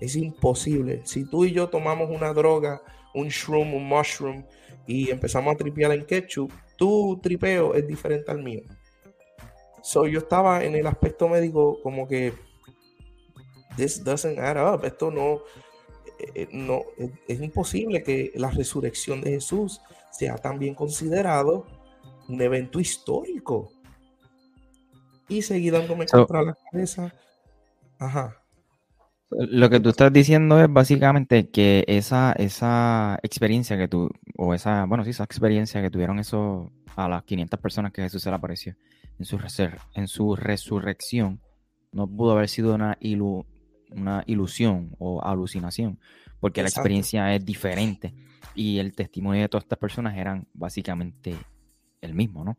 Es 0.00 0.16
imposible. 0.16 1.02
Si 1.04 1.24
tú 1.24 1.44
y 1.44 1.52
yo 1.52 1.68
tomamos 1.68 2.10
una 2.10 2.32
droga, 2.32 2.82
un 3.14 3.28
shroom, 3.28 3.74
un 3.74 3.88
mushroom, 3.88 4.44
y 4.86 5.10
empezamos 5.10 5.54
a 5.54 5.56
tripear 5.56 5.92
en 5.92 6.04
ketchup, 6.04 6.52
tu 6.76 7.18
tripeo 7.22 7.74
es 7.74 7.86
diferente 7.86 8.30
al 8.30 8.42
mío. 8.42 8.62
So, 9.82 10.06
yo 10.06 10.20
estaba 10.20 10.64
en 10.64 10.74
el 10.74 10.86
aspecto 10.86 11.28
médico 11.28 11.78
como 11.82 12.08
que 12.08 12.32
this 13.76 14.02
doesn't 14.02 14.38
add 14.38 14.56
up. 14.56 14.84
Esto 14.84 15.10
no, 15.10 15.42
eh, 16.34 16.48
no 16.52 16.82
es, 17.28 17.40
imposible 17.40 18.02
que 18.02 18.32
la 18.34 18.50
resurrección 18.50 19.20
de 19.20 19.32
Jesús 19.32 19.80
sea 20.10 20.36
también 20.36 20.74
considerado 20.74 21.66
un 22.28 22.40
evento 22.40 22.80
histórico. 22.80 23.72
Y 25.28 25.42
seguí 25.42 25.70
dándome 25.70 26.06
so, 26.06 26.18
contra 26.18 26.42
la 26.42 26.58
cabeza. 26.70 27.14
Ajá. 27.98 28.40
Lo 29.30 29.68
que 29.70 29.80
tú 29.80 29.88
estás 29.88 30.12
diciendo 30.12 30.60
es 30.60 30.72
básicamente 30.72 31.50
que 31.50 31.84
esa, 31.88 32.32
esa 32.32 33.18
experiencia 33.22 33.76
que 33.76 33.88
tú, 33.88 34.10
o 34.36 34.54
esa, 34.54 34.84
bueno, 34.84 35.02
sí, 35.04 35.10
esa 35.10 35.24
experiencia 35.24 35.82
que 35.82 35.90
tuvieron 35.90 36.18
eso 36.18 36.72
a 36.94 37.08
las 37.08 37.24
500 37.24 37.58
personas 37.58 37.92
que 37.92 38.02
Jesús 38.02 38.22
se 38.22 38.30
le 38.30 38.36
apareció 38.36 38.76
en 39.18 39.24
su, 39.24 39.38
en 39.94 40.08
su 40.08 40.36
resurrección, 40.36 41.40
no 41.92 42.06
pudo 42.06 42.32
haber 42.32 42.48
sido 42.48 42.74
una, 42.74 42.96
ilu, 43.00 43.46
una 43.90 44.22
ilusión 44.26 44.94
o 44.98 45.22
alucinación, 45.22 45.98
porque 46.40 46.60
Exacto. 46.60 46.80
la 46.80 46.82
experiencia 46.82 47.34
es 47.34 47.44
diferente 47.44 48.14
y 48.54 48.78
el 48.78 48.94
testimonio 48.94 49.42
de 49.42 49.48
todas 49.48 49.64
estas 49.64 49.78
personas 49.78 50.16
eran 50.16 50.46
básicamente 50.52 51.36
el 52.04 52.14
mismo, 52.14 52.44
¿no? 52.44 52.56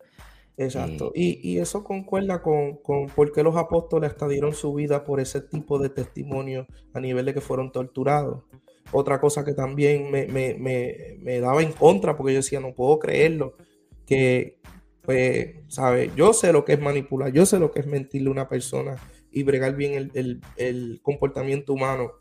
Exacto. 0.57 1.11
Eh, 1.15 1.39
y, 1.41 1.51
y, 1.51 1.59
eso 1.59 1.83
concuerda 1.83 2.41
con, 2.41 2.77
con 2.77 3.07
por 3.07 3.31
qué 3.31 3.43
los 3.43 3.57
apóstoles 3.57 4.11
hasta 4.11 4.27
dieron 4.27 4.53
su 4.53 4.73
vida 4.73 5.03
por 5.03 5.19
ese 5.19 5.41
tipo 5.41 5.79
de 5.79 5.89
testimonio 5.89 6.65
a 6.93 6.99
nivel 6.99 7.25
de 7.25 7.33
que 7.33 7.41
fueron 7.41 7.71
torturados. 7.71 8.43
Otra 8.91 9.19
cosa 9.19 9.43
que 9.43 9.53
también 9.53 10.11
me, 10.11 10.27
me, 10.27 10.53
me, 10.53 11.17
me 11.21 11.39
daba 11.39 11.61
en 11.61 11.73
contra, 11.73 12.15
porque 12.15 12.33
yo 12.33 12.39
decía, 12.39 12.59
no 12.59 12.73
puedo 12.73 12.99
creerlo, 12.99 13.55
que, 14.05 14.59
pues, 15.01 15.55
¿sabes? 15.67 16.15
Yo 16.15 16.33
sé 16.33 16.53
lo 16.53 16.63
que 16.63 16.73
es 16.73 16.81
manipular, 16.81 17.31
yo 17.33 17.45
sé 17.45 17.59
lo 17.59 17.71
que 17.71 17.79
es 17.81 17.87
mentirle 17.87 18.29
a 18.29 18.31
una 18.31 18.47
persona 18.47 18.95
y 19.31 19.43
bregar 19.43 19.75
bien 19.75 19.93
el, 19.93 20.11
el, 20.13 20.41
el 20.55 20.99
comportamiento 21.01 21.73
humano. 21.73 22.13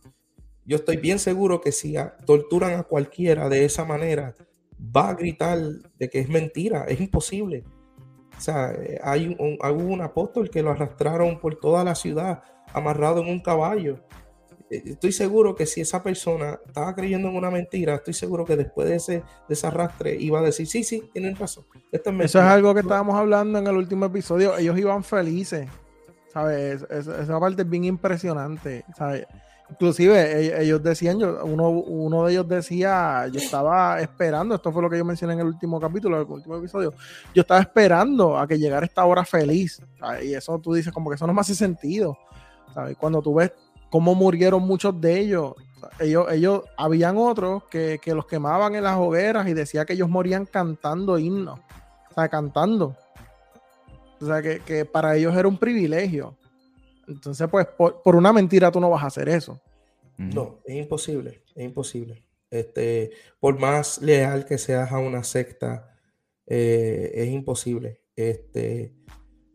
Yo 0.65 0.77
estoy 0.77 0.97
bien 0.97 1.19
seguro 1.19 1.61
que 1.61 1.71
si 1.71 1.97
a, 1.97 2.17
torturan 2.27 2.73
a 2.75 2.83
cualquiera 2.83 3.49
de 3.49 3.65
esa 3.65 3.85
manera, 3.85 4.35
va 4.95 5.11
a 5.11 5.15
gritar 5.15 5.59
de 5.99 6.09
que 6.11 6.21
es 6.21 6.29
mentira, 6.29 6.85
es 6.89 7.01
imposible. 7.01 7.65
O 8.37 8.41
sea, 8.41 8.73
hay 9.03 9.29
un, 9.39 9.59
hay 9.61 9.73
un 9.73 10.01
apóstol 10.01 10.51
que 10.51 10.63
lo 10.63 10.71
arrastraron 10.71 11.39
por 11.39 11.57
toda 11.61 11.85
la 11.85 11.95
ciudad 11.95 12.43
amarrado 12.73 13.23
en 13.23 13.29
un 13.29 13.41
caballo. 13.41 14.01
Eh, 14.71 14.83
Estoy 14.87 15.13
seguro 15.13 15.55
que 15.55 15.67
si 15.67 15.81
esa 15.81 16.03
persona 16.03 16.59
estaba 16.67 16.95
creyendo 16.95 17.29
en 17.29 17.37
una 17.37 17.51
mentira, 17.51 17.95
estoy 17.95 18.15
seguro 18.15 18.45
que 18.45 18.57
después 18.57 18.89
de 18.89 18.97
ese, 18.97 19.13
de 19.49 19.55
ese 19.55 19.67
arrastre 19.69 20.17
iba 20.17 20.41
a 20.41 20.43
decir, 20.43 20.67
sí, 20.67 20.83
sí, 20.83 21.09
tienen 21.13 21.37
razón. 21.37 21.65
Esto 21.93 22.11
es 22.11 22.17
Eso 22.17 22.39
es 22.39 22.45
mentira". 22.45 22.53
algo 22.53 22.75
que 22.75 22.81
estábamos 22.81 23.15
hablando 23.15 23.59
en 23.61 23.67
el 23.69 23.77
último 23.77 24.07
episodio. 24.07 24.57
Ellos 24.59 24.77
iban 24.79 25.05
felices. 25.05 25.69
¿Sabes? 26.33 26.83
Es- 26.83 26.91
es- 26.91 27.07
esa 27.07 27.39
parte 27.39 27.63
es 27.63 27.69
bien 27.71 27.85
impresionante. 27.85 28.85
¿sabes? 28.97 29.27
Inclusive 29.71 30.15
e- 30.15 30.63
ellos 30.63 30.83
decían, 30.83 31.19
yo, 31.19 31.45
uno, 31.45 31.69
uno 31.71 32.25
de 32.25 32.33
ellos 32.33 32.49
decía, 32.49 33.27
yo 33.29 33.41
estaba 33.41 34.01
esperando, 34.01 34.55
esto 34.55 34.71
fue 34.73 34.83
lo 34.83 34.91
que 34.91 34.99
yo 34.99 35.05
mencioné 35.05 35.35
en 35.35 35.41
el 35.41 35.47
último 35.47 35.81
capítulo, 35.81 36.21
el 36.21 36.27
último 36.27 36.57
episodio, 36.57 36.93
yo 37.35 37.41
estaba 37.41 37.61
esperando 37.61 38.39
a 38.39 38.47
que 38.47 38.59
llegara 38.59 38.87
esta 38.87 39.05
hora 39.05 39.25
feliz. 39.25 39.83
Y 40.23 40.35
eso 40.35 40.59
tú 40.59 40.75
dices, 40.75 40.93
como 40.93 41.11
que 41.11 41.17
eso 41.17 41.27
no 41.27 41.33
me 41.33 41.41
hace 41.41 41.55
sentido. 41.55 42.17
¿sabes? 42.75 42.97
Cuando 42.97 43.23
tú 43.23 43.35
ves 43.35 43.53
cómo 43.91 44.15
murieron 44.15 44.63
muchos 44.63 45.01
de 45.01 45.21
ellos, 45.21 45.55
ellos, 45.99 46.27
ellos, 46.33 46.63
habían 46.77 47.17
otros 47.17 47.65
que, 47.65 48.01
que 48.03 48.15
los 48.15 48.27
quemaban 48.27 48.75
en 48.75 48.85
las 48.85 48.97
hogueras 48.97 49.47
y 49.49 49.55
decía 49.55 49.85
que 49.85 49.93
ellos 49.93 50.09
morían 50.09 50.47
cantando 50.47 51.19
himnos, 51.19 51.61
o 52.11 52.15
sea, 52.15 52.29
cantando. 52.29 52.97
O 54.21 54.27
sea, 54.27 54.43
que, 54.43 54.61
que 54.61 54.85
para 54.85 55.17
ellos 55.17 55.37
era 55.37 55.47
un 55.49 55.59
privilegio. 55.59 56.37
Entonces, 57.09 57.49
pues, 57.51 57.67
por, 57.67 58.03
por 58.03 58.17
una 58.17 58.33
mentira 58.33 58.71
tú 58.71 58.81
no 58.81 58.91
vas 58.91 59.05
a 59.05 59.09
hacer 59.09 59.29
eso. 59.29 59.61
No, 60.17 60.61
es 60.65 60.77
imposible, 60.77 61.43
es 61.55 61.65
imposible. 61.65 62.25
Este, 62.51 63.11
por 63.41 63.59
más 63.59 64.01
leal 64.01 64.45
que 64.45 64.59
seas 64.59 64.93
a 64.93 64.99
una 64.99 65.25
secta, 65.25 65.97
eh, 66.47 67.11
es 67.15 67.29
imposible. 67.29 68.03
Este, 68.15 68.95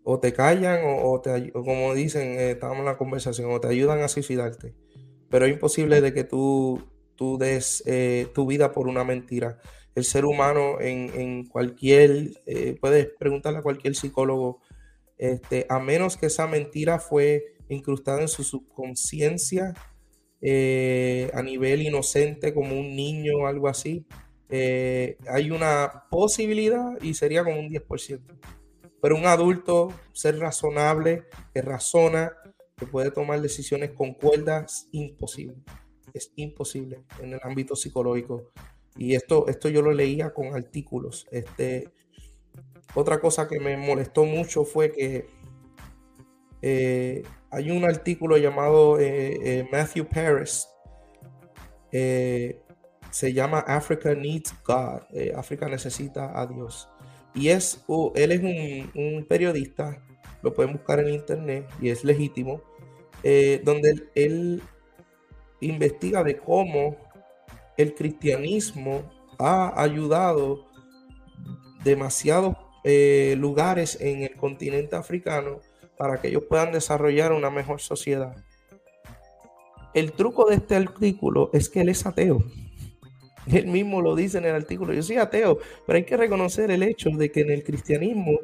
o 0.03 0.19
te 0.19 0.33
callan 0.33 0.83
o, 0.83 1.11
o 1.11 1.21
te, 1.21 1.51
o 1.53 1.63
como 1.63 1.93
dicen, 1.93 2.39
eh, 2.39 2.51
estábamos 2.51 2.79
en 2.79 2.85
la 2.85 2.97
conversación, 2.97 3.51
o 3.51 3.61
te 3.61 3.69
ayudan 3.69 4.01
a 4.01 4.07
suicidarte. 4.07 4.75
Pero 5.29 5.45
es 5.45 5.53
imposible 5.53 6.01
de 6.01 6.13
que 6.13 6.23
tú, 6.23 6.81
tú 7.15 7.37
des 7.37 7.83
eh, 7.85 8.27
tu 8.33 8.45
vida 8.45 8.71
por 8.71 8.87
una 8.87 9.03
mentira. 9.03 9.59
El 9.95 10.03
ser 10.03 10.25
humano 10.25 10.81
en, 10.81 11.11
en 11.15 11.45
cualquier, 11.45 12.31
eh, 12.45 12.77
puedes 12.81 13.07
preguntarle 13.17 13.59
a 13.59 13.63
cualquier 13.63 13.95
psicólogo, 13.95 14.61
este, 15.19 15.67
a 15.69 15.79
menos 15.79 16.17
que 16.17 16.25
esa 16.25 16.47
mentira 16.47 16.97
fue 16.97 17.57
incrustada 17.67 18.21
en 18.21 18.27
su 18.27 18.43
subconsciencia 18.43 19.75
eh, 20.41 21.29
a 21.33 21.43
nivel 21.43 21.81
inocente, 21.81 22.53
como 22.53 22.79
un 22.79 22.95
niño 22.95 23.39
o 23.39 23.47
algo 23.47 23.67
así, 23.67 24.05
eh, 24.49 25.17
hay 25.29 25.51
una 25.51 26.05
posibilidad 26.09 26.99
y 27.01 27.13
sería 27.13 27.43
como 27.43 27.59
un 27.59 27.69
10%. 27.69 28.21
Pero 29.01 29.15
un 29.15 29.25
adulto, 29.25 29.93
ser 30.13 30.39
razonable, 30.39 31.23
que 31.53 31.61
razona, 31.61 32.33
que 32.75 32.85
puede 32.85 33.11
tomar 33.11 33.41
decisiones 33.41 33.91
con 33.91 34.13
cuerdas, 34.13 34.87
imposible. 34.91 35.57
Es 36.13 36.31
imposible 36.35 37.03
en 37.21 37.33
el 37.33 37.39
ámbito 37.43 37.75
psicológico. 37.75 38.51
Y 38.97 39.15
esto, 39.15 39.47
esto 39.47 39.69
yo 39.69 39.81
lo 39.81 39.93
leía 39.93 40.33
con 40.33 40.55
artículos. 40.55 41.27
Este, 41.31 41.91
otra 42.95 43.19
cosa 43.19 43.47
que 43.47 43.59
me 43.59 43.77
molestó 43.77 44.25
mucho 44.25 44.65
fue 44.65 44.91
que 44.91 45.29
eh, 46.61 47.23
hay 47.51 47.71
un 47.71 47.85
artículo 47.85 48.37
llamado 48.37 48.99
eh, 48.99 49.37
eh, 49.43 49.69
Matthew 49.71 50.07
Paris. 50.07 50.67
se 51.91 53.33
llama 53.33 53.59
Africa 53.59 54.13
Needs 54.13 54.53
God. 54.65 55.01
África 55.35 55.67
necesita 55.67 56.39
a 56.39 56.45
Dios. 56.47 56.89
Y 57.33 57.49
es, 57.49 57.83
él 58.15 58.31
es 58.31 58.91
un, 58.95 59.25
periodista, 59.27 60.03
lo 60.41 60.53
pueden 60.53 60.73
buscar 60.73 60.99
en 60.99 61.13
internet 61.13 61.67
y 61.79 61.89
es 61.89 62.03
legítimo, 62.03 62.61
donde 63.63 63.89
él, 63.91 64.09
él 64.15 64.63
investiga 65.59 66.23
de 66.23 66.37
cómo 66.37 66.97
el 67.77 67.93
cristianismo 67.93 69.03
ha 69.37 69.81
ayudado 69.81 70.67
demasiados 71.83 72.55
eh, 72.83 73.35
lugares 73.37 73.99
en 73.99 74.23
el 74.23 74.35
continente 74.35 74.95
africano 74.95 75.59
para 75.97 76.21
que 76.21 76.29
ellos 76.29 76.43
puedan 76.47 76.71
desarrollar 76.71 77.33
una 77.33 77.49
mejor 77.49 77.81
sociedad. 77.81 78.35
El 79.93 80.11
truco 80.13 80.49
de 80.49 80.55
este 80.55 80.75
artículo 80.75 81.49
es 81.51 81.69
que 81.69 81.81
él 81.81 81.89
es 81.89 82.05
ateo. 82.05 82.43
Él 83.47 83.67
mismo 83.67 84.01
lo 84.01 84.15
dice 84.15 84.37
en 84.37 84.45
el 84.45 84.55
artículo. 84.55 84.93
Yo 84.93 85.01
soy 85.01 85.17
ateo, 85.17 85.57
pero 85.85 85.97
hay 85.97 86.03
que 86.03 86.17
reconocer 86.17 86.69
el 86.71 86.83
hecho 86.83 87.09
de 87.09 87.31
que 87.31 87.41
en 87.41 87.49
el 87.49 87.63
cristianismo 87.63 88.39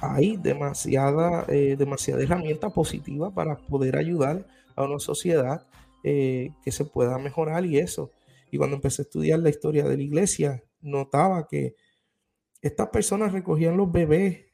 hay 0.00 0.36
demasiada, 0.36 1.44
eh, 1.48 1.76
demasiada 1.78 2.22
herramienta 2.22 2.70
positiva 2.70 3.32
para 3.32 3.56
poder 3.56 3.96
ayudar 3.96 4.46
a 4.76 4.84
una 4.84 4.98
sociedad 4.98 5.66
eh, 6.04 6.50
que 6.62 6.70
se 6.70 6.84
pueda 6.84 7.18
mejorar 7.18 7.64
y 7.64 7.78
eso. 7.78 8.12
Y 8.50 8.58
cuando 8.58 8.76
empecé 8.76 9.02
a 9.02 9.04
estudiar 9.04 9.40
la 9.40 9.50
historia 9.50 9.84
de 9.84 9.96
la 9.96 10.02
iglesia, 10.02 10.62
notaba 10.80 11.48
que 11.48 11.74
estas 12.60 12.88
personas 12.88 13.32
recogían 13.32 13.76
los 13.76 13.90
bebés 13.90 14.46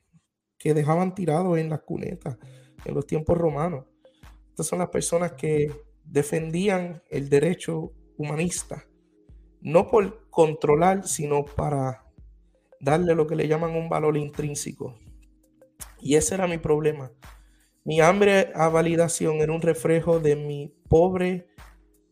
que 0.59 0.75
dejaban 0.75 1.15
tirados 1.15 1.59
en 1.59 1.71
las 1.71 1.81
cunetas 1.81 2.39
en 2.85 2.95
los 2.95 3.07
tiempos 3.07 3.37
romanos. 3.37 3.87
Estas 4.51 4.67
son 4.67 4.79
las 4.79 4.89
personas 4.89 5.33
que 5.33 5.73
defendían 6.05 7.03
el 7.11 7.29
derecho 7.29 7.93
humanista, 8.17 8.85
no 9.61 9.89
por 9.91 10.29
controlar, 10.31 11.09
sino 11.09 11.45
para 11.45 12.05
darle 12.81 13.15
lo 13.15 13.27
que 13.27 13.37
le 13.37 13.49
llaman 13.49 13.75
un 13.75 13.89
valor 13.89 14.17
intrínseco. 14.17 14.95
Y 16.01 16.17
ese 16.17 16.35
era 16.35 16.47
mi 16.47 16.59
problema. 16.59 17.11
Mi 17.85 18.01
hambre 18.01 18.53
a 18.55 18.69
validación 18.69 19.37
era 19.37 19.53
un 19.53 19.63
reflejo 19.63 20.21
de 20.21 20.37
mi 20.37 20.75
pobre 20.89 21.49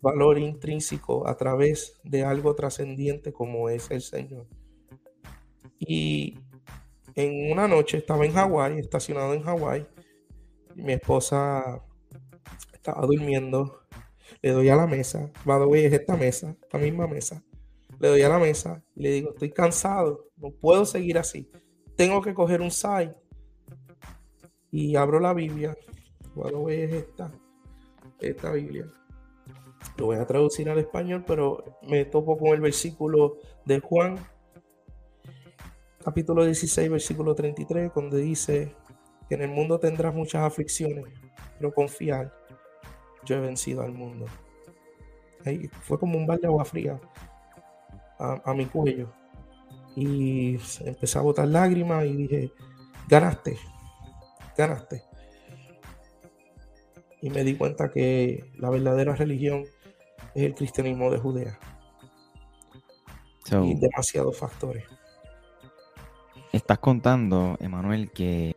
valor 0.00 0.38
intrínseco 0.38 1.28
a 1.28 1.36
través 1.36 2.00
de 2.02 2.24
algo 2.24 2.54
trascendiente 2.54 3.32
como 3.32 3.68
es 3.68 3.90
el 3.90 4.00
Señor. 4.00 4.46
Y 5.84 6.38
en 7.16 7.50
una 7.50 7.66
noche 7.66 7.98
estaba 7.98 8.24
en 8.24 8.32
Hawái, 8.32 8.78
estacionado 8.78 9.34
en 9.34 9.42
Hawái, 9.42 9.84
mi 10.76 10.92
esposa 10.92 11.82
estaba 12.72 13.04
durmiendo, 13.04 13.80
le 14.40 14.52
doy 14.52 14.68
a 14.68 14.76
la 14.76 14.86
mesa, 14.86 15.30
the 15.44 15.50
way, 15.50 15.84
es 15.84 15.92
esta 15.92 16.16
mesa, 16.16 16.56
esta 16.62 16.78
misma 16.78 17.08
mesa, 17.08 17.42
le 17.98 18.08
doy 18.08 18.22
a 18.22 18.28
la 18.28 18.38
mesa 18.38 18.80
y 18.94 19.02
le 19.02 19.10
digo, 19.10 19.30
estoy 19.30 19.50
cansado, 19.50 20.28
no 20.36 20.50
puedo 20.50 20.86
seguir 20.86 21.18
así, 21.18 21.50
tengo 21.96 22.22
que 22.22 22.32
coger 22.32 22.60
un 22.60 22.70
side 22.70 23.16
y 24.70 24.94
abro 24.94 25.18
la 25.18 25.34
Biblia, 25.34 25.76
the 26.34 26.54
way, 26.54 26.82
es 26.82 26.92
esta, 26.92 27.30
esta 28.20 28.52
Biblia. 28.52 28.86
Lo 29.96 30.06
voy 30.06 30.16
a 30.16 30.26
traducir 30.26 30.70
al 30.70 30.78
español, 30.78 31.24
pero 31.26 31.80
me 31.82 32.04
topo 32.04 32.38
con 32.38 32.50
el 32.50 32.60
versículo 32.60 33.38
de 33.66 33.80
Juan 33.80 34.16
capítulo 36.02 36.44
16, 36.44 36.90
versículo 36.90 37.34
33, 37.34 37.92
donde 37.94 38.18
dice 38.18 38.74
que 39.28 39.34
en 39.34 39.42
el 39.42 39.50
mundo 39.50 39.78
tendrás 39.78 40.14
muchas 40.14 40.42
aflicciones, 40.42 41.04
pero 41.58 41.72
confiar, 41.72 42.32
yo 43.24 43.36
he 43.36 43.40
vencido 43.40 43.82
al 43.82 43.92
mundo. 43.92 44.26
Ahí 45.44 45.68
fue 45.82 45.98
como 45.98 46.18
un 46.18 46.26
balde 46.26 46.42
de 46.42 46.48
agua 46.48 46.64
fría 46.64 47.00
a, 48.18 48.40
a 48.44 48.54
mi 48.54 48.66
cuello. 48.66 49.12
Y 49.94 50.58
empecé 50.84 51.18
a 51.18 51.22
botar 51.22 51.46
lágrimas 51.46 52.04
y 52.06 52.16
dije, 52.16 52.52
ganaste, 53.08 53.58
ganaste. 54.56 55.02
Y 57.20 57.30
me 57.30 57.44
di 57.44 57.54
cuenta 57.56 57.90
que 57.90 58.50
la 58.56 58.70
verdadera 58.70 59.14
religión 59.14 59.64
es 60.34 60.42
el 60.42 60.54
cristianismo 60.54 61.10
de 61.10 61.18
Judea. 61.18 61.58
So, 63.44 63.64
Y 63.64 63.74
demasiados 63.74 64.36
factores. 64.38 64.84
Estás 66.52 66.78
contando, 66.78 67.56
Emanuel, 67.60 68.10
que 68.10 68.56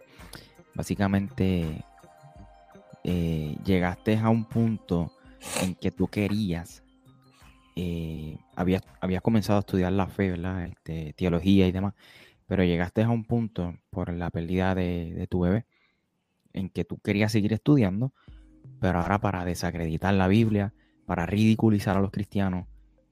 básicamente 0.74 1.84
eh, 3.04 3.56
llegaste 3.64 4.18
a 4.18 4.30
un 4.30 4.46
punto 4.46 5.12
en 5.62 5.76
que 5.76 5.92
tú 5.92 6.08
querías, 6.08 6.84
eh, 7.76 8.38
habías, 8.56 8.84
habías 9.00 9.22
comenzado 9.22 9.58
a 9.58 9.62
estudiar 9.62 9.94
la 9.94 10.08
fe, 10.08 10.32
¿verdad? 10.32 10.66
Este, 10.66 11.14
teología 11.14 11.68
y 11.68 11.72
demás, 11.72 11.94
pero 12.48 12.64
llegaste 12.64 13.04
a 13.04 13.10
un 13.10 13.24
punto 13.24 13.76
por 13.90 14.14
la 14.14 14.30
pérdida 14.30 14.76
de, 14.76 15.28
tu 15.30 15.42
bebé 15.42 15.66
en 16.54 16.70
que 16.70 16.86
tú 16.86 17.00
querías 17.00 17.32
seguir 17.32 17.54
estudiando, 17.54 18.14
pero 18.80 19.00
ahora 19.00 19.20
para 19.20 19.46
desacreditar 19.46 20.14
la 20.14 20.28
Biblia, 20.28 20.74
para 21.06 21.26
ridiculizar 21.26 21.98
a 21.98 22.02
los 22.02 22.12
cristianos 22.12 22.68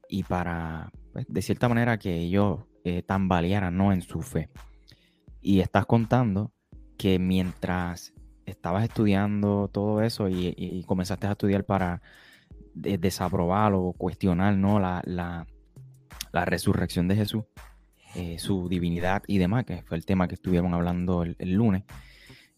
y 0.09 0.23
para, 0.23 0.91
pues, 1.11 1.25
de 1.27 1.41
cierta 1.41 1.69
manera, 1.69 1.97
que 1.97 2.15
ellos 2.15 2.61
eh, 2.83 3.01
tambalearan 3.03 3.75
¿no? 3.75 3.91
en 3.93 4.01
su 4.01 4.21
fe. 4.21 4.49
Y 5.43 5.59
estás 5.59 5.85
contando 5.85 6.51
que 6.97 7.19
mientras 7.19 8.13
estabas 8.45 8.83
estudiando 8.85 9.69
todo 9.71 10.01
eso 10.01 10.29
y, 10.29 10.83
comenzaste 10.87 11.27
a 11.27 11.31
estudiar 11.31 11.65
para 11.65 12.01
de- 12.73 12.97
desaprobar 12.97 13.73
o 13.73 13.93
cuestionar 13.93 14.55
¿no? 14.55 14.79
la, 14.79 15.01
la- 15.05 15.45
la 16.31 16.45
resurrección 16.45 17.07
de 17.07 17.15
Jesús, 17.17 17.43
eh, 18.15 18.39
su 18.39 18.67
divinidad 18.69 19.21
y 19.27 19.37
demás, 19.37 19.65
que 19.65 19.81
fue 19.83 19.97
el 19.97 20.05
tema 20.05 20.27
que 20.27 20.35
estuvieron 20.35 20.73
hablando 20.73 21.23
el, 21.23 21.35
el 21.39 21.53
lunes 21.53 21.83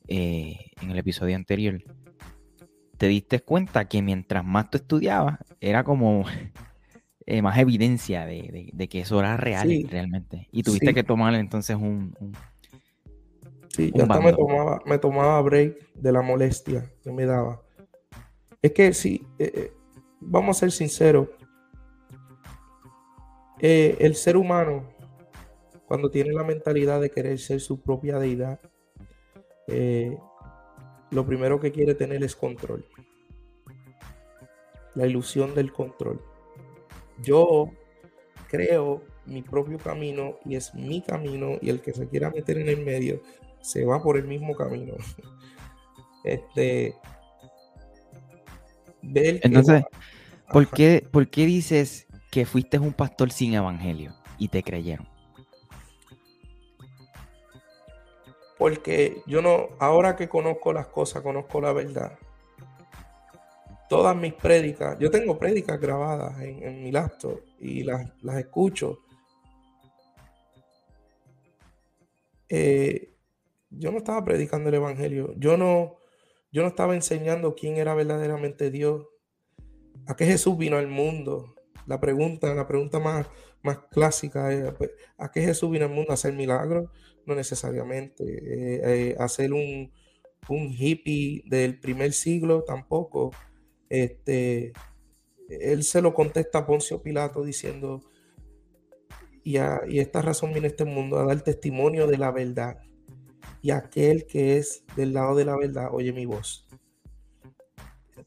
eh, 0.07 0.71
en 0.81 0.91
el 0.91 0.97
episodio 0.97 1.35
anterior, 1.35 1.81
te 2.97 3.07
diste 3.07 3.41
cuenta 3.41 3.85
que 3.87 4.01
mientras 4.01 4.45
más 4.45 4.69
tú 4.69 4.77
estudiabas, 4.77 5.39
era 5.59 5.83
como 5.83 6.23
eh, 7.25 7.41
más 7.41 7.57
evidencia 7.57 8.25
de, 8.25 8.41
de- 8.43 8.69
de 8.73 8.87
que 8.89 8.99
eso 9.01 9.19
era 9.19 9.37
real 9.37 9.67
Sí. 9.67 9.83
realmente. 9.83 10.47
Y 10.51 10.63
tuviste 10.63 10.87
Sí. 10.89 10.93
que 10.93 11.03
tomar 11.03 11.33
entonces 11.35 11.75
un... 11.75 12.15
un- 12.19 12.33
Sí, 13.75 13.91
yo 13.93 14.03
hasta 14.03 14.21
me 14.21 14.31
tomaba, 14.31 14.81
me 14.85 14.97
tomaba 14.97 15.41
break 15.41 15.93
de 15.95 16.11
la 16.13 16.21
molestia 16.21 16.89
que 17.03 17.11
me 17.11 17.25
daba. 17.25 17.61
Es 18.61 18.71
que 18.71 18.93
sí, 18.93 19.27
eh, 19.37 19.51
eh, 19.53 19.73
vamos 20.21 20.55
a 20.55 20.59
ser 20.61 20.71
sinceros. 20.71 21.27
eh, 23.59 23.97
el 23.99 24.15
ser 24.15 24.37
humano, 24.37 24.87
cuando 25.87 26.09
tiene 26.09 26.31
la 26.31 26.45
mentalidad 26.45 27.01
de 27.01 27.09
querer 27.09 27.37
ser 27.37 27.59
su 27.59 27.81
propia 27.81 28.17
deidad, 28.17 28.61
eh, 29.67 30.17
lo 31.11 31.25
primero 31.25 31.59
que 31.59 31.73
quiere 31.73 31.95
tener 31.95 32.23
es 32.23 32.33
control. 32.33 32.85
La 34.93 35.05
ilusión 35.05 35.53
del 35.53 35.73
control. 35.73 36.21
Yo 37.21 37.71
creo 38.47 39.01
mi 39.25 39.41
propio 39.41 39.79
camino 39.79 40.37
y 40.45 40.55
es 40.55 40.73
mi 40.73 41.01
camino 41.01 41.57
y 41.61 41.69
el 41.69 41.81
que 41.81 41.91
se 41.91 42.07
quiera 42.07 42.29
meter 42.29 42.57
en 42.59 42.69
el 42.69 42.85
medio 42.85 43.19
se 43.65 43.83
va 43.83 44.01
por 44.01 44.17
el 44.17 44.27
mismo 44.27 44.55
camino. 44.55 44.93
Este 46.23 46.95
ver 49.03 49.39
Entonces, 49.43 49.83
¿por 50.51 50.67
qué, 50.67 51.07
¿por 51.11 51.29
qué 51.29 51.45
dices 51.45 52.07
que 52.31 52.47
fuiste 52.47 52.79
un 52.79 52.93
pastor 52.93 53.31
sin 53.31 53.53
evangelio 53.53 54.15
y 54.39 54.47
te 54.47 54.63
creyeron? 54.63 55.07
Porque 58.57 59.21
yo 59.27 59.43
no, 59.43 59.69
ahora 59.77 60.15
que 60.15 60.27
conozco 60.27 60.73
las 60.73 60.87
cosas, 60.87 61.21
conozco 61.21 61.61
la 61.61 61.73
verdad. 61.73 62.17
Todas 63.87 64.15
mis 64.15 64.33
prédicas, 64.33 64.97
yo 64.97 65.11
tengo 65.11 65.37
prédicas 65.37 65.79
grabadas 65.79 66.41
en, 66.41 66.63
en 66.63 66.83
mi 66.83 66.91
laptop 66.91 67.39
y 67.59 67.83
las, 67.83 68.11
las 68.23 68.37
escucho. 68.37 68.97
Eh, 72.49 73.14
yo 73.77 73.91
no 73.91 73.97
estaba 73.97 74.23
predicando 74.23 74.69
el 74.69 74.75
evangelio. 74.75 75.33
Yo 75.37 75.57
no, 75.57 75.97
yo 76.51 76.61
no 76.63 76.67
estaba 76.69 76.95
enseñando 76.95 77.55
quién 77.55 77.77
era 77.77 77.93
verdaderamente 77.95 78.71
Dios. 78.71 79.07
¿A 80.07 80.15
qué 80.15 80.25
Jesús 80.25 80.57
vino 80.57 80.77
al 80.77 80.87
mundo? 80.87 81.55
La 81.87 81.99
pregunta, 81.99 82.53
la 82.53 82.67
pregunta 82.67 82.99
más, 82.99 83.27
más 83.63 83.79
clásica 83.91 84.51
es, 84.53 84.73
pues, 84.73 84.91
¿a 85.17 85.31
qué 85.31 85.41
Jesús 85.41 85.71
vino 85.71 85.85
al 85.85 85.91
mundo? 85.91 86.11
¿A 86.11 86.15
hacer 86.15 86.33
milagros? 86.33 86.89
No 87.25 87.35
necesariamente. 87.35 88.23
Eh, 88.23 88.81
eh, 89.11 89.15
hacer 89.19 89.53
un, 89.53 89.91
un 90.49 90.67
hippie 90.69 91.43
del 91.47 91.79
primer 91.79 92.13
siglo 92.13 92.63
tampoco. 92.63 93.31
Este, 93.89 94.73
él 95.49 95.83
se 95.83 96.01
lo 96.01 96.13
contesta 96.13 96.59
a 96.59 96.65
Poncio 96.67 97.01
Pilato 97.01 97.43
diciendo, 97.43 98.01
y, 99.43 99.57
a- 99.57 99.81
y 99.87 99.99
esta 99.99 100.21
razón 100.21 100.51
viene 100.51 100.67
este 100.67 100.85
mundo 100.85 101.17
a 101.19 101.25
dar 101.25 101.41
testimonio 101.41 102.07
de 102.07 102.17
la 102.17 102.31
verdad. 102.31 102.77
Y 103.61 103.71
aquel 103.71 104.25
que 104.25 104.57
es 104.57 104.83
del 104.95 105.13
lado 105.13 105.35
de 105.35 105.45
la 105.45 105.57
verdad 105.57 105.89
oye 105.91 106.13
mi 106.13 106.25
voz. 106.25 106.67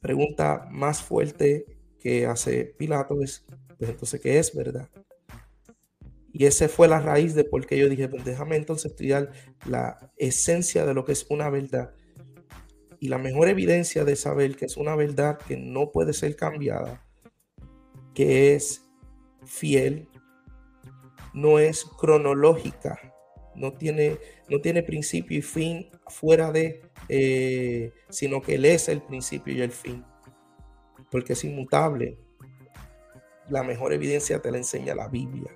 Pregunta 0.01 0.69
más 0.71 1.03
fuerte 1.03 1.67
que 1.99 2.27
hace 2.27 2.65
Pilato 2.77 3.23
es, 3.23 3.45
pues 3.79 3.91
entonces, 3.91 4.21
¿qué 4.21 4.39
es 4.39 4.55
verdad? 4.55 4.89
Y 6.33 6.47
esa 6.47 6.69
fue 6.69 6.89
la 6.89 7.01
raíz 7.01 7.35
de 7.35 7.45
por 7.45 7.67
qué 7.67 7.79
yo 7.79 7.89
dije, 7.89 8.09
pues 8.09 8.25
déjame 8.25 8.57
entonces 8.57 8.93
estudiar 8.93 9.33
la 9.67 10.13
esencia 10.17 10.87
de 10.87 10.95
lo 10.95 11.05
que 11.05 11.13
es 11.13 11.27
una 11.31 11.51
verdad. 11.51 11.95
Y 13.01 13.09
la 13.09 13.19
mejor 13.19 13.49
evidencia 13.49 14.05
de 14.05 14.17
saber 14.17 14.57
que 14.57 14.67
es 14.67 14.77
una 14.77 14.95
verdad 14.95 15.39
que 15.39 15.57
no 15.57 15.91
puede 15.91 16.13
ser 16.13 16.37
cambiada, 16.37 17.05
que 18.15 18.55
es 18.55 18.89
fiel, 19.47 20.09
no 21.33 21.59
es 21.59 21.85
cronológica, 21.85 22.99
no 23.55 23.73
tiene, 23.73 24.19
no 24.51 24.61
tiene 24.61 24.83
principio 24.83 25.39
y 25.39 25.43
fin 25.43 25.89
fuera 26.09 26.51
de, 26.53 26.83
eh, 27.09 27.93
sino 28.09 28.41
que 28.41 28.55
Él 28.55 28.65
es 28.65 28.89
el 28.89 29.03
principio 29.03 29.55
y 29.55 29.61
el 29.63 29.73
fin, 29.73 30.05
porque 31.11 31.35
es 31.35 31.45
inmutable. 31.45 32.19
La 33.49 33.63
mejor 33.63 33.93
evidencia 33.93 34.41
te 34.41 34.51
la 34.51 34.59
enseña 34.59 34.95
la 34.95 35.09
Biblia. 35.09 35.51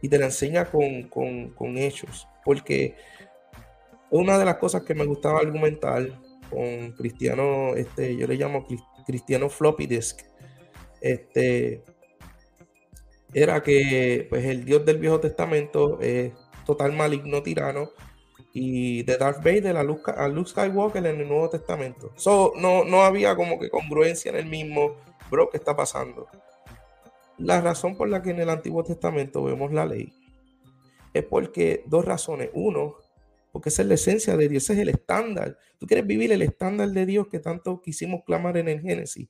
Y 0.00 0.08
te 0.08 0.18
la 0.18 0.26
enseña 0.26 0.64
con, 0.64 1.04
con, 1.04 1.50
con 1.50 1.78
hechos, 1.78 2.26
porque 2.44 2.96
una 4.10 4.36
de 4.38 4.44
las 4.44 4.56
cosas 4.56 4.82
que 4.82 4.94
me 4.94 5.04
gustaba 5.06 5.38
argumentar 5.38 6.06
con 6.50 6.92
Cristiano, 6.92 7.74
este, 7.76 8.16
yo 8.16 8.26
le 8.26 8.34
llamo 8.34 8.66
Cris- 8.66 8.84
Cristiano 9.06 9.48
Floppy 9.48 9.86
Disk, 9.86 10.20
este, 11.00 11.82
era 13.32 13.62
que 13.62 14.26
pues, 14.28 14.44
el 14.44 14.64
Dios 14.64 14.84
del 14.84 14.98
Viejo 14.98 15.20
Testamento 15.20 16.00
es 16.00 16.32
total 16.64 16.92
maligno 16.92 17.42
tirano 17.42 17.90
y 18.52 19.02
de 19.02 19.16
Darth 19.16 19.38
Vader 19.38 19.76
a 19.76 19.82
Luke, 19.82 20.10
a 20.10 20.28
Luke 20.28 20.50
Skywalker 20.50 21.04
en 21.06 21.20
el 21.20 21.28
Nuevo 21.28 21.48
Testamento. 21.48 22.12
So, 22.16 22.52
no, 22.56 22.84
no 22.84 23.02
había 23.02 23.34
como 23.34 23.58
que 23.58 23.70
congruencia 23.70 24.30
en 24.30 24.36
el 24.36 24.46
mismo, 24.46 24.96
bro, 25.30 25.48
¿qué 25.50 25.56
está 25.56 25.74
pasando? 25.74 26.28
La 27.38 27.60
razón 27.60 27.96
por 27.96 28.08
la 28.08 28.22
que 28.22 28.30
en 28.30 28.40
el 28.40 28.50
Antiguo 28.50 28.84
Testamento 28.84 29.42
vemos 29.42 29.72
la 29.72 29.86
ley 29.86 30.12
es 31.14 31.24
porque 31.24 31.82
dos 31.86 32.04
razones. 32.04 32.50
Uno, 32.54 32.96
porque 33.52 33.68
esa 33.68 33.82
es 33.82 33.88
la 33.88 33.94
esencia 33.94 34.36
de 34.36 34.48
Dios, 34.48 34.64
ese 34.64 34.74
es 34.74 34.78
el 34.80 34.88
estándar. 34.88 35.58
Tú 35.78 35.86
quieres 35.86 36.06
vivir 36.06 36.32
el 36.32 36.42
estándar 36.42 36.88
de 36.88 37.06
Dios 37.06 37.28
que 37.28 37.38
tanto 37.38 37.80
quisimos 37.80 38.22
clamar 38.24 38.56
en 38.56 38.68
el 38.68 38.80
Génesis. 38.80 39.28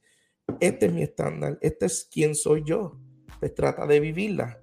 Este 0.61 0.87
es 0.87 0.93
mi 0.93 1.03
estándar, 1.03 1.59
este 1.61 1.87
es 1.87 2.09
quien 2.11 2.35
soy 2.35 2.63
yo. 2.65 2.99
Pues 3.41 3.55
trata 3.55 3.87
de 3.87 4.01
vivirla. 4.01 4.62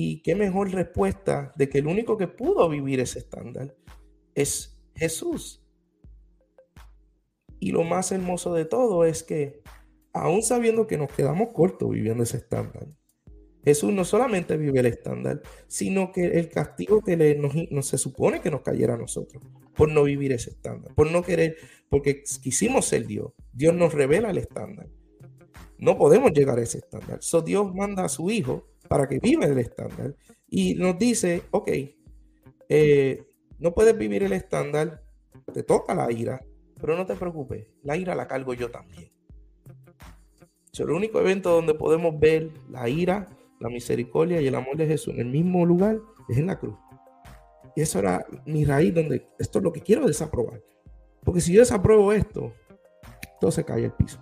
Y 0.00 0.22
qué 0.22 0.36
mejor 0.36 0.70
respuesta 0.70 1.52
de 1.56 1.68
que 1.68 1.78
el 1.78 1.88
único 1.88 2.16
que 2.16 2.28
pudo 2.28 2.68
vivir 2.68 3.00
ese 3.00 3.18
estándar 3.18 3.74
es 4.32 4.80
Jesús. 4.94 5.66
Y 7.58 7.72
lo 7.72 7.82
más 7.82 8.12
hermoso 8.12 8.54
de 8.54 8.64
todo 8.64 9.04
es 9.04 9.24
que, 9.24 9.60
aún 10.12 10.44
sabiendo 10.44 10.86
que 10.86 10.98
nos 10.98 11.10
quedamos 11.10 11.48
cortos 11.52 11.90
viviendo 11.90 12.22
ese 12.22 12.36
estándar, 12.36 12.86
Jesús 13.64 13.92
no 13.92 14.04
solamente 14.04 14.56
vive 14.56 14.78
el 14.78 14.86
estándar, 14.86 15.42
sino 15.66 16.12
que 16.12 16.26
el 16.26 16.48
castigo 16.48 17.02
que 17.02 17.16
le, 17.16 17.34
nos, 17.34 17.88
se 17.88 17.98
supone 17.98 18.40
que 18.40 18.52
nos 18.52 18.60
cayera 18.60 18.94
a 18.94 18.98
nosotros 18.98 19.42
por 19.74 19.88
no 19.88 20.04
vivir 20.04 20.30
ese 20.30 20.50
estándar, 20.50 20.94
por 20.94 21.10
no 21.10 21.24
querer, 21.24 21.56
porque 21.88 22.22
quisimos 22.40 22.86
ser 22.86 23.04
Dios. 23.04 23.32
Dios 23.52 23.74
nos 23.74 23.92
revela 23.94 24.30
el 24.30 24.38
estándar. 24.38 24.86
No 25.76 25.98
podemos 25.98 26.32
llegar 26.32 26.60
a 26.60 26.62
ese 26.62 26.78
estándar. 26.78 27.18
So 27.20 27.42
Dios 27.42 27.74
manda 27.74 28.04
a 28.04 28.08
su 28.08 28.30
Hijo 28.30 28.68
para 28.88 29.08
que 29.08 29.18
viva 29.18 29.44
el 29.44 29.58
estándar 29.58 30.14
y 30.48 30.74
nos 30.74 30.98
dice, 30.98 31.42
ok, 31.50 31.70
eh, 32.68 33.24
no 33.58 33.74
puedes 33.74 33.96
vivir 33.96 34.22
el 34.22 34.32
estándar, 34.32 35.02
te 35.52 35.62
toca 35.62 35.94
la 35.94 36.10
ira, 36.10 36.44
pero 36.80 36.96
no 36.96 37.06
te 37.06 37.14
preocupes, 37.14 37.66
la 37.82 37.96
ira 37.96 38.14
la 38.14 38.26
cargo 38.26 38.54
yo 38.54 38.70
también. 38.70 39.10
So, 40.72 40.84
el 40.84 40.90
único 40.90 41.20
evento 41.20 41.50
donde 41.50 41.74
podemos 41.74 42.18
ver 42.18 42.50
la 42.70 42.88
ira, 42.88 43.26
la 43.60 43.68
misericordia 43.68 44.40
y 44.40 44.46
el 44.46 44.54
amor 44.54 44.76
de 44.76 44.86
Jesús 44.86 45.14
en 45.14 45.20
el 45.20 45.26
mismo 45.26 45.66
lugar 45.66 45.98
es 46.28 46.38
en 46.38 46.46
la 46.46 46.58
cruz. 46.58 46.76
Y 47.74 47.80
eso 47.80 47.98
era 47.98 48.24
mi 48.46 48.64
raíz 48.64 48.94
donde 48.94 49.28
esto 49.38 49.58
es 49.58 49.64
lo 49.64 49.72
que 49.72 49.80
quiero 49.80 50.06
desaprobar. 50.06 50.62
Porque 51.24 51.40
si 51.40 51.52
yo 51.52 51.60
desapruebo 51.60 52.12
esto, 52.12 52.52
todo 53.40 53.50
se 53.50 53.64
cae 53.64 53.84
al 53.84 53.94
piso. 53.94 54.18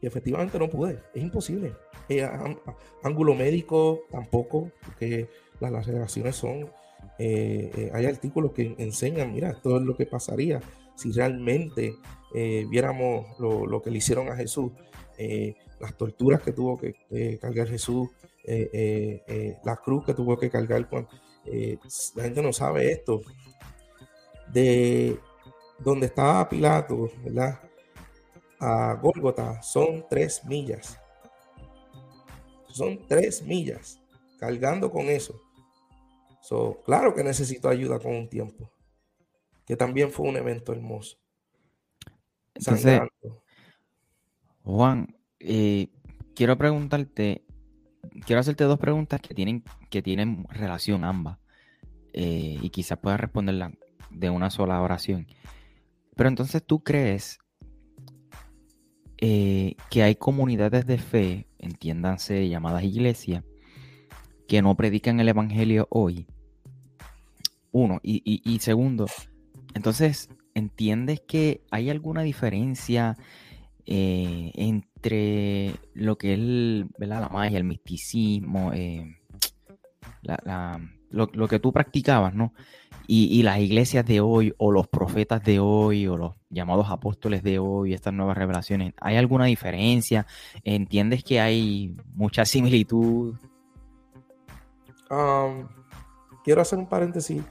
Y 0.00 0.06
efectivamente 0.06 0.58
no 0.58 0.68
pude, 0.68 1.02
es 1.14 1.22
imposible. 1.22 1.74
Eh, 2.10 2.28
ángulo 3.04 3.36
médico 3.36 4.00
tampoco, 4.10 4.72
porque 4.84 5.28
las 5.60 5.70
laceraciones 5.70 6.34
son, 6.34 6.68
eh, 7.20 7.70
eh, 7.76 7.90
hay 7.94 8.06
artículos 8.06 8.50
que 8.50 8.74
enseñan, 8.78 9.32
mira, 9.32 9.50
esto 9.50 9.76
es 9.76 9.82
lo 9.84 9.96
que 9.96 10.06
pasaría 10.06 10.60
si 10.96 11.12
realmente 11.12 11.94
viéramos 12.68 13.38
lo, 13.38 13.64
lo 13.64 13.80
que 13.80 13.90
le 13.90 13.98
hicieron 13.98 14.28
a 14.28 14.36
Jesús, 14.36 14.72
las 15.80 15.96
torturas 15.96 16.42
que 16.42 16.52
tuvo 16.52 16.76
que 16.76 16.94
cargar 17.40 17.68
Jesús, 17.68 18.10
la 19.64 19.76
cruz 19.76 20.04
que 20.04 20.12
tuvo 20.12 20.36
que 20.36 20.50
cargar 20.50 20.86
la 20.90 22.22
gente 22.22 22.42
no 22.42 22.52
sabe 22.52 22.92
esto. 22.92 23.22
De 24.52 25.16
donde 25.78 26.06
estaba 26.06 26.46
Pilato, 26.48 27.10
¿verdad? 27.24 27.60
A 28.58 28.98
Gólgota 29.00 29.62
son 29.62 30.04
tres 30.10 30.44
millas. 30.44 31.00
Son 32.72 33.06
tres 33.08 33.42
millas 33.42 34.00
cargando 34.38 34.90
con 34.90 35.06
eso. 35.06 35.40
So, 36.42 36.82
claro 36.84 37.14
que 37.14 37.22
necesito 37.22 37.68
ayuda 37.68 37.98
con 37.98 38.14
un 38.14 38.28
tiempo. 38.28 38.70
Que 39.66 39.76
también 39.76 40.10
fue 40.10 40.28
un 40.28 40.36
evento 40.36 40.72
hermoso. 40.72 41.18
Entonces. 42.54 43.00
Juan, 44.62 45.16
eh, 45.38 45.88
quiero 46.34 46.56
preguntarte, 46.58 47.44
quiero 48.26 48.40
hacerte 48.40 48.64
dos 48.64 48.78
preguntas 48.78 49.20
que 49.20 49.34
tienen, 49.34 49.64
que 49.90 50.02
tienen 50.02 50.44
relación 50.50 51.04
ambas. 51.04 51.38
eh, 52.12 52.58
y 52.60 52.70
quizás 52.70 52.98
puedas 52.98 53.20
responderla 53.20 53.72
de 54.10 54.30
una 54.30 54.50
sola 54.50 54.80
oración. 54.82 55.26
Pero 56.16 56.28
entonces 56.28 56.64
tú 56.64 56.82
crees 56.82 57.38
eh, 59.18 59.76
que 59.90 60.02
hay 60.02 60.16
comunidades 60.16 60.86
de 60.86 60.98
fe, 60.98 61.46
entiéndanse 61.60 62.48
llamadas 62.48 62.84
iglesias, 62.84 63.44
que 64.48 64.62
no 64.62 64.76
predican 64.76 65.20
el 65.20 65.28
Evangelio 65.28 65.86
hoy. 65.90 66.26
Uno. 67.72 68.00
Y, 68.02 68.58
segundo, 68.60 69.06
entonces, 69.74 70.28
¿entiendes 70.54 71.20
que 71.20 71.62
hay 71.70 71.90
alguna 71.90 72.22
diferencia 72.22 73.16
eh, 73.86 74.52
entre 74.54 75.74
lo 75.94 76.16
que 76.18 76.34
es 76.34 77.08
la 77.08 77.28
magia, 77.28 77.58
el 77.58 77.64
misticismo, 77.64 78.72
eh, 78.72 79.16
la- 80.22 80.40
la- 80.44 80.99
lo, 81.10 81.28
lo 81.32 81.48
que 81.48 81.58
tú 81.58 81.72
practicabas, 81.72 82.34
¿no? 82.34 82.52
Y, 83.06 83.26
y 83.38 83.42
las 83.42 83.58
iglesias 83.58 84.06
de 84.06 84.20
hoy, 84.20 84.54
o 84.56 84.70
los 84.70 84.86
profetas 84.86 85.42
de 85.42 85.58
hoy, 85.58 86.06
o 86.06 86.16
los 86.16 86.34
llamados 86.48 86.90
apóstoles 86.90 87.42
de 87.42 87.58
hoy, 87.58 87.92
estas 87.92 88.12
nuevas 88.14 88.38
revelaciones, 88.38 88.94
¿hay 89.00 89.16
alguna 89.16 89.46
diferencia? 89.46 90.26
¿Entiendes 90.62 91.24
que 91.24 91.40
hay 91.40 91.96
mucha 92.14 92.44
similitud? 92.44 93.34
Um, 95.10 95.66
quiero 96.44 96.62
hacer 96.62 96.78
un 96.78 96.88
paréntesis. 96.88 97.42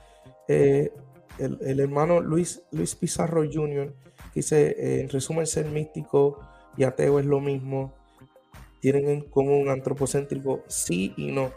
Eh, 0.48 0.92
el, 1.38 1.58
el 1.62 1.80
hermano 1.80 2.22
Luis, 2.22 2.62
Luis 2.72 2.96
Pizarro 2.96 3.44
Jr. 3.52 3.94
dice, 4.34 4.76
eh, 4.78 5.02
en 5.02 5.10
resumen, 5.10 5.46
ser 5.46 5.66
místico 5.66 6.40
y 6.78 6.84
ateo 6.84 7.20
es 7.20 7.26
lo 7.26 7.42
mismo. 7.42 7.94
Tienen 8.80 9.10
en 9.10 9.22
común 9.22 9.68
antropocéntrico, 9.68 10.64
sí 10.68 11.14
y 11.18 11.32
no. 11.32 11.52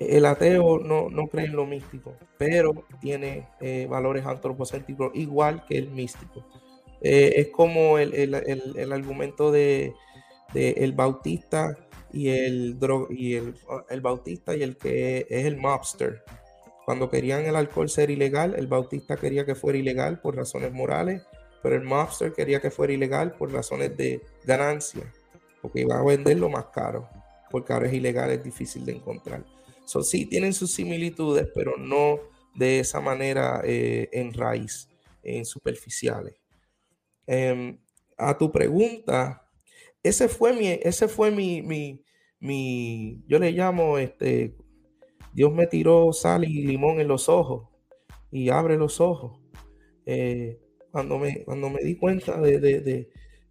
El 0.00 0.26
ateo 0.26 0.78
no, 0.78 1.10
no 1.10 1.26
cree 1.26 1.46
en 1.46 1.56
lo 1.56 1.66
místico, 1.66 2.14
pero 2.38 2.84
tiene 3.00 3.48
eh, 3.60 3.86
valores 3.90 4.24
antropocéntricos 4.26 5.10
igual 5.14 5.64
que 5.66 5.76
el 5.78 5.90
místico. 5.90 6.46
Eh, 7.00 7.32
es 7.36 7.48
como 7.48 7.98
el, 7.98 8.14
el- 8.14 8.34
el- 8.34 8.74
el 8.78 8.92
argumento 8.92 9.50
de, 9.52 9.94
de 10.54 10.70
el 10.78 10.92
bautista 10.92 11.76
y 12.12 12.28
el 12.28 12.78
y 13.10 13.34
el, 13.34 13.54
el 13.90 14.00
bautista 14.00 14.56
y 14.56 14.62
el 14.62 14.76
que 14.76 15.26
es 15.28 15.46
el 15.46 15.56
mobster. 15.56 16.22
Cuando 16.84 17.10
querían 17.10 17.44
el 17.46 17.56
alcohol 17.56 17.88
ser 17.90 18.10
ilegal, 18.10 18.54
el 18.56 18.66
bautista 18.66 19.16
quería 19.16 19.44
que 19.44 19.54
fuera 19.54 19.78
ilegal 19.78 20.20
por 20.20 20.36
razones 20.36 20.72
morales, 20.72 21.22
pero 21.62 21.76
el 21.76 21.82
mobster 21.82 22.32
quería 22.32 22.60
que 22.60 22.70
fuera 22.70 22.92
ilegal 22.92 23.32
por 23.32 23.52
razones 23.52 23.96
de 23.96 24.22
ganancia, 24.44 25.12
porque 25.60 25.80
iba 25.82 25.98
a 25.98 26.04
venderlo 26.04 26.48
más 26.48 26.66
caro, 26.66 27.08
porque 27.50 27.72
ahora 27.72 27.88
es 27.88 27.94
ilegal, 27.94 28.30
es 28.30 28.42
difícil 28.42 28.86
de 28.86 28.92
encontrar. 28.92 29.44
So, 29.88 30.02
sí, 30.02 30.26
tienen 30.26 30.54
sus 30.54 30.72
similitudes, 30.72 31.48
pero 31.54 31.76
no 31.78 32.20
de 32.54 32.80
esa 32.80 33.00
manera 33.00 33.62
eh, 33.64 34.08
en 34.12 34.34
raíz, 34.34 34.88
en 35.24 35.44
superficiales. 35.46 36.36
Em, 37.26 37.78
a 38.16 38.36
tu 38.38 38.50
pregunta, 38.52 39.48
ese 40.02 40.28
fue 40.28 40.52
mi, 40.54 40.68
ese 40.68 41.08
fue 41.08 41.30
mi, 41.30 41.62
mi, 41.62 42.04
mi, 42.40 43.22
yo 43.28 43.38
le 43.38 43.52
llamo, 43.52 43.98
este, 43.98 44.56
Dios 45.34 45.52
me 45.54 45.66
tiró 45.66 46.12
sal 46.12 46.44
y 46.44 46.64
limón 46.66 47.00
en 47.00 47.08
los 47.08 47.28
ojos 47.28 47.68
y 48.30 48.50
abre 48.50 48.76
los 48.76 49.00
ojos. 49.00 49.40
Eh, 50.06 50.60
cuando, 50.90 51.18
me, 51.18 51.44
cuando 51.44 51.70
me 51.70 51.82
di 51.82 51.96
cuenta 51.96 52.40
de, 52.40 52.60
de- 52.60 52.80
de 52.80 53.10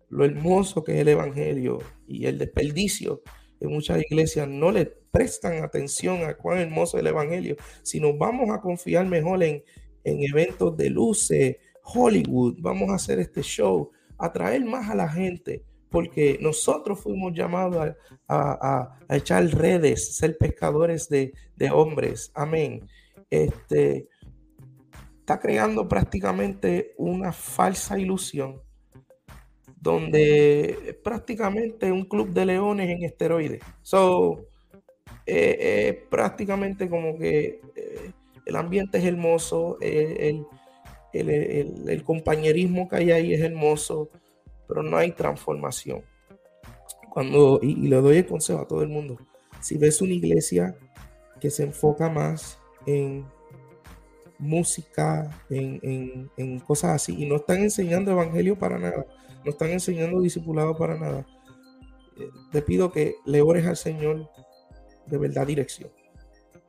lo 0.09 0.25
hermoso 0.25 0.83
que 0.83 0.93
es 0.95 0.99
el 1.01 1.09
Evangelio 1.09 1.79
y 2.07 2.25
el 2.27 2.37
desperdicio 2.39 3.21
en 3.59 3.71
muchas 3.71 4.01
iglesias 4.03 4.47
no 4.47 4.71
le 4.71 4.85
prestan 5.17 5.63
atención 5.63 6.23
a 6.23 6.35
cuán 6.35 6.59
hermoso 6.59 6.97
es 6.97 7.01
el 7.01 7.07
Evangelio, 7.07 7.55
sino 7.81 8.15
vamos 8.15 8.49
a 8.51 8.61
confiar 8.61 9.05
mejor 9.07 9.41
en, 9.43 9.63
en 10.03 10.23
eventos 10.23 10.77
de 10.77 10.89
luces, 10.91 11.57
Hollywood, 11.83 12.57
vamos 12.59 12.89
a 12.91 12.95
hacer 12.95 13.17
este 13.19 13.41
show, 13.41 13.89
atraer 14.17 14.63
más 14.63 14.89
a 14.91 14.95
la 14.95 15.09
gente, 15.09 15.63
porque 15.89 16.37
nosotros 16.39 16.99
fuimos 16.99 17.33
llamados 17.33 17.77
a, 17.77 17.95
a- 18.27 18.97
a- 19.09 19.15
echar 19.15 19.43
redes, 19.47 20.15
ser 20.17 20.37
pescadores 20.37 21.09
de, 21.09 21.33
de 21.55 21.71
hombres. 21.71 22.31
Amén. 22.35 22.87
Este 23.29 24.07
está 25.19 25.39
creando 25.39 25.87
prácticamente 25.87 26.93
una 26.97 27.31
falsa 27.33 27.97
ilusión 27.97 28.61
donde 29.79 30.99
prácticamente 31.03 31.91
un 31.91 32.05
club 32.05 32.29
de 32.33 32.45
leones 32.45 32.89
en 32.89 33.03
esteroides. 33.03 33.61
So, 33.81 34.45
eh, 35.25 35.57
eh, 35.59 36.05
prácticamente 36.09 36.89
como 36.89 37.17
que 37.17 37.61
eh, 37.75 38.11
el 38.45 38.55
ambiente 38.55 38.97
es 38.99 39.05
hermoso, 39.05 39.77
el, 39.81 40.45
el- 41.13 41.29
el- 41.29 41.89
el 41.89 42.03
compañerismo 42.03 42.87
que 42.87 42.97
hay 42.97 43.11
ahí 43.11 43.33
es 43.33 43.41
hermoso, 43.41 44.09
pero 44.67 44.83
no 44.83 44.97
hay 44.97 45.11
transformación. 45.13 46.03
Cuando, 47.09 47.59
y, 47.61 47.71
y 47.85 47.87
le 47.87 47.95
doy 47.97 48.17
el 48.17 48.25
consejo 48.27 48.59
a 48.61 48.67
todo 48.67 48.81
el 48.83 48.89
mundo, 48.89 49.17
si 49.61 49.77
ves 49.77 50.01
una 50.01 50.13
iglesia 50.13 50.75
que 51.41 51.49
se 51.49 51.63
enfoca 51.63 52.09
más 52.09 52.59
en 52.85 53.25
música, 54.39 55.31
en, 55.49 55.79
en- 55.81 56.31
en 56.37 56.59
cosas 56.59 56.91
así, 56.91 57.15
y 57.17 57.25
no 57.25 57.37
están 57.37 57.57
enseñando 57.61 58.11
evangelio 58.11 58.57
para 58.57 58.77
nada, 58.77 59.05
no 59.43 59.51
están 59.51 59.69
enseñando 59.71 60.19
discipulado 60.21 60.77
para 60.77 60.97
nada, 60.97 61.25
eh, 62.17 62.29
te 62.51 62.61
pido 62.61 62.91
que 62.91 63.15
le 63.25 63.41
ores 63.41 63.65
al 63.67 63.77
Señor 63.77 64.29
de 65.07 65.17
verdad 65.17 65.47
dirección. 65.47 65.91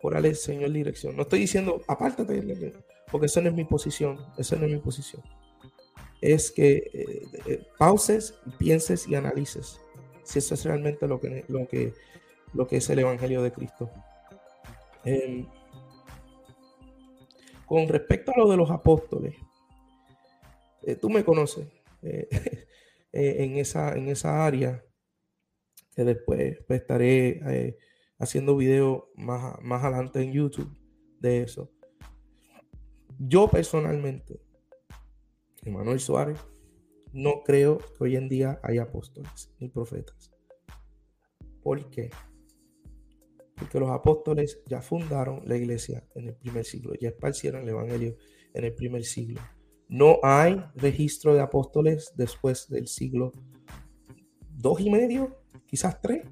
Órale 0.02 0.28
al 0.28 0.36
Señor 0.36 0.72
dirección. 0.72 1.16
No 1.16 1.22
estoy 1.22 1.40
diciendo 1.40 1.82
apártate, 1.88 2.74
porque 3.10 3.26
esa 3.26 3.40
no 3.40 3.48
es 3.48 3.54
mi 3.54 3.64
posición, 3.64 4.18
esa 4.36 4.56
no 4.56 4.66
es 4.66 4.72
mi 4.72 4.78
posición. 4.78 5.22
Es 6.20 6.50
que 6.50 6.90
eh, 6.92 7.22
eh, 7.46 7.66
pauses, 7.78 8.34
pienses 8.58 9.06
y 9.06 9.14
analices 9.14 9.80
si 10.28 10.40
eso 10.40 10.54
es 10.54 10.64
realmente 10.64 11.08
lo 11.08 11.18
que, 11.20 11.46
lo 11.48 11.66
que, 11.66 11.94
lo 12.52 12.66
que 12.66 12.76
es 12.76 12.90
el 12.90 12.98
Evangelio 12.98 13.42
de 13.42 13.50
Cristo. 13.50 13.90
Em, 15.02 15.46
con 17.64 17.88
respecto 17.88 18.32
a 18.32 18.38
lo 18.38 18.50
de 18.50 18.58
los 18.58 18.70
apóstoles, 18.70 19.34
eh, 20.82 20.96
tú 20.96 21.08
me 21.08 21.24
conoces 21.24 21.66
eh, 22.02 22.28
en, 23.12 23.56
esa, 23.56 23.94
en 23.94 24.08
esa 24.08 24.44
área, 24.44 24.84
que 25.96 26.04
después 26.04 26.58
pues, 26.66 26.82
estaré 26.82 27.76
haciendo 28.18 28.56
videos 28.56 29.04
más, 29.16 29.60
más 29.62 29.84
adelante 29.84 30.22
en 30.22 30.32
YouTube 30.32 30.76
de 31.20 31.42
eso. 31.42 31.70
Yo 33.18 33.48
personalmente, 33.48 34.40
Emanuel 35.62 36.00
Suárez, 36.00 36.38
no 37.12 37.42
creo 37.44 37.78
que 37.78 38.04
hoy 38.04 38.16
en 38.16 38.28
día 38.28 38.60
haya 38.62 38.82
apóstoles 38.82 39.52
ni 39.58 39.68
profetas. 39.68 40.32
¿Por 41.62 41.90
qué? 41.90 42.10
Porque 43.56 43.80
los 43.80 43.90
apóstoles 43.90 44.62
ya 44.66 44.80
fundaron 44.80 45.42
la 45.44 45.56
iglesia 45.56 46.06
en 46.14 46.28
el 46.28 46.36
primer 46.36 46.64
siglo, 46.64 46.94
ya 46.94 47.08
esparcieron 47.08 47.62
el 47.62 47.70
evangelio 47.70 48.16
en 48.54 48.64
el 48.64 48.74
primer 48.74 49.04
siglo. 49.04 49.40
No 49.88 50.18
hay 50.22 50.62
registro 50.76 51.34
de 51.34 51.40
apóstoles 51.40 52.12
después 52.14 52.68
del 52.68 52.86
siglo 52.86 53.32
dos 54.50 54.80
y 54.80 54.90
medio, 54.90 55.40
quizás 55.66 56.00
tres, 56.00 56.24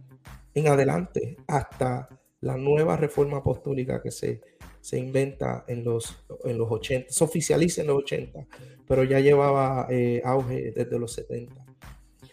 en 0.56 0.68
adelante, 0.68 1.36
hasta 1.46 2.08
la 2.40 2.56
nueva 2.56 2.96
reforma 2.96 3.38
apostólica 3.38 4.02
que 4.02 4.10
se, 4.10 4.40
se 4.80 4.98
inventa 4.98 5.66
en 5.68 5.84
los, 5.84 6.24
en 6.44 6.56
los 6.56 6.70
80, 6.70 7.12
se 7.12 7.24
oficializa 7.24 7.82
en 7.82 7.88
los 7.88 7.98
80, 7.98 8.46
pero 8.88 9.04
ya 9.04 9.20
llevaba 9.20 9.86
eh, 9.90 10.22
auge 10.24 10.72
desde 10.74 10.98
los 10.98 11.12
70. 11.12 11.54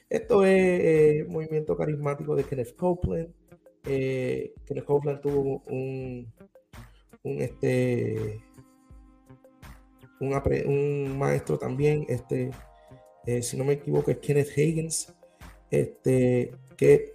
Esto 0.09 0.45
es 0.45 0.51
eh, 0.53 1.25
movimiento 1.27 1.75
carismático 1.75 2.33
de 2.33 2.45
Kenneth 2.45 2.77
Copeland. 2.77 3.33
Eh, 3.85 4.53
Kenneth 4.65 4.85
Copeland 4.85 5.19
tuvo 5.19 5.61
un, 5.67 6.33
un, 7.23 7.41
este, 7.41 8.41
un, 10.21 10.33
un 10.65 11.17
maestro 11.17 11.57
también, 11.59 12.05
este, 12.07 12.51
si 13.41 13.57
no 13.57 13.65
me 13.65 13.73
equivoco, 13.73 14.11
es 14.11 14.19
Kenneth 14.19 14.57
Higgins, 14.57 15.13
este, 15.69 16.53
que 16.77 17.12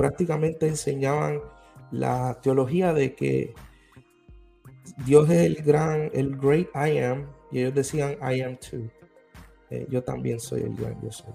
prácticamente 0.00 0.66
enseñaban 0.66 1.42
la 1.90 2.40
teología 2.40 2.94
de 2.94 3.14
que 3.14 3.52
Dios 5.04 5.28
es 5.28 5.42
el 5.42 5.56
gran, 5.56 6.08
el 6.14 6.38
great 6.38 6.68
I 6.74 7.00
am, 7.00 7.26
y 7.52 7.58
ellos 7.58 7.74
decían 7.74 8.12
I 8.22 8.40
am 8.40 8.56
too. 8.56 8.90
Eh, 9.68 9.86
yo 9.90 10.02
también 10.02 10.40
soy 10.40 10.62
el 10.62 10.74
gran 10.74 10.98
yo 11.02 11.12
soy. 11.12 11.34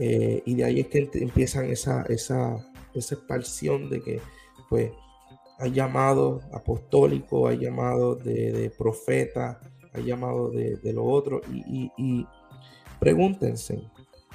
Eh, 0.00 0.42
y 0.44 0.56
de 0.56 0.64
ahí 0.64 0.80
es 0.80 0.88
que 0.88 1.08
empiezan 1.14 1.66
esa, 1.66 2.02
esa, 2.06 2.56
esa 2.94 3.14
expansión 3.14 3.88
de 3.88 4.02
que 4.02 4.20
pues 4.68 4.90
hay 5.60 5.70
llamado 5.70 6.40
apostólico, 6.52 7.46
hay 7.46 7.58
llamado 7.58 8.16
de, 8.16 8.72
profeta, 8.76 9.60
hay 9.92 10.02
llamado 10.02 10.50
de, 10.50 10.78
de 10.78 10.92
lo 10.92 11.04
otro. 11.04 11.40
Y 11.48 12.26
pregúntense, 12.98 13.84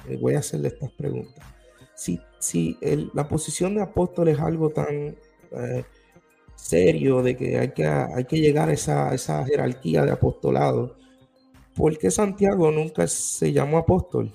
eh, 0.08 0.16
voy 0.18 0.34
a 0.34 0.38
hacerle 0.38 0.68
estas 0.68 0.92
preguntas. 0.92 1.57
Si, 1.98 2.78
la 3.12 3.26
posición 3.26 3.74
de 3.74 3.82
apóstol 3.82 4.28
es 4.28 4.38
algo 4.38 4.70
tan 4.70 5.16
eh, 5.50 5.84
serio 6.54 7.22
de 7.22 7.36
que 7.36 7.58
hay 7.58 7.72
que, 7.72 7.84
hay 7.84 8.24
que 8.24 8.40
llegar 8.40 8.68
a 8.68 8.72
esa, 8.72 9.12
esa 9.12 9.44
jerarquía 9.44 10.04
de 10.04 10.12
apostolado. 10.12 10.96
¿Por 11.74 11.98
qué 11.98 12.10
Santiago 12.10 12.70
nunca 12.70 13.06
se 13.08 13.52
llamó 13.52 13.78
apóstol? 13.78 14.32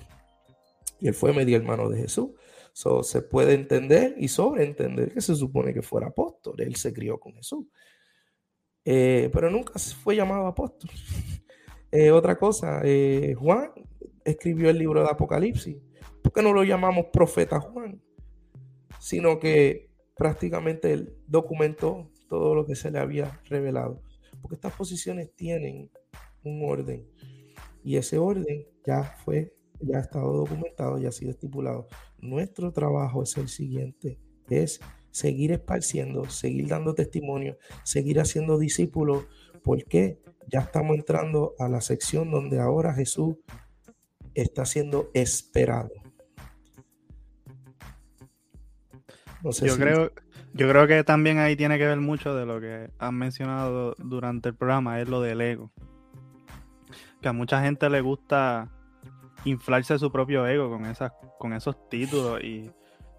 Y 1.00 1.08
él 1.08 1.14
fue 1.14 1.32
medio 1.32 1.56
hermano 1.56 1.88
de 1.88 2.02
Jesús. 2.02 2.30
So, 2.74 3.02
se 3.02 3.22
puede 3.22 3.54
entender 3.54 4.14
y 4.18 4.28
sobreentender 4.28 5.14
que 5.14 5.20
se 5.20 5.34
supone 5.34 5.72
que 5.72 5.82
fuera 5.82 6.08
apóstol. 6.08 6.60
Él 6.60 6.76
se 6.76 6.92
crió 6.92 7.18
con 7.18 7.32
Jesús. 7.34 7.66
Eh, 8.84 9.30
pero 9.32 9.50
nunca 9.50 9.78
fue 9.78 10.16
llamado 10.16 10.46
apóstol. 10.46 10.90
Eh, 11.96 12.10
otra 12.10 12.36
cosa, 12.36 12.82
Juan 13.38 13.70
escribió 14.24 14.68
el 14.68 14.78
libro 14.78 15.00
de 15.04 15.10
Apocalipsis. 15.10 15.76
¿Por 16.34 16.42
qué 16.42 16.48
no 16.48 16.52
lo 16.52 16.64
llamamos 16.64 17.06
profeta 17.12 17.60
Juan? 17.60 18.02
Sino 18.98 19.38
que 19.38 19.88
prácticamente 20.16 20.92
él 20.92 21.14
documentó 21.28 22.10
todo 22.28 22.56
lo 22.56 22.66
que 22.66 22.74
se 22.74 22.90
le 22.90 22.98
había 22.98 23.40
revelado. 23.44 24.02
Porque 24.42 24.56
estas 24.56 24.72
posiciones 24.72 25.32
tienen 25.36 25.92
un 26.42 26.68
orden. 26.68 27.06
Y 27.84 27.98
ese 27.98 28.18
orden 28.18 28.66
ya 28.84 29.04
fue, 29.24 29.54
ya 29.78 29.98
ha 29.98 30.00
estado 30.00 30.32
documentado, 30.32 30.98
ya 30.98 31.10
ha 31.10 31.12
sido 31.12 31.30
estipulado. 31.30 31.86
Nuestro 32.18 32.72
trabajo 32.72 33.22
es 33.22 33.36
el 33.36 33.48
siguiente, 33.48 34.18
es 34.50 34.80
seguir 35.12 35.52
esparciendo, 35.52 36.28
seguir 36.28 36.66
dando 36.66 36.96
testimonio, 36.96 37.58
seguir 37.84 38.18
haciendo 38.18 38.58
discípulos, 38.58 39.28
porque 39.62 40.18
ya 40.48 40.62
estamos 40.62 40.96
entrando 40.96 41.54
a 41.60 41.68
la 41.68 41.80
sección 41.80 42.32
donde 42.32 42.58
ahora 42.58 42.92
Jesús 42.92 43.36
está 44.34 44.66
siendo 44.66 45.10
esperado. 45.14 45.92
Yo, 49.52 49.76
creo, 49.76 50.12
yo 50.54 50.68
creo 50.68 50.86
que 50.86 51.04
también 51.04 51.38
ahí 51.38 51.56
tiene 51.56 51.78
que 51.78 51.86
ver 51.86 52.00
mucho 52.00 52.34
de 52.34 52.46
lo 52.46 52.60
que 52.60 52.90
han 52.98 53.14
mencionado 53.16 53.94
durante 53.98 54.50
el 54.50 54.54
programa, 54.54 55.00
es 55.00 55.08
lo 55.08 55.20
del 55.20 55.40
ego. 55.40 55.70
Que 57.20 57.28
a 57.28 57.32
mucha 57.32 57.62
gente 57.62 57.88
le 57.90 58.00
gusta 58.00 58.70
inflarse 59.44 59.98
su 59.98 60.10
propio 60.10 60.46
ego 60.46 60.70
con, 60.70 60.86
esas, 60.86 61.12
con 61.38 61.52
esos 61.52 61.88
títulos 61.90 62.42
y, 62.42 62.70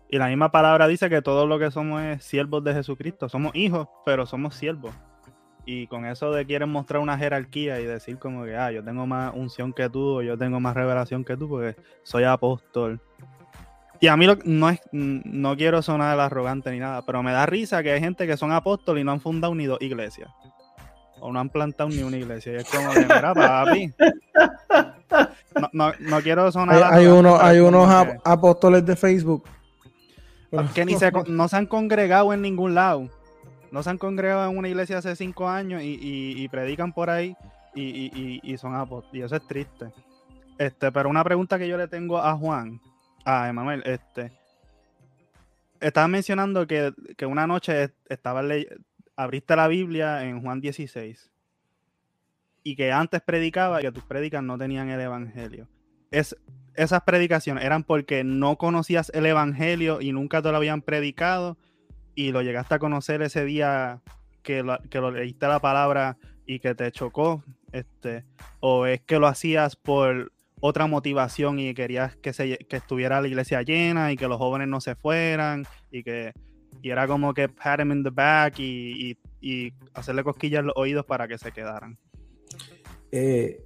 y 0.09 0.17
la 0.17 0.27
misma 0.27 0.51
palabra 0.51 0.87
dice 0.87 1.09
que 1.09 1.21
todo 1.21 1.47
lo 1.47 1.59
que 1.59 1.71
somos 1.71 2.01
es 2.01 2.23
siervos 2.23 2.63
de 2.63 2.73
Jesucristo. 2.73 3.27
Somos 3.27 3.55
hijos, 3.55 3.87
pero 4.05 4.25
somos 4.25 4.55
siervos. 4.55 4.93
Y 5.65 5.87
con 5.87 6.05
eso 6.05 6.31
de 6.31 6.45
quieren 6.45 6.69
mostrar 6.69 7.01
una 7.01 7.17
jerarquía 7.17 7.79
y 7.79 7.85
decir 7.85 8.19
como 8.19 8.45
que, 8.45 8.55
ah, 8.55 8.71
yo 8.71 8.83
tengo 8.83 9.07
más 9.07 9.33
unción 9.35 9.73
que 9.73 9.89
tú, 9.89 10.17
o 10.17 10.21
yo 10.21 10.37
tengo 10.37 10.59
más 10.59 10.75
revelación 10.75 11.25
que 11.25 11.35
tú, 11.35 11.49
porque 11.49 11.75
soy 12.03 12.23
apóstol. 12.23 13.01
Y 13.99 14.07
a 14.07 14.17
mí 14.17 14.27
no, 14.45 14.69
es, 14.69 14.81
no 14.91 15.55
quiero 15.55 15.81
sonar 15.81 16.19
arrogante 16.19 16.71
ni 16.71 16.79
nada, 16.79 17.03
pero 17.05 17.23
me 17.23 17.31
da 17.31 17.45
risa 17.45 17.81
que 17.83 17.91
hay 17.91 17.99
gente 17.99 18.27
que 18.27 18.37
son 18.37 18.51
apóstoles 18.51 19.01
y 19.01 19.05
no 19.05 19.11
han 19.11 19.21
fundado 19.21 19.55
ni 19.55 19.65
dos 19.65 19.81
iglesias. 19.81 20.29
O 21.19 21.31
no 21.31 21.39
han 21.39 21.49
plantado 21.49 21.89
ni 21.89 22.03
una 22.03 22.17
iglesia. 22.17 22.53
Y 22.53 22.55
es 22.57 22.69
como 22.69 22.91
que, 22.91 23.01
mira, 23.01 23.33
papi. 23.33 23.93
No, 25.55 25.69
no, 25.71 25.93
no 25.99 26.21
quiero 26.21 26.51
sonar. 26.51 26.75
Hay, 26.75 27.05
hay, 27.05 27.07
uno, 27.07 27.39
hay 27.39 27.59
unos 27.59 27.89
apóstoles 28.23 28.85
de 28.85 28.95
Facebook. 28.95 29.43
Que 30.73 30.85
ni 30.85 30.95
se, 30.95 31.11
no 31.27 31.47
se 31.47 31.55
han 31.55 31.65
congregado 31.65 32.33
en 32.33 32.41
ningún 32.41 32.75
lado. 32.75 33.09
No 33.71 33.81
se 33.81 33.89
han 33.89 33.97
congregado 33.97 34.49
en 34.49 34.57
una 34.57 34.67
iglesia 34.67 34.97
hace 34.97 35.15
cinco 35.15 35.47
años 35.47 35.81
y, 35.81 35.97
y, 36.01 36.47
predican 36.49 36.93
por 36.93 37.09
ahí 37.09 37.35
y, 37.73 38.39
y, 38.43 38.57
son 38.57 38.75
apóstoles. 38.75 39.21
Y 39.21 39.25
eso 39.25 39.35
es 39.35 39.47
triste. 39.47 39.87
Este, 40.57 40.91
pero 40.91 41.09
una 41.09 41.23
pregunta 41.23 41.57
que 41.57 41.67
yo 41.67 41.77
le 41.77 41.87
tengo 41.87 42.17
a 42.17 42.35
Juan 42.35 42.79
Ah, 43.25 43.49
Emanuel, 43.49 43.81
este. 43.85 44.31
Estabas 45.79 46.09
mencionando 46.09 46.67
que, 46.67 46.93
una 47.25 47.47
noche 47.47 47.91
estaba 48.07 48.41
abriste 49.15 49.55
la 49.55 49.67
Biblia 49.67 50.23
en 50.23 50.41
Juan 50.41 50.61
16 50.61 51.31
y 52.63 52.75
que 52.75 52.91
antes 52.91 53.21
predicaba 53.21 53.79
y 53.79 53.85
que 53.85 53.91
tus 53.91 54.03
predicas 54.03 54.43
no 54.43 54.57
tenían 54.57 54.89
el 54.89 55.01
Evangelio. 55.01 55.67
Es, 56.11 56.35
esas 56.75 57.01
predicaciones 57.01 57.63
eran 57.63 57.83
porque 57.83 58.23
no 58.23 58.57
conocías 58.57 59.11
el 59.13 59.25
Evangelio 59.25 60.01
y 60.01 60.11
nunca 60.11 60.41
te 60.41 60.51
lo 60.51 60.57
habían 60.57 60.81
predicado 60.81 61.57
y 62.13 62.31
lo 62.31 62.43
llegaste 62.43 62.75
a 62.75 62.79
conocer 62.79 63.21
ese 63.23 63.43
día 63.43 64.01
que 64.43 64.61
lo, 64.61 64.77
que 64.89 65.01
leíste 65.01 65.47
la 65.47 65.59
palabra 65.59 66.17
y 66.45 66.59
que 66.59 66.75
te 66.75 66.91
chocó, 66.91 67.43
este, 67.71 68.23
o 68.59 68.85
es 68.85 69.01
que 69.01 69.19
lo 69.19 69.27
hacías 69.27 69.75
por 69.75 70.31
otra 70.59 70.87
motivación 70.87 71.59
y 71.59 71.73
querías 71.73 72.15
que, 72.17 72.33
se, 72.33 72.57
que 72.57 72.77
estuviera 72.77 73.21
la 73.21 73.27
iglesia 73.27 73.61
llena 73.61 74.11
y 74.11 74.17
que 74.17 74.27
los 74.27 74.37
jóvenes 74.37 74.67
no 74.67 74.81
se 74.81 74.95
fueran 74.95 75.65
y 75.91 76.03
que 76.03 76.33
y 76.81 76.89
era 76.91 77.07
como 77.07 77.33
que 77.33 77.49
pat 77.49 77.79
him 77.79 77.91
in 77.91 78.03
the 78.03 78.09
back 78.09 78.59
y, 78.59 79.17
y, 79.41 79.73
hacerle 79.93 80.23
cosquillas 80.23 80.59
en 80.59 80.67
los 80.67 80.75
oídos 80.77 81.05
para 81.05 81.27
que 81.27 81.37
se 81.37 81.51
quedaran. 81.51 81.97
Eh, 83.11 83.63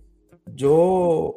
yo, 0.53 1.35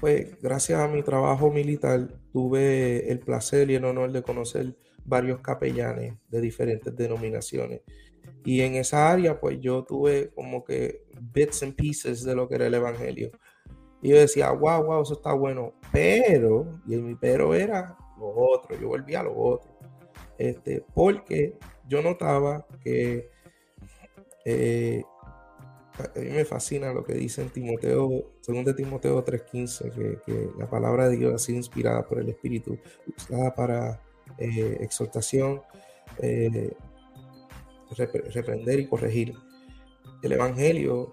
pues, 0.00 0.40
gracias 0.40 0.80
a 0.80 0.88
mi 0.88 1.02
trabajo 1.02 1.50
militar, 1.50 2.08
tuve 2.32 3.10
el 3.10 3.20
placer 3.20 3.70
y 3.70 3.76
el 3.76 3.84
honor 3.84 4.12
de 4.12 4.22
conocer 4.22 4.76
varios 5.04 5.40
capellanes 5.40 6.14
de 6.28 6.40
diferentes 6.40 6.94
denominaciones. 6.94 7.80
Y 8.44 8.60
en 8.60 8.74
esa 8.74 9.10
área, 9.10 9.40
pues 9.40 9.60
yo 9.60 9.84
tuve 9.84 10.30
como 10.34 10.64
que 10.64 11.04
bits 11.20 11.62
and 11.62 11.74
pieces 11.74 12.24
de 12.24 12.34
lo 12.34 12.48
que 12.48 12.56
era 12.56 12.66
el 12.66 12.74
Evangelio. 12.74 13.30
Y 14.02 14.10
yo 14.10 14.16
decía, 14.16 14.50
wow, 14.50 14.82
wow, 14.84 15.02
eso 15.02 15.14
está 15.14 15.32
bueno. 15.32 15.72
Pero, 15.92 16.66
y 16.86 16.96
mi 16.96 17.14
pero 17.14 17.54
era 17.54 17.96
lo 18.18 18.28
otro, 18.34 18.76
yo 18.78 18.88
volvía 18.88 19.20
a 19.20 19.24
lo 19.24 19.36
otro. 19.36 19.70
Este, 20.36 20.84
porque 20.94 21.56
yo 21.88 22.02
notaba 22.02 22.66
que 22.82 23.30
eh, 24.44 25.02
a 25.98 26.18
mí 26.18 26.30
me 26.30 26.44
fascina 26.44 26.92
lo 26.92 27.04
que 27.04 27.14
dice 27.14 27.42
en 27.42 27.50
Timoteo, 27.50 28.32
según 28.40 28.64
de 28.64 28.74
Timoteo 28.74 29.24
3.15, 29.24 29.92
que, 29.92 30.18
que, 30.24 30.50
la 30.58 30.68
palabra 30.68 31.08
de 31.08 31.16
Dios 31.16 31.34
ha 31.34 31.38
sido 31.38 31.58
inspirada 31.58 32.06
por 32.06 32.18
el 32.18 32.28
Espíritu, 32.28 32.78
usada 33.16 33.54
para 33.54 34.00
eh, 34.38 34.78
exhortación, 34.80 35.62
eh, 36.18 36.74
reprender 38.32 38.80
y 38.80 38.86
corregir. 38.86 39.34
El 40.22 40.32
Evangelio 40.32 41.12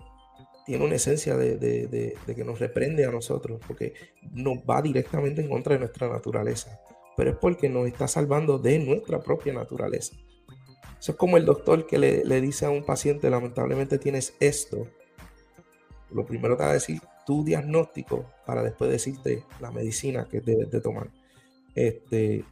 tiene 0.69 0.85
una 0.85 0.97
esencia 0.97 1.35
de, 1.35 2.15
que 2.27 2.43
nos 2.43 2.59
reprende 2.59 3.03
a 3.03 3.09
nosotros, 3.09 3.59
porque 3.65 3.95
nos 4.33 4.59
va 4.59 4.83
directamente 4.83 5.41
en 5.41 5.49
contra 5.49 5.73
de 5.73 5.79
nuestra 5.79 6.07
naturaleza, 6.07 6.79
pero 7.17 7.31
es 7.31 7.37
porque 7.37 7.67
nos 7.69 7.87
está 7.87 8.07
salvando 8.07 8.59
de 8.59 8.77
nuestra 8.77 9.19
propia 9.19 9.51
naturaleza. 9.51 10.15
Eso 10.99 11.13
es 11.13 11.17
como 11.17 11.37
el 11.37 11.45
doctor 11.45 11.87
que 11.87 11.97
le, 11.97 12.41
dice 12.41 12.67
a 12.67 12.69
un 12.69 12.83
paciente, 12.83 13.31
lamentablemente 13.31 13.97
tienes 13.97 14.35
esto. 14.39 14.85
Lo 16.11 16.23
primero 16.27 16.55
te 16.55 16.61
va 16.61 16.69
a 16.69 16.73
decir 16.73 17.01
tu 17.25 17.43
diagnóstico 17.43 18.29
para 18.45 18.61
después 18.61 18.91
decirte 18.91 19.45
la 19.59 19.71
medicina 19.71 20.27
que 20.29 20.39
debes 20.39 20.69
de 20.69 20.81
tomar. 20.81 21.09
Este, 21.73 22.45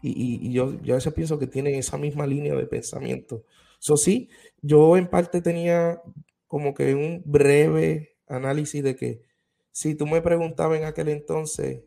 y, 0.00 0.50
yo, 0.54 0.80
yo 0.80 0.94
a 0.94 0.96
veces 0.96 1.12
pienso 1.12 1.38
que 1.38 1.48
tienen 1.48 1.74
esa 1.74 1.98
misma 1.98 2.26
línea 2.26 2.54
de 2.54 2.64
pensamiento. 2.64 3.44
Eso 3.78 3.98
sí, 3.98 4.30
yo 4.62 4.96
en 4.96 5.06
parte 5.06 5.42
tenía 5.42 6.00
como 6.52 6.74
que 6.74 6.94
un 6.94 7.22
breve 7.24 8.18
análisis 8.26 8.84
de 8.84 8.94
que 8.94 9.22
si 9.70 9.94
tú 9.94 10.06
me 10.06 10.20
preguntabas 10.20 10.78
en 10.78 10.84
aquel 10.84 11.08
entonces 11.08 11.80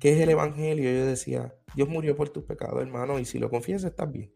qué 0.00 0.14
es 0.14 0.20
el 0.20 0.30
Evangelio, 0.30 0.90
yo 0.90 1.04
decía, 1.04 1.54
Dios 1.74 1.86
murió 1.86 2.16
por 2.16 2.30
tus 2.30 2.44
pecados, 2.44 2.80
hermano, 2.80 3.18
y 3.18 3.26
si 3.26 3.38
lo 3.38 3.50
confiesas 3.50 3.90
estás 3.90 4.10
bien. 4.10 4.32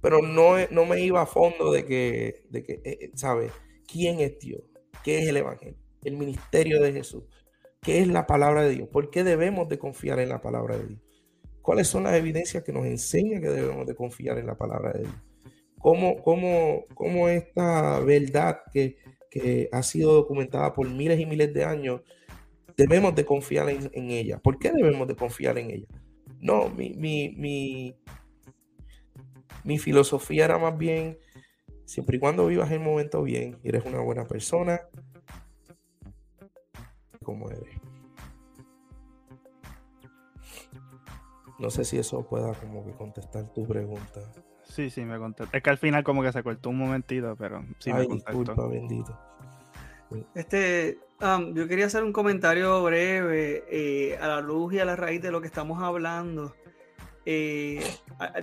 Pero 0.00 0.22
no, 0.22 0.56
no 0.72 0.86
me 0.86 1.02
iba 1.02 1.22
a 1.22 1.26
fondo 1.26 1.70
de 1.70 1.86
que, 1.86 2.46
de 2.50 2.64
que 2.64 2.72
eh, 2.84 2.98
eh, 3.00 3.10
¿sabes? 3.14 3.52
¿Quién 3.86 4.18
es 4.18 4.40
Dios? 4.40 4.62
¿Qué 5.04 5.20
es 5.20 5.28
el 5.28 5.36
Evangelio? 5.36 5.78
El 6.02 6.16
ministerio 6.16 6.82
de 6.82 6.92
Jesús. 6.92 7.22
¿Qué 7.80 8.00
es 8.00 8.08
la 8.08 8.26
palabra 8.26 8.64
de 8.64 8.70
Dios? 8.70 8.88
¿Por 8.88 9.08
qué 9.08 9.22
debemos 9.22 9.68
de 9.68 9.78
confiar 9.78 10.18
en 10.18 10.30
la 10.30 10.40
palabra 10.40 10.78
de 10.78 10.88
Dios? 10.88 11.00
¿Cuáles 11.60 11.86
son 11.86 12.02
las 12.02 12.14
evidencias 12.14 12.64
que 12.64 12.72
nos 12.72 12.86
enseñan 12.86 13.40
que 13.40 13.50
debemos 13.50 13.86
de 13.86 13.94
confiar 13.94 14.36
en 14.38 14.48
la 14.48 14.56
palabra 14.56 14.94
de 14.94 15.02
Dios? 15.02 15.31
Cómo, 15.82 16.22
cómo, 16.22 16.86
cómo 16.94 17.28
esta 17.28 17.98
verdad 18.00 18.60
que, 18.72 18.96
que, 19.28 19.68
ha 19.72 19.82
sido 19.82 20.14
documentada 20.14 20.72
por 20.72 20.88
miles 20.88 21.20
y 21.20 21.26
miles 21.26 21.52
de 21.52 21.64
años, 21.64 22.00
debemos 22.76 23.14
de 23.14 23.26
confiar 23.26 23.68
en, 23.68 24.10
ella. 24.10 24.38
¿Por 24.38 24.58
qué 24.58 24.70
debemos 24.70 25.06
de 25.08 25.16
confiar 25.16 25.58
en 25.58 25.70
ella? 25.70 25.86
No, 26.40 26.68
mi, 26.70 26.90
mi, 26.90 27.30
mi, 27.30 27.96
mi 29.64 29.78
filosofía 29.78 30.44
era 30.44 30.58
más 30.58 30.78
bien, 30.78 31.18
siempre 31.84 32.16
y 32.16 32.20
cuando 32.20 32.46
vivas 32.46 32.70
el 32.70 32.80
momento 32.80 33.22
bien 33.22 33.58
eres 33.64 33.84
una 33.84 34.00
buena 34.00 34.26
persona, 34.26 34.80
como 37.24 37.50
eres. 37.50 37.74
No 41.58 41.70
sé 41.70 41.84
si 41.84 41.98
eso 41.98 42.26
pueda 42.26 42.54
como 42.54 42.84
que 42.84 42.92
contestar 42.92 43.52
tu 43.52 43.66
pregunta. 43.66 44.20
Sí, 44.72 44.88
sí, 44.88 45.02
me 45.02 45.18
contestó. 45.18 45.54
Es 45.54 45.62
que 45.62 45.68
al 45.68 45.76
final 45.76 46.02
como 46.02 46.22
que 46.22 46.32
se 46.32 46.42
cortó 46.42 46.70
un 46.70 46.78
momentito, 46.78 47.36
pero 47.38 47.62
sí 47.78 47.92
me 47.92 48.06
contestó. 48.06 48.38
Disculpa, 48.38 48.66
bendito. 48.68 49.18
Este, 50.34 50.98
um, 51.20 51.54
yo 51.54 51.68
quería 51.68 51.86
hacer 51.86 52.02
un 52.02 52.12
comentario 52.12 52.82
breve 52.82 53.64
eh, 53.70 54.18
a 54.18 54.28
la 54.28 54.40
luz 54.40 54.72
y 54.72 54.78
a 54.78 54.86
la 54.86 54.96
raíz 54.96 55.20
de 55.20 55.30
lo 55.30 55.42
que 55.42 55.46
estamos 55.46 55.82
hablando. 55.82 56.54
eh, 57.26 57.84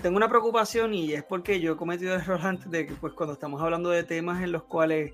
tengo 0.04 0.18
una 0.18 0.30
preocupación 0.30 0.94
y 0.94 1.14
es 1.14 1.24
porque 1.24 1.60
yo 1.60 1.74
he 1.74 1.78
cometido 1.78 2.14
el 2.14 2.22
error 2.22 2.42
antes 2.44 2.70
de 2.70 2.86
que 2.86 2.94
pues 2.94 3.14
cuando 3.14 3.34
estamos 3.34 3.60
hablando 3.62 3.90
de 3.90 4.04
temas 4.04 4.44
en 4.44 4.52
los 4.52 4.64
cuales 4.64 5.14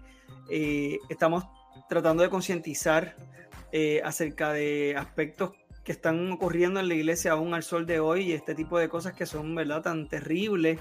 eh, 0.50 1.00
estamos 1.08 1.46
tratando 1.88 2.24
de 2.24 2.30
concientizar 2.30 3.16
eh, 3.72 4.02
acerca 4.04 4.52
de 4.52 4.96
aspectos 4.98 5.52
que 5.86 5.94
están 5.94 6.30
ocurriendo 6.32 6.82
en 6.82 6.90
la 6.90 6.96
iglesia 6.96 7.32
aún 7.32 7.54
al 7.54 7.64
sol 7.64 7.86
de 7.86 8.02
hoy 8.02 8.24
y 8.24 8.34
este 8.34 8.54
tipo 8.54 8.78
de 8.78 8.90
cosas 8.90 9.14
que 9.14 9.26
son 9.26 9.56
verdad 9.56 9.82
tan 9.82 10.10
terribles 10.10 10.80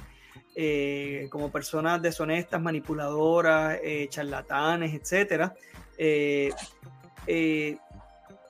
como 1.30 1.50
personas 1.50 2.00
deshonestas, 2.02 2.60
manipuladoras, 2.60 3.78
charlatanes, 4.08 4.94
etcétera. 4.94 5.54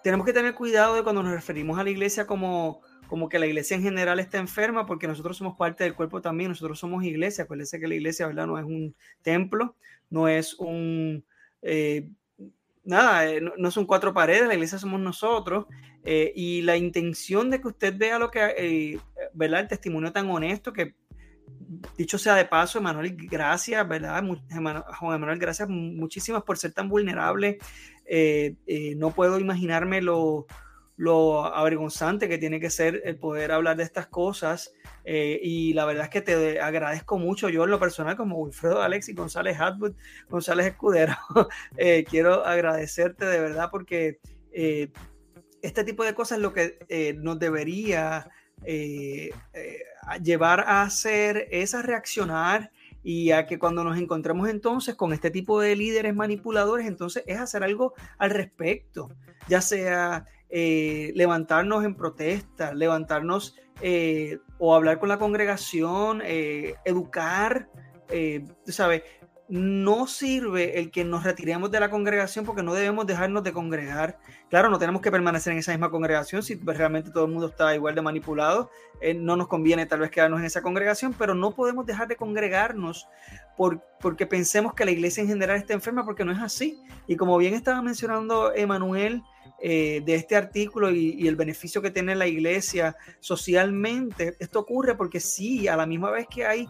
tenemos 0.02 0.26
que 0.26 0.32
tener 0.32 0.54
cuidado 0.54 0.94
de 0.94 1.02
cuando 1.02 1.22
nos 1.22 1.32
referimos 1.32 1.78
a 1.78 1.84
la 1.84 1.90
iglesia 1.90 2.26
como 2.26 2.80
como 3.14 3.28
que 3.28 3.38
la 3.38 3.46
iglesia 3.46 3.76
en 3.76 3.82
general 3.82 4.18
está 4.18 4.38
enferma 4.38 4.86
porque 4.86 5.06
nosotros 5.06 5.36
somos 5.36 5.56
parte 5.56 5.84
del 5.84 5.94
cuerpo 5.94 6.20
también, 6.20 6.50
nosotros 6.50 6.78
somos 6.78 7.04
iglesia, 7.04 7.44
acuérdense 7.44 7.78
que 7.78 7.88
la 7.88 7.94
iglesia, 7.94 8.26
¿verdad? 8.26 8.46
No 8.46 8.58
es 8.58 8.64
un 8.64 8.94
templo, 9.22 9.76
no 10.10 10.28
es 10.28 10.54
un, 10.54 11.24
eh, 11.62 12.08
nada, 12.82 13.28
eh, 13.28 13.40
no, 13.40 13.70
son 13.70 13.86
cuatro 13.86 14.12
paredes, 14.14 14.48
la 14.48 14.54
iglesia 14.54 14.78
somos 14.78 15.00
nosotros 15.00 15.66
eh, 16.04 16.32
y 16.34 16.62
la 16.62 16.76
intención 16.76 17.50
de 17.50 17.60
que 17.60 17.68
usted 17.68 17.96
vea 17.96 18.18
lo 18.18 18.30
que, 18.30 18.98
¿verdad? 19.32 19.60
El 19.60 19.68
testimonio 19.68 20.12
tan 20.12 20.30
honesto 20.30 20.72
que, 20.72 20.94
dicho 21.96 22.18
sea 22.18 22.34
de 22.34 22.44
paso, 22.44 22.78
Emanuel, 22.78 23.16
gracias, 23.16 23.86
¿verdad? 23.88 24.24
Juan 24.24 25.14
Emanuel, 25.14 25.38
gracias 25.38 25.68
muchísimas 25.68 26.42
por 26.42 26.58
ser 26.58 26.72
tan 26.72 26.88
vulnerable. 26.88 27.58
no 28.96 29.10
puedo 29.10 29.38
imaginarme 29.38 30.02
lo 30.02 30.46
lo 30.96 31.44
avergonzante 31.44 32.28
que 32.28 32.38
tiene 32.38 32.60
que 32.60 32.70
ser 32.70 33.02
el 33.04 33.16
poder 33.16 33.52
hablar 33.52 33.76
de 33.76 33.82
estas 33.82 34.06
cosas. 34.06 34.72
Eh, 35.04 35.40
y 35.42 35.72
la 35.74 35.84
verdad 35.84 36.04
es 36.04 36.10
que 36.10 36.22
te 36.22 36.60
agradezco 36.60 37.18
mucho 37.18 37.48
yo 37.48 37.64
en 37.64 37.70
lo 37.70 37.80
personal 37.80 38.16
como 38.16 38.38
Wilfredo 38.38 38.80
Alex 38.80 39.08
y 39.08 39.14
González 39.14 39.58
Hatwood, 39.58 39.94
González 40.28 40.66
Escudero. 40.66 41.14
Eh, 41.76 42.04
quiero 42.08 42.44
agradecerte 42.44 43.24
de 43.24 43.40
verdad 43.40 43.68
porque 43.70 44.18
eh, 44.52 44.90
este 45.62 45.84
tipo 45.84 46.04
de 46.04 46.14
cosas 46.14 46.38
es 46.38 46.42
lo 46.42 46.52
que 46.52 46.78
nos 47.18 47.38
debería 47.38 48.28
llevar 50.22 50.60
a 50.60 50.82
hacer, 50.82 51.48
es 51.50 51.74
a 51.74 51.82
reaccionar 51.82 52.70
y 53.02 53.32
a 53.32 53.46
que 53.46 53.58
cuando 53.58 53.84
nos 53.84 53.98
encontremos 53.98 54.48
entonces 54.48 54.94
con 54.94 55.12
este 55.12 55.30
tipo 55.30 55.60
de 55.60 55.76
líderes 55.76 56.14
manipuladores, 56.14 56.86
entonces 56.86 57.22
es 57.26 57.38
hacer 57.38 57.62
algo 57.62 57.94
al 58.18 58.30
respecto, 58.30 59.10
ya 59.46 59.60
sea 59.60 60.26
eh, 60.48 61.12
levantarnos 61.14 61.84
en 61.84 61.94
protesta, 61.94 62.72
levantarnos 62.72 63.56
eh, 63.82 64.38
o 64.58 64.74
hablar 64.74 64.98
con 65.00 65.08
la 65.08 65.18
congregación, 65.18 66.22
eh, 66.24 66.76
educar, 66.84 67.68
¿sabes? 68.66 69.02
No 69.48 70.06
sirve 70.06 70.78
el 70.78 70.90
que 70.90 71.04
nos 71.04 71.22
retiremos 71.22 71.70
de 71.70 71.78
la 71.78 71.90
congregación 71.90 72.44
porque 72.44 72.62
no 72.62 72.72
debemos 72.72 73.06
dejarnos 73.06 73.42
de 73.44 73.52
congregar. 73.52 74.18
Claro, 74.48 74.70
no 74.70 74.78
tenemos 74.78 75.02
que 75.02 75.10
permanecer 75.10 75.52
en 75.52 75.58
esa 75.58 75.72
misma 75.72 75.90
congregación 75.90 76.42
si 76.42 76.54
realmente 76.54 77.10
todo 77.10 77.26
el 77.26 77.32
mundo 77.32 77.48
está 77.48 77.74
igual 77.74 77.94
de 77.94 78.02
manipulado. 78.02 78.70
no 79.16 79.36
nos 79.36 79.48
conviene 79.48 79.86
tal 79.86 80.00
vez 80.00 80.10
quedarnos 80.10 80.40
en 80.40 80.46
esa 80.46 80.62
congregación, 80.62 81.14
pero 81.18 81.34
no 81.34 81.54
podemos 81.54 81.84
dejar 81.84 82.08
de 82.08 82.16
congregarnos 82.16 83.06
por, 83.56 83.82
porque 84.00 84.26
pensemos 84.26 84.74
que 84.74 84.84
la 84.84 84.90
iglesia 84.90 85.22
en 85.22 85.28
general 85.28 85.56
está 85.56 85.74
enferma 85.74 86.04
porque 86.04 86.24
no 86.24 86.32
es 86.32 86.40
así. 86.40 86.82
Y 87.06 87.16
como 87.16 87.36
bien 87.36 87.54
estaba 87.54 87.82
mencionando 87.82 88.54
Emanuel, 88.54 89.22
eh, 89.66 90.02
de 90.04 90.14
este 90.14 90.36
artículo 90.36 90.90
y, 90.90 91.26
el 91.26 91.36
beneficio 91.36 91.80
que 91.80 91.90
tiene 91.90 92.14
la 92.14 92.26
iglesia 92.26 92.96
socialmente. 93.20 94.36
Esto 94.38 94.60
ocurre 94.60 94.94
porque 94.94 95.20
sí, 95.20 95.68
a 95.68 95.76
la 95.76 95.86
misma 95.86 96.10
vez 96.10 96.26
que 96.28 96.44
hay 96.44 96.68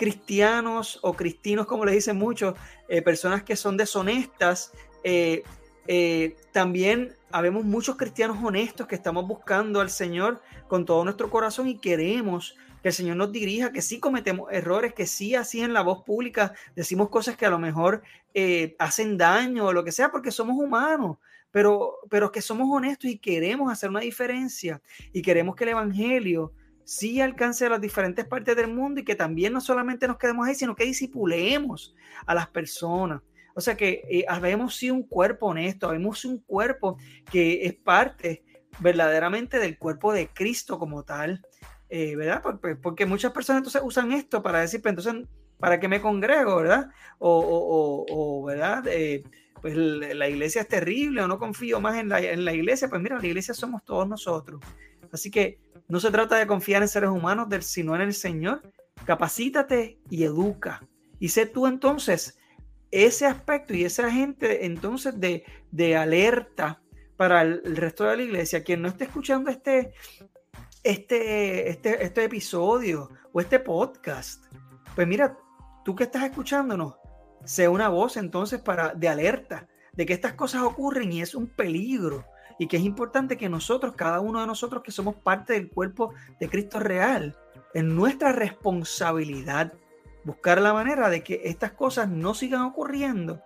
cristianos 0.00 0.98
o 1.02 1.12
cristinos, 1.12 1.66
como 1.66 1.84
le 1.84 1.92
dicen 1.92 2.16
muchos, 2.16 2.54
eh, 2.88 3.02
personas 3.02 3.42
que 3.42 3.54
son 3.54 3.76
deshonestas, 3.76 4.72
eh, 5.04 5.44
también 6.52 7.14
habemos 7.30 7.66
muchos 7.66 7.96
cristianos 7.96 8.38
honestos 8.42 8.86
que 8.86 8.94
estamos 8.94 9.28
buscando 9.28 9.78
al 9.78 9.90
Señor 9.90 10.40
con 10.68 10.86
todo 10.86 11.04
nuestro 11.04 11.28
corazón 11.28 11.68
y 11.68 11.76
queremos 11.76 12.56
que 12.82 12.88
el 12.88 12.94
Señor 12.94 13.16
nos 13.16 13.30
dirija, 13.30 13.72
que 13.72 13.82
sí 13.82 14.00
cometemos 14.00 14.50
errores, 14.50 14.94
que 14.94 15.06
sí 15.06 15.34
así 15.34 15.60
en 15.60 15.74
la 15.74 15.82
voz 15.82 16.02
pública 16.02 16.54
decimos 16.74 17.10
cosas 17.10 17.36
que 17.36 17.44
a 17.44 17.50
lo 17.50 17.58
mejor 17.58 18.02
hacen 18.78 19.18
daño 19.18 19.66
o 19.66 19.72
lo 19.74 19.84
que 19.84 19.92
sea, 19.92 20.10
porque 20.10 20.30
somos 20.30 20.56
humanos 20.56 21.18
pero, 21.50 21.98
pero 22.08 22.30
que 22.30 22.40
somos 22.40 22.68
honestos 22.70 23.10
y 23.10 23.18
queremos 23.18 23.70
hacer 23.70 23.90
una 23.90 24.00
diferencia 24.00 24.80
y 25.12 25.20
queremos 25.20 25.56
que 25.56 25.64
el 25.64 25.70
Evangelio 25.70 26.52
sí 26.84 27.20
alcance 27.20 27.66
a 27.66 27.70
las 27.70 27.80
diferentes 27.80 28.26
partes 28.26 28.56
del 28.56 28.68
mundo 28.68 29.00
y 29.00 29.04
que 29.04 29.14
también 29.14 29.52
no 29.52 29.60
solamente 29.60 30.08
nos 30.08 30.18
quedemos 30.18 30.46
ahí, 30.46 30.54
sino 30.54 30.74
que 30.74 30.84
disipulemos 30.84 31.94
a 32.26 32.34
las 32.34 32.48
personas. 32.48 33.22
O 33.54 33.60
sea 33.60 33.76
que 33.76 34.02
eh, 34.10 34.24
habemos 34.28 34.76
sí 34.76 34.90
un 34.90 35.02
cuerpo 35.02 35.46
honesto, 35.46 35.88
habemos 35.88 36.24
un 36.24 36.38
cuerpo 36.38 36.98
que 37.30 37.66
es 37.66 37.74
parte 37.74 38.44
verdaderamente 38.78 39.58
del 39.58 39.78
cuerpo 39.78 40.12
de 40.12 40.28
Cristo 40.28 40.78
como 40.78 41.02
tal, 41.02 41.42
eh, 41.88 42.16
¿verdad? 42.16 42.42
Porque, 42.42 42.76
porque, 42.76 43.06
muchas 43.06 43.32
personas 43.32 43.60
entonces 43.60 43.82
usan 43.84 44.12
esto 44.12 44.42
para 44.42 44.60
decir, 44.60 44.80
pues 44.80 44.96
entonces, 44.96 45.28
¿para 45.58 45.80
qué 45.80 45.88
me 45.88 46.00
congrego, 46.00 46.56
verdad? 46.56 46.88
O, 47.18 47.38
o, 47.38 48.06
o 48.08 48.44
¿verdad? 48.44 48.86
Eh, 48.86 49.24
pues 49.60 49.76
la 49.76 50.28
iglesia 50.28 50.62
es 50.62 50.68
terrible 50.68 51.22
o 51.22 51.28
no 51.28 51.38
confío 51.38 51.80
más 51.80 51.96
en 51.96 52.08
la, 52.08 52.54
iglesia, 52.54 52.88
pues 52.88 53.02
mira, 53.02 53.18
la 53.18 53.26
iglesia 53.26 53.54
somos 53.54 53.84
todos 53.84 54.08
nosotros. 54.08 54.60
Así 55.12 55.30
que 55.30 55.60
no 55.88 56.00
se 56.00 56.10
trata 56.10 56.36
de 56.36 56.46
confiar 56.46 56.82
en 56.82 56.88
seres 56.88 57.10
humanos, 57.10 57.48
sino 57.64 57.94
en 57.94 58.02
el 58.02 58.14
Señor. 58.14 58.62
Capacítate 59.04 59.98
y 60.08 60.24
educa. 60.24 60.86
Y 61.18 61.28
sé 61.28 61.46
tú 61.46 61.66
entonces 61.66 62.38
ese 62.90 63.26
aspecto 63.26 63.74
y 63.74 63.84
esa 63.84 64.10
gente 64.10 64.66
entonces 64.66 65.18
de, 65.18 65.44
de 65.70 65.96
alerta 65.96 66.82
para 67.16 67.42
el, 67.42 67.76
resto 67.76 68.04
de 68.04 68.16
la 68.16 68.22
iglesia. 68.22 68.64
Quien 68.64 68.82
no 68.82 68.88
esté 68.88 69.04
escuchando 69.04 69.50
este, 69.50 69.92
este, 70.82 71.68
este, 71.68 72.04
este 72.04 72.24
episodio 72.24 73.10
o 73.32 73.40
este 73.40 73.58
podcast, 73.58 74.46
pues 74.94 75.06
mira, 75.06 75.38
tú 75.84 75.94
que 75.94 76.04
estás 76.04 76.24
escuchándonos, 76.24 76.96
sea 77.44 77.70
una 77.70 77.88
voz 77.88 78.16
entonces 78.16 78.60
para 78.60 78.94
de 78.94 79.08
alerta 79.08 79.68
de 79.92 80.06
que 80.06 80.12
estas 80.12 80.34
cosas 80.34 80.62
ocurren 80.62 81.12
y 81.12 81.20
es 81.20 81.34
un 81.34 81.46
peligro 81.48 82.24
y 82.60 82.66
que 82.66 82.76
es 82.76 82.84
importante 82.84 83.38
que 83.38 83.48
nosotros, 83.48 83.94
cada 83.96 84.20
uno 84.20 84.38
de 84.38 84.46
nosotros 84.46 84.82
que 84.82 84.92
somos 84.92 85.16
parte 85.16 85.54
del 85.54 85.70
cuerpo 85.70 86.12
de 86.38 86.50
Cristo 86.50 86.78
real, 86.78 87.34
en 87.72 87.96
nuestra 87.96 88.32
responsabilidad 88.32 89.72
buscar 90.24 90.60
la 90.60 90.74
manera 90.74 91.08
de 91.08 91.22
que 91.22 91.40
estas 91.44 91.72
cosas 91.72 92.10
no 92.10 92.34
sigan 92.34 92.60
ocurriendo 92.60 93.40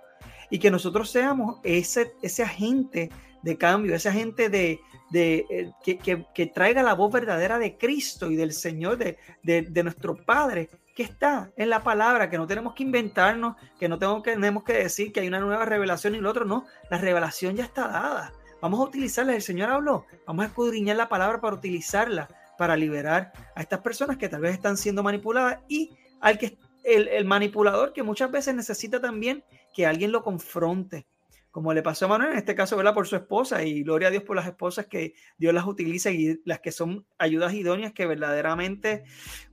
y 0.50 0.58
que 0.58 0.72
nosotros 0.72 1.12
seamos 1.12 1.60
ese, 1.62 2.12
ese 2.22 2.42
agente 2.42 3.08
de 3.44 3.56
cambio, 3.56 3.94
ese 3.94 4.08
agente 4.08 4.48
de, 4.48 4.80
de 5.10 5.46
eh, 5.48 5.70
que, 5.84 6.26
que, 6.34 6.46
traiga 6.46 6.82
la 6.82 6.94
voz 6.94 7.12
verdadera 7.12 7.60
de 7.60 7.78
Cristo 7.78 8.32
y 8.32 8.34
del 8.34 8.52
Señor, 8.52 8.98
de, 8.98 9.16
de, 9.44 9.62
de 9.62 9.82
nuestro 9.84 10.16
Padre, 10.16 10.70
que 10.92 11.04
está 11.04 11.52
en 11.56 11.70
la 11.70 11.84
palabra, 11.84 12.28
que 12.28 12.38
no 12.38 12.48
tenemos 12.48 12.74
que 12.74 12.82
inventarnos, 12.82 13.54
que 13.78 13.88
no 13.88 13.96
tenemos 13.96 14.24
que, 14.24 14.32
tenemos 14.32 14.64
que 14.64 14.72
decir 14.72 15.12
que 15.12 15.20
hay 15.20 15.28
una 15.28 15.38
nueva 15.38 15.64
revelación 15.66 16.16
y 16.16 16.18
lo 16.18 16.30
otro, 16.30 16.44
no, 16.44 16.66
la 16.90 16.98
revelación 16.98 17.54
ya 17.54 17.62
está 17.62 17.86
dada. 17.86 18.32
Vamos 18.64 18.80
a 18.80 18.84
utilizarla, 18.84 19.34
el 19.34 19.42
Señor 19.42 19.68
habló, 19.68 20.06
vamos 20.26 20.42
a 20.42 20.48
escudriñar 20.48 20.96
la 20.96 21.10
palabra 21.10 21.38
para 21.38 21.54
utilizarla, 21.54 22.30
para 22.56 22.78
liberar 22.78 23.30
a 23.54 23.60
estas 23.60 23.80
personas 23.80 24.16
que 24.16 24.30
tal 24.30 24.40
vez 24.40 24.54
están 24.54 24.78
siendo 24.78 25.02
manipuladas 25.02 25.58
y 25.68 25.90
al 26.22 26.38
que 26.38 26.56
el, 26.82 27.08
el 27.08 27.26
manipulador 27.26 27.92
que 27.92 28.02
muchas 28.02 28.30
veces 28.30 28.54
necesita 28.54 29.02
también 29.02 29.44
que 29.74 29.84
alguien 29.84 30.12
lo 30.12 30.22
confronte, 30.22 31.06
como 31.50 31.74
le 31.74 31.82
pasó 31.82 32.06
a 32.06 32.08
Manuel, 32.08 32.32
en 32.32 32.38
este 32.38 32.54
caso, 32.54 32.74
¿verdad? 32.78 32.94
Por 32.94 33.06
su 33.06 33.16
esposa, 33.16 33.62
y 33.62 33.82
gloria 33.82 34.08
a 34.08 34.10
Dios 34.10 34.22
por 34.22 34.34
las 34.34 34.46
esposas 34.46 34.86
que 34.86 35.12
Dios 35.36 35.52
las 35.52 35.66
utiliza 35.66 36.10
y 36.10 36.40
las 36.46 36.60
que 36.60 36.72
son 36.72 37.04
ayudas 37.18 37.52
idóneas, 37.52 37.92
que 37.92 38.06
verdaderamente, 38.06 39.04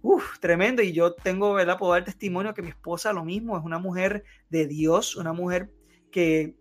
uff, 0.02 0.40
tremendo. 0.40 0.84
Y 0.84 0.94
yo 0.94 1.16
tengo, 1.16 1.54
¿verdad? 1.54 1.78
Puedo 1.78 1.92
dar 1.92 2.06
testimonio 2.06 2.54
que 2.54 2.62
mi 2.62 2.70
esposa 2.70 3.12
lo 3.12 3.26
mismo, 3.26 3.58
es 3.58 3.66
una 3.66 3.78
mujer 3.78 4.24
de 4.50 4.68
Dios, 4.68 5.18
una 5.18 5.34
mujer 5.34 5.70
que, 6.12 6.56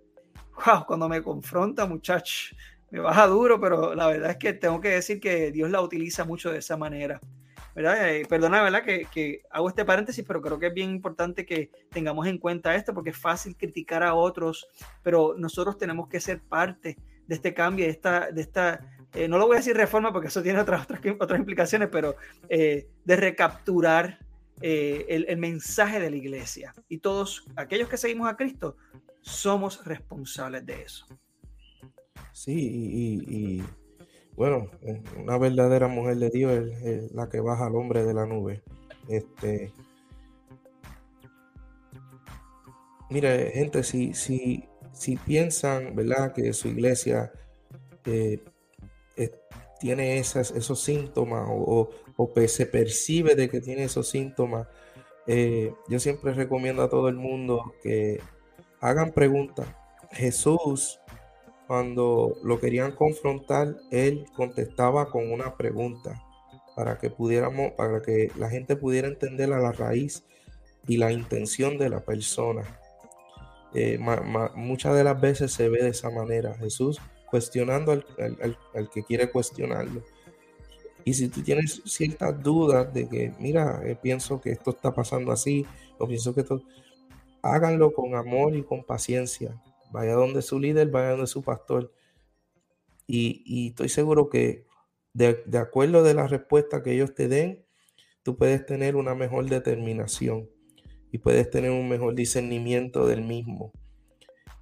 wow, 0.65 0.85
cuando 0.87 1.09
me 1.09 1.23
confronta, 1.23 1.87
muchacho, 1.87 2.55
me 2.91 3.01
baja 3.01 3.27
duro, 3.27 3.61
pero 3.61 3.95
la 3.95 4.07
verdad 4.07 4.33
es 4.33 4.37
que 4.37 4.53
tengo 4.53 4.81
que 4.81 4.91
decir 4.91 5.21
que 5.21 5.51
Dios 5.53 5.71
la 5.71 5.81
utiliza 5.81 6.25
mucho 6.25 6.51
de 6.51 6.59
esa 6.59 6.77
manera. 6.77 7.21
¿verdad? 7.75 8.09
Eh, 8.09 8.27
perdona, 8.29 8.63
¿verdad? 8.63 8.83
Que, 8.83 9.07
que, 9.13 9.43
hago 9.51 9.69
este 9.69 9.85
paréntesis, 9.85 10.25
pero 10.27 10.43
creo 10.43 10.59
que 10.59 10.67
es 10.67 10.75
bien 10.75 10.91
importante 10.91 11.47
que 11.47 11.71
tengamos 11.91 12.27
en 12.27 12.39
cuenta 12.39 12.75
esto, 12.75 12.93
porque 12.93 13.11
es 13.11 13.17
fácil 13.17 13.57
criticar 13.57 14.03
a 14.03 14.15
otros, 14.15 14.67
pero 15.03 15.35
nosotros 15.39 15.79
tenemos 15.79 16.09
que 16.09 16.21
ser 16.21 16.41
parte 16.41 16.97
de 17.27 17.35
este 17.35 17.55
cambio, 17.55 17.85
de 17.85 17.93
esta, 17.93 18.31
de 18.33 18.41
esta 18.41 18.81
eh, 19.15 19.29
no 19.29 19.39
lo 19.39 19.47
voy 19.47 19.57
a 19.57 19.59
decir 19.59 19.77
reforma 19.77 20.13
porque 20.13 20.29
eso 20.29 20.43
tiene 20.43 20.61
otras, 20.61 20.83
otras, 20.83 21.01
otras 21.19 21.39
implicaciones, 21.39 21.89
pero 21.91 22.17
eh, 22.49 22.89
de 23.05 23.17
recapturar 23.17 24.19
el, 24.61 25.25
el, 25.27 25.39
mensaje 25.39 26.01
de 26.01 26.11
la 26.11 26.17
iglesia. 26.17 26.75
Y 26.89 26.99
todos 26.99 27.47
aquellos 27.57 27.89
que 27.89 27.97
seguimos 27.97 28.29
a 28.29 28.37
Cristo 28.37 28.77
somos 29.23 29.85
responsables 29.85 30.64
de 30.66 30.83
eso. 30.83 31.07
Sí, 32.33 32.53
y, 32.57 33.62
bueno, 34.35 34.71
una 35.18 35.37
verdadera 35.39 35.89
mujer 35.89 36.16
de 36.16 36.31
Dios 36.31 36.53
es, 36.83 37.12
la 37.12 37.29
que 37.29 37.41
baja 37.41 37.66
al 37.66 37.77
hombre 37.77 38.05
de 38.05 38.14
la 38.14 38.27
nube. 38.27 38.62
Este, 39.09 39.73
mire, 43.11 43.51
gente, 43.51 43.83
si, 43.83 44.14
si, 44.14 44.68
si 44.93 45.16
piensan, 45.16 45.95
¿verdad?, 45.95 46.33
que 46.33 46.53
su 46.53 46.68
iglesia 46.68 47.33
eh, 48.07 48.43
tiene 49.81 50.18
esas, 50.18 50.51
esos 50.53 50.81
síntomas 50.83 51.47
o, 51.49 51.91
se 52.47 52.66
percibe 52.66 53.35
de 53.35 53.49
que 53.49 53.62
tiene 53.62 53.85
esos 53.85 54.11
síntomas, 54.11 54.68
eh, 55.27 55.73
yo 55.89 55.99
siempre 55.99 56.35
recomiendo 56.35 56.83
a 56.83 56.91
todo 56.91 57.09
el 57.09 57.16
mundo 57.16 57.75
que 57.83 58.21
hagan 58.81 59.12
preguntas. 59.12 59.66
Jesús, 60.12 61.01
cuando 61.66 62.37
lo 62.43 62.59
querían 62.59 62.93
confrontar, 62.93 63.76
él 63.91 64.26
contestaba 64.35 65.11
con 65.11 65.31
una 65.31 65.57
pregunta 65.57 66.20
para 66.74 66.99
que 66.99 67.11
pudiéramos, 67.11 67.72
para 67.72 68.03
que 68.03 68.31
la 68.37 68.49
gente 68.49 68.76
pudiera 68.76 69.09
entender 69.09 69.53
a 69.53 69.61
la 69.61 69.72
raíz 69.72 70.24
y 70.87 70.97
la 70.97 71.12
intención 71.12 71.78
de 71.78 71.91
la 71.91 72.01
persona. 72.01 72.62
Eh, 73.74 73.99
muchas 74.57 74.97
de 74.97 75.05
las 75.05 75.20
veces 75.20 75.53
se 75.53 75.68
ve 75.68 75.83
de 75.83 75.91
esa 75.91 76.11
manera. 76.11 76.55
Jesús 76.55 77.01
cuestionando 77.31 77.93
al, 77.93 78.91
que 78.93 79.03
quiere 79.05 79.31
cuestionarlo. 79.31 80.03
Y 81.05 81.14
si 81.14 81.28
tú 81.28 81.43
tienes 81.43 81.81
ciertas 81.87 82.43
dudas 82.43 82.93
de 82.93 83.09
que, 83.09 83.33
mira, 83.39 83.81
eh, 83.85 83.97
pienso 84.01 84.41
que 84.41 84.51
esto 84.51 84.70
está 84.70 84.93
pasando 84.93 85.33
así, 85.33 85.64
o 85.99 86.07
pienso 86.07 86.35
que 86.35 86.43
esto, 86.43 86.62
háganlo 87.43 87.93
con 87.93 88.14
amor 88.14 88.55
y 88.57 88.62
con 88.62 88.84
paciencia. 88.84 89.61
Vaya 89.91 90.14
donde 90.14 90.43
su 90.43 90.59
líder, 90.59 90.91
vaya 90.91 91.11
donde 91.11 91.26
su 91.26 91.43
pastor. 91.43 91.93
Y, 93.07 93.68
estoy 93.68 93.88
seguro 93.88 94.28
que 94.28 94.66
de, 95.12 95.59
acuerdo 95.59 96.05
de 96.05 96.14
la 96.14 96.28
respuesta 96.28 96.82
que 96.82 96.93
ellos 96.93 97.14
te 97.14 97.26
den, 97.26 97.64
tú 98.22 98.36
puedes 98.36 98.64
tener 98.66 98.95
una 98.95 99.14
mejor 99.14 99.49
determinación 99.49 100.49
y 101.11 101.18
puedes 101.18 101.51
tener 101.51 101.72
un 101.72 101.88
mejor 101.88 102.14
discernimiento 102.14 103.07
del 103.07 103.22
mismo. 103.22 103.72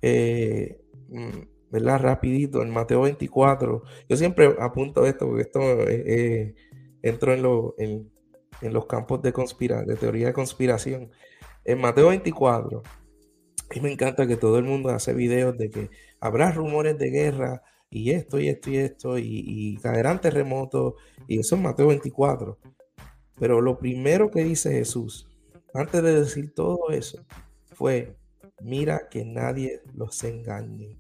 Eh, 0.01 0.81
mm, 1.09 1.41
¿verdad? 1.71 2.01
Rapidito, 2.01 2.63
en 2.63 2.71
Mateo 2.71 3.03
24. 3.03 3.83
Yo 4.09 4.17
siempre 4.17 4.55
apunto 4.59 5.07
esto 5.07 5.27
porque 5.27 5.43
esto 5.43 5.61
eh, 5.89 6.05
eh, 6.07 6.55
entró 7.03 7.75
en, 7.79 8.11
los 8.63 8.87
campos 8.87 9.23
de, 9.23 9.33
de 9.33 9.97
teoría 9.97 10.29
de 10.29 10.33
conspiración. 10.33 11.11
En 11.69 11.81
Mateo 11.81 12.09
24, 12.09 12.83
y 13.73 13.81
me 13.81 13.93
encanta 13.93 14.27
que 14.27 14.37
todo 14.37 14.59
el 14.59 14.65
mundo 14.65 14.89
hace 14.91 15.13
videos 15.13 15.57
de 15.59 15.71
que 15.71 15.91
habrá 16.21 16.51
rumores 16.51 16.99
de 16.99 17.11
guerra 17.11 17.63
y 17.91 18.11
esto 18.11 18.41
y 18.41 18.49
esto 18.49 18.71
y 18.71 18.77
esto 18.79 19.19
y, 19.19 19.45
y 19.47 19.77
caerán 19.77 20.21
terremotos 20.21 20.95
y 21.27 21.39
eso 21.39 21.57
es 21.57 21.61
Mateo 21.63 21.89
24. 21.89 22.59
Pero 23.39 23.61
lo 23.61 23.79
primero 23.79 24.31
que 24.31 24.43
dice 24.45 24.73
Jesús, 24.73 25.29
antes 25.75 26.03
de 26.03 26.21
decir 26.21 26.55
todo 26.55 26.91
eso, 26.91 27.25
fue, 27.75 28.17
mira 28.61 29.09
que 29.11 29.25
nadie 29.25 29.83
los 29.95 30.25
engañe 30.25 30.97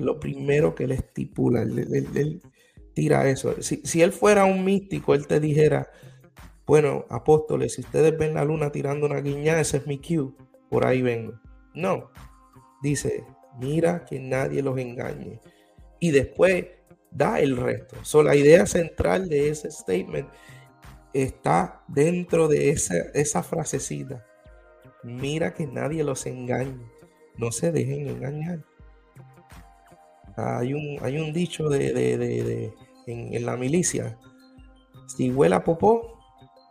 lo 0.00 0.18
primero 0.18 0.74
que 0.74 0.84
él 0.84 0.92
estipula. 0.92 1.62
Él, 1.62 2.42
tira 2.94 3.28
eso. 3.28 3.54
Si, 3.62 4.02
él 4.02 4.12
fuera 4.12 4.44
un 4.44 4.64
místico, 4.64 5.14
él 5.14 5.26
te 5.26 5.40
dijera, 5.40 5.88
bueno, 6.68 7.06
apóstoles, 7.08 7.74
si 7.74 7.80
ustedes 7.80 8.16
ven 8.16 8.34
la 8.34 8.44
luna 8.44 8.70
tirando 8.70 9.06
una 9.06 9.20
guiña, 9.20 9.58
ese 9.58 9.78
es 9.78 9.86
mi 9.86 9.98
cue, 9.98 10.30
por 10.68 10.84
ahí 10.86 11.02
vengo. 11.02 11.40
No, 11.74 12.10
dice, 12.82 13.24
mira 13.58 14.04
que 14.04 14.20
nadie 14.20 14.62
los 14.62 14.78
engañe. 14.78 15.40
Y 15.98 16.10
después 16.10 16.66
da 17.10 17.40
el 17.40 17.56
resto. 17.56 17.96
So, 18.02 18.22
la 18.22 18.36
idea 18.36 18.66
central 18.66 19.28
de 19.28 19.48
ese 19.48 19.70
statement 19.70 20.28
está 21.12 21.82
dentro 21.88 22.48
de 22.48 22.70
esa, 22.70 22.94
esa 23.14 23.42
frasecita. 23.42 24.24
Mira 25.02 25.54
que 25.54 25.66
nadie 25.66 26.04
los 26.04 26.26
engañe. 26.26 26.86
No 27.36 27.50
se 27.50 27.72
dejen 27.72 28.08
engañar. 28.08 28.64
Hay 30.36 30.74
un, 30.74 30.98
hay 31.02 31.18
un 31.18 31.32
dicho 31.32 31.68
de, 31.68 32.72
en, 33.06 33.46
la 33.46 33.56
milicia. 33.56 34.18
Si 35.06 35.30
huele 35.30 35.54
a 35.54 35.64
popó 35.64 36.17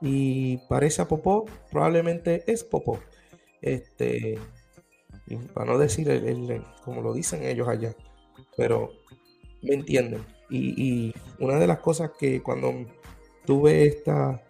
y 0.01 0.57
parece 0.69 1.01
a 1.01 1.07
popó, 1.07 1.45
probablemente 1.71 2.43
es 2.47 2.63
popó. 2.63 2.99
Este, 3.61 4.37
para 5.53 5.71
no 5.71 5.77
decir 5.77 6.09
el, 6.09 6.63
como 6.83 7.01
lo 7.01 7.13
dicen 7.13 7.43
ellos 7.43 7.67
allá, 7.67 7.95
pero 8.55 8.91
me 9.61 9.73
entienden. 9.73 10.23
Y, 10.49 11.13
una 11.39 11.59
de 11.59 11.67
las 11.67 11.79
cosas 11.79 12.11
que 12.17 12.41
cuando 12.41 12.73
tuve 13.45 13.85
esta 13.85 14.43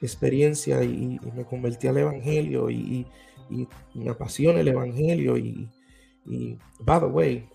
experiencia 0.00 0.82
y, 0.82 1.18
me 1.34 1.44
convertí 1.44 1.88
al 1.88 1.98
Evangelio 1.98 2.70
y, 2.70 3.06
me 3.94 4.10
apasiona 4.10 4.60
el 4.60 4.68
Evangelio 4.68 5.36
y, 5.36 5.68
y, 6.24 6.58
by 6.80 7.00
the 7.00 7.06
way, 7.06 7.48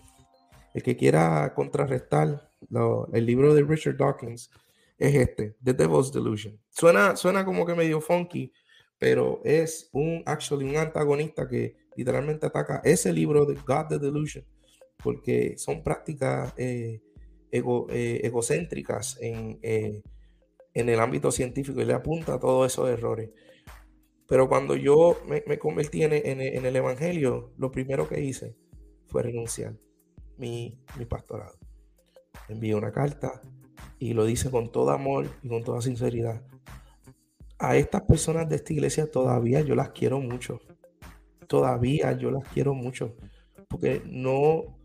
el 0.72 0.82
que 0.82 0.96
quiera 0.96 1.52
contrarrestar 1.54 2.48
el 3.12 3.26
libro 3.26 3.52
de 3.54 3.62
Richard 3.62 3.96
Dawkins 3.96 4.50
es 5.02 5.14
este, 5.14 5.56
The 5.62 5.74
Devil's 5.74 6.12
Delusion. 6.12 6.58
Suena, 6.70 7.16
suena 7.16 7.44
como 7.44 7.66
que 7.66 7.74
medio 7.74 8.00
funky, 8.00 8.52
pero 8.98 9.40
es 9.44 9.90
un 9.92 10.22
actually 10.26 10.68
un 10.68 10.76
antagonista 10.76 11.48
que 11.48 11.76
literalmente 11.96 12.46
ataca 12.46 12.80
ese 12.84 13.12
libro 13.12 13.44
de 13.44 13.54
God 13.54 13.86
the 13.88 13.98
Delusion, 13.98 14.44
porque 15.02 15.56
son 15.58 15.82
prácticas 15.82 16.54
eh, 16.56 17.02
eh, 17.50 18.20
egocéntricas 18.22 19.18
en, 19.20 19.58
eh, 19.62 20.02
en 20.74 20.88
el 20.88 21.00
ámbito 21.00 21.30
científico 21.32 21.80
y 21.80 21.84
le 21.84 21.94
apunta 21.94 22.34
a 22.34 22.40
todos 22.40 22.72
esos 22.72 22.88
errores. 22.88 23.30
Pero 24.28 24.48
cuando 24.48 24.76
yo 24.76 25.18
me, 25.26 25.42
convertí 25.58 26.04
en, 26.04 26.12
en 26.12 26.64
el 26.64 26.76
Evangelio, 26.76 27.52
lo 27.58 27.70
primero 27.70 28.08
que 28.08 28.22
hice 28.22 28.56
fue 29.08 29.22
renunciar 29.22 29.74
mi, 30.38 30.78
pastorado. 31.08 31.58
Envío 32.48 32.78
una 32.78 32.92
carta 32.92 33.42
y 34.02 34.14
lo 34.14 34.24
dice 34.24 34.50
con 34.50 34.72
todo 34.72 34.90
amor 34.90 35.28
y 35.44 35.48
con 35.48 35.62
toda 35.62 35.80
sinceridad. 35.80 36.42
A 37.56 37.76
estas 37.76 38.02
personas 38.02 38.48
de 38.48 38.56
esta 38.56 38.72
iglesia 38.72 39.08
todavía 39.08 39.60
yo 39.60 39.76
las 39.76 39.90
quiero 39.90 40.18
mucho. 40.18 40.58
Todavía 41.46 42.10
yo 42.10 42.32
las 42.32 42.42
quiero 42.48 42.74
mucho. 42.74 43.14
Porque 43.68 44.02
no, 44.04 44.76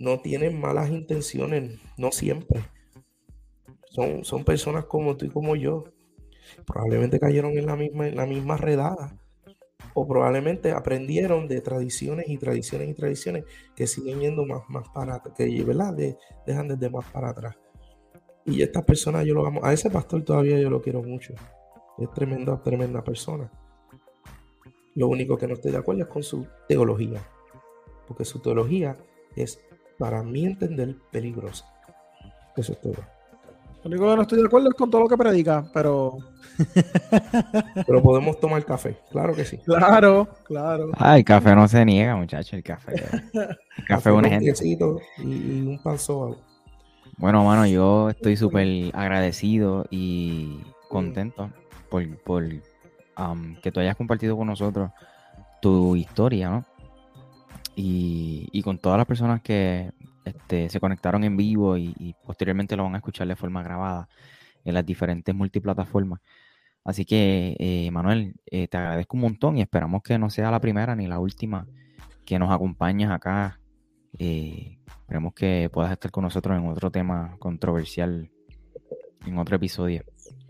no 0.00 0.18
tienen 0.18 0.60
malas 0.60 0.90
intenciones, 0.90 1.78
no 1.96 2.10
siempre. 2.10 2.64
Son, 3.90 4.24
son 4.24 4.42
personas 4.44 4.86
como 4.86 5.16
tú 5.16 5.26
y 5.26 5.30
como 5.30 5.54
yo. 5.54 5.84
Probablemente 6.66 7.20
cayeron 7.20 7.56
en 7.56 7.66
la 7.66 7.76
misma, 7.76 8.08
en 8.08 8.16
la 8.16 8.26
misma 8.26 8.56
redada 8.56 9.16
o 9.94 10.08
probablemente 10.08 10.72
aprendieron 10.72 11.46
de 11.46 11.60
tradiciones 11.60 12.28
y 12.28 12.36
tradiciones 12.36 12.88
y 12.88 12.94
tradiciones 12.94 13.44
que 13.76 13.86
siguen 13.86 14.18
yendo 14.18 14.44
más, 14.44 14.62
más 14.68 14.88
para 14.88 15.22
que 15.36 15.62
¿verdad? 15.62 15.94
dejan 16.44 16.66
desde 16.66 16.90
más 16.90 17.08
para 17.12 17.30
atrás. 17.30 17.54
Y 18.46 18.62
estas 18.62 18.84
personas 18.84 19.24
yo 19.24 19.34
lo 19.34 19.46
amo. 19.46 19.60
A 19.64 19.72
ese 19.72 19.90
pastor 19.90 20.22
todavía 20.22 20.58
yo 20.58 20.70
lo 20.70 20.82
quiero 20.82 21.02
mucho. 21.02 21.34
Es 21.98 22.10
tremenda, 22.12 22.60
tremenda 22.62 23.02
persona. 23.02 23.50
Lo 24.94 25.08
único 25.08 25.36
que 25.36 25.46
no 25.46 25.54
estoy 25.54 25.72
de 25.72 25.78
acuerdo 25.78 26.02
es 26.02 26.08
con 26.08 26.22
su 26.22 26.46
teología. 26.68 27.20
Porque 28.06 28.24
su 28.24 28.40
teología 28.40 28.96
es, 29.34 29.58
para 29.98 30.22
mí 30.22 30.44
entender, 30.44 30.96
peligrosa. 31.10 31.66
Eso 32.56 32.72
es 32.72 32.80
todo. 32.80 33.14
Lo 33.84 33.90
único 33.90 34.08
que 34.08 34.16
no 34.16 34.22
estoy 34.22 34.38
de 34.40 34.46
acuerdo 34.46 34.68
es 34.70 34.74
con 34.74 34.90
todo 34.90 35.02
lo 35.02 35.08
que 35.08 35.16
predica, 35.16 35.64
pero. 35.74 36.16
pero 37.86 38.02
podemos 38.02 38.40
tomar 38.40 38.64
café, 38.64 38.96
claro 39.10 39.34
que 39.34 39.44
sí. 39.44 39.58
Claro, 39.58 40.26
claro. 40.44 40.90
Ah, 40.94 41.18
el 41.18 41.24
café 41.24 41.54
no 41.54 41.68
se 41.68 41.84
niega, 41.84 42.16
muchachos, 42.16 42.54
el 42.54 42.62
café. 42.62 42.94
El 43.34 43.84
café 43.86 44.08
es 44.08 44.16
un 44.16 44.24
ejemplo. 44.24 45.00
Y, 45.18 45.66
un 45.66 45.82
pan 45.82 45.98
Bueno, 47.16 47.44
mano, 47.44 47.66
yo 47.66 48.10
estoy 48.10 48.36
súper 48.36 48.90
agradecido 48.94 49.86
y 49.90 50.60
contento 50.88 51.50
por, 51.88 52.06
por 52.18 52.44
que 53.62 53.72
tú 53.72 53.80
hayas 53.80 53.96
compartido 53.96 54.36
con 54.36 54.48
nosotros 54.48 54.90
tu 55.62 55.96
historia, 55.96 56.50
¿no? 56.50 56.64
Y, 57.76 58.48
y 58.52 58.62
con 58.62 58.78
todas 58.78 58.98
las 58.98 59.06
personas 59.06 59.40
que 59.42 59.92
este, 60.24 60.70
se 60.70 60.80
conectaron 60.80 61.22
en 61.24 61.36
vivo 61.36 61.76
y, 61.76 62.14
posteriormente 62.24 62.76
lo 62.76 62.84
van 62.84 62.94
a 62.94 62.98
escuchar 62.98 63.28
de 63.28 63.36
forma 63.36 63.62
grabada 63.62 64.08
en 64.64 64.74
las 64.74 64.86
diferentes 64.86 65.34
multiplataformas. 65.34 66.20
Así 66.84 67.04
que, 67.04 67.56
eh, 67.58 67.90
Manuel, 67.90 68.34
eh, 68.46 68.68
te 68.68 68.76
agradezco 68.76 69.16
un 69.16 69.22
montón 69.22 69.58
y 69.58 69.62
esperamos 69.62 70.02
que 70.02 70.18
no 70.18 70.30
sea 70.30 70.50
la 70.50 70.60
primera 70.60 70.96
ni 70.96 71.06
la 71.06 71.18
última 71.18 71.66
que 72.24 72.38
nos 72.38 72.50
acompañes 72.50 73.10
acá. 73.10 73.60
Eh, 74.18 74.78
esperemos 74.86 75.34
que 75.34 75.70
puedas 75.72 75.92
estar 75.92 76.10
con 76.10 76.24
nosotros 76.24 76.56
en 76.58 76.68
otro 76.68 76.90
tema 76.90 77.36
controversial, 77.38 78.30
en 79.26 79.38
otro 79.38 79.56
episodio. 79.56 80.04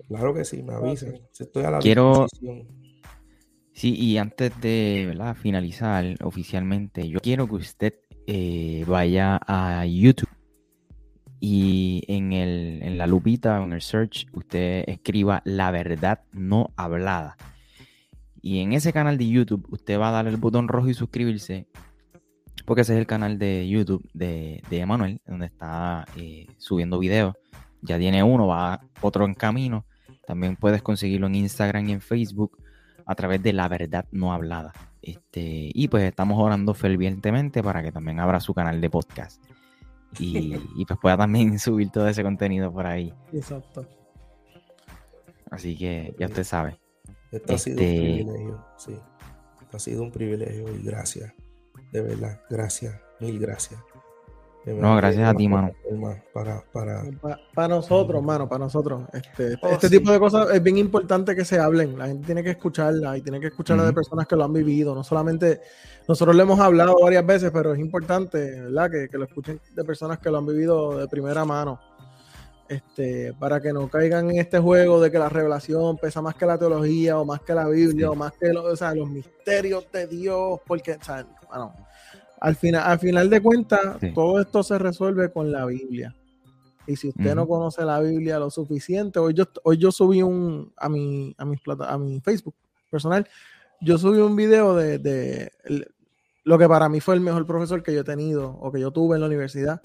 Claro 0.08 0.34
que 0.34 0.44
sí, 0.44 0.62
me 0.62 0.74
avisan. 0.74 1.14
Estoy 1.38 1.64
a 1.64 1.70
la 1.70 1.78
Quiero... 1.78 2.26
Sí, 3.72 3.96
y 3.96 4.18
antes 4.18 4.52
de 4.60 5.18
finalizar 5.40 6.04
oficialmente, 6.22 7.08
yo 7.08 7.18
quiero 7.18 7.48
que 7.48 7.56
usted 7.56 7.94
eh, 8.26 8.84
vaya 8.86 9.40
a 9.44 9.84
YouTube 9.84 10.28
y 11.40 12.04
en, 12.08 12.32
el, 12.32 12.82
en 12.82 12.96
la 12.96 13.06
lupita 13.06 13.60
o 13.60 13.64
en 13.64 13.72
el 13.72 13.82
search 13.82 14.26
usted 14.32 14.84
escriba 14.86 15.42
la 15.44 15.70
verdad 15.72 16.22
no 16.32 16.70
hablada. 16.76 17.36
Y 18.40 18.60
en 18.60 18.72
ese 18.72 18.92
canal 18.92 19.18
de 19.18 19.28
YouTube 19.28 19.66
usted 19.70 19.98
va 19.98 20.08
a 20.08 20.12
darle 20.12 20.30
el 20.30 20.36
botón 20.36 20.68
rojo 20.68 20.88
y 20.88 20.94
suscribirse 20.94 21.66
porque 22.64 22.82
ese 22.82 22.94
es 22.94 22.98
el 22.98 23.06
canal 23.06 23.38
de 23.38 23.68
YouTube 23.68 24.08
de, 24.14 24.62
de 24.70 24.78
Emanuel, 24.78 25.20
donde 25.26 25.46
está 25.46 26.06
eh, 26.16 26.46
subiendo 26.58 26.98
videos. 26.98 27.34
Ya 27.82 27.98
tiene 27.98 28.22
uno, 28.22 28.46
va 28.46 28.80
otro 29.02 29.24
en 29.26 29.34
camino. 29.34 29.84
También 30.26 30.56
puedes 30.56 30.82
conseguirlo 30.82 31.26
en 31.26 31.34
Instagram 31.34 31.88
y 31.88 31.92
en 31.92 32.00
Facebook 32.00 32.58
a 33.04 33.14
través 33.14 33.42
de 33.42 33.52
La 33.52 33.68
Verdad 33.68 34.06
No 34.10 34.32
Hablada. 34.32 34.72
Este, 35.02 35.70
y 35.74 35.88
pues 35.88 36.04
estamos 36.04 36.40
orando 36.40 36.72
fervientemente 36.72 37.62
para 37.62 37.82
que 37.82 37.92
también 37.92 38.20
abra 38.20 38.40
su 38.40 38.54
canal 38.54 38.80
de 38.80 38.88
podcast. 38.88 39.44
Y, 40.18 40.56
pues 40.88 40.98
pueda 41.00 41.18
también 41.18 41.58
subir 41.58 41.90
todo 41.90 42.08
ese 42.08 42.22
contenido 42.22 42.72
por 42.72 42.86
ahí. 42.86 43.12
Exacto. 43.32 43.86
Así 45.50 45.76
que 45.76 46.14
ya 46.18 46.26
usted 46.26 46.44
sabe. 46.44 46.78
Esto 47.30 47.54
ha 47.54 47.58
sido 47.58 47.76
un 47.76 47.82
este 47.82 48.00
privilegio, 48.00 48.64
sí. 48.78 48.92
Esto 49.60 49.76
ha 49.76 49.80
sido 49.80 50.02
un 50.02 50.10
privilegio 50.10 50.74
y 50.74 50.82
gracias. 50.82 51.32
De 51.94 52.02
verdad, 52.02 52.40
gracias, 52.50 52.92
mil 53.20 53.38
gracias. 53.38 53.80
No, 54.66 54.96
gracias 54.96 55.28
a 55.28 55.32
ti, 55.32 55.46
mano. 55.46 55.70
Para, 56.32 56.64
para... 56.72 57.04
para, 57.54 57.68
nosotros, 57.68 58.20
mano, 58.20 58.48
para 58.48 58.64
nosotros. 58.64 59.02
Este, 59.12 59.54
oh, 59.62 59.68
este 59.68 59.88
tipo 59.88 60.10
de 60.10 60.18
cosas 60.18 60.48
es 60.52 60.60
bien 60.60 60.76
importante 60.78 61.36
que 61.36 61.44
se 61.44 61.60
hablen. 61.60 61.96
La 61.96 62.08
gente 62.08 62.26
tiene 62.26 62.42
que 62.42 62.50
escucharla 62.50 63.16
y 63.16 63.20
tiene 63.20 63.38
que 63.38 63.46
escucharla 63.46 63.84
de 63.84 63.92
personas 63.92 64.26
que 64.26 64.34
lo 64.34 64.42
han 64.42 64.52
vivido. 64.52 64.92
No 64.92 65.04
solamente 65.04 65.60
nosotros 66.08 66.34
le 66.34 66.42
hemos 66.42 66.58
hablado 66.58 66.96
varias 67.00 67.24
veces, 67.24 67.52
pero 67.52 67.74
es 67.74 67.78
importante, 67.78 68.62
¿verdad? 68.62 68.90
Que, 68.90 69.08
que 69.08 69.16
lo 69.16 69.24
escuchen 69.26 69.60
de 69.72 69.84
personas 69.84 70.18
que 70.18 70.30
lo 70.30 70.38
han 70.38 70.46
vivido 70.46 70.98
de 70.98 71.06
primera 71.06 71.44
mano. 71.44 71.78
Este, 72.68 73.34
para 73.34 73.60
que 73.60 73.72
no 73.72 73.88
caigan 73.88 74.30
en 74.30 74.38
este 74.38 74.58
juego 74.58 75.00
de 75.00 75.12
que 75.12 75.18
la 75.18 75.28
revelación 75.28 75.98
pesa 75.98 76.22
más 76.22 76.34
que 76.34 76.46
la 76.46 76.58
teología 76.58 77.20
o 77.20 77.24
más 77.24 77.42
que 77.42 77.52
la 77.52 77.68
Biblia 77.68 78.10
o 78.10 78.14
más 78.14 78.32
que 78.32 78.50
o 78.50 78.74
sea, 78.74 78.94
los 78.94 79.08
misterios 79.08 79.86
de 79.92 80.06
Dios, 80.06 80.60
porque, 80.66 80.92
o 80.92 81.04
sea, 81.04 81.26
bueno, 81.46 81.74
al 82.44 82.56
final, 82.56 82.82
al 82.84 82.98
final 82.98 83.30
de 83.30 83.40
cuentas, 83.40 83.80
todo 84.14 84.38
esto 84.38 84.62
se 84.62 84.78
resuelve 84.78 85.32
con 85.32 85.50
la 85.50 85.64
Biblia. 85.64 86.14
Y 86.86 86.94
si 86.96 87.08
usted 87.08 87.34
no 87.34 87.48
conoce 87.48 87.82
la 87.86 87.98
Biblia 88.00 88.38
lo 88.38 88.50
suficiente, 88.50 89.18
hoy 89.18 89.32
yo, 89.32 89.44
hoy 89.62 89.78
yo 89.78 89.90
subí 89.90 90.20
un 90.20 90.70
a 90.76 90.90
mi, 90.90 91.34
a, 91.38 91.46
a 91.88 91.96
mi 91.98 92.20
Facebook 92.20 92.54
personal, 92.90 93.26
yo 93.80 93.96
subí 93.96 94.18
un 94.18 94.36
video 94.36 94.76
de, 94.76 95.50
lo 96.44 96.58
que 96.58 96.68
para 96.68 96.90
mí 96.90 97.00
fue 97.00 97.14
el 97.14 97.22
mejor 97.22 97.46
profesor 97.46 97.82
que 97.82 97.94
yo 97.94 98.02
he 98.02 98.04
tenido 98.04 98.50
o 98.60 98.70
que 98.70 98.78
yo 98.78 98.90
tuve 98.90 99.16
en 99.16 99.22
la 99.22 99.26
universidad. 99.26 99.80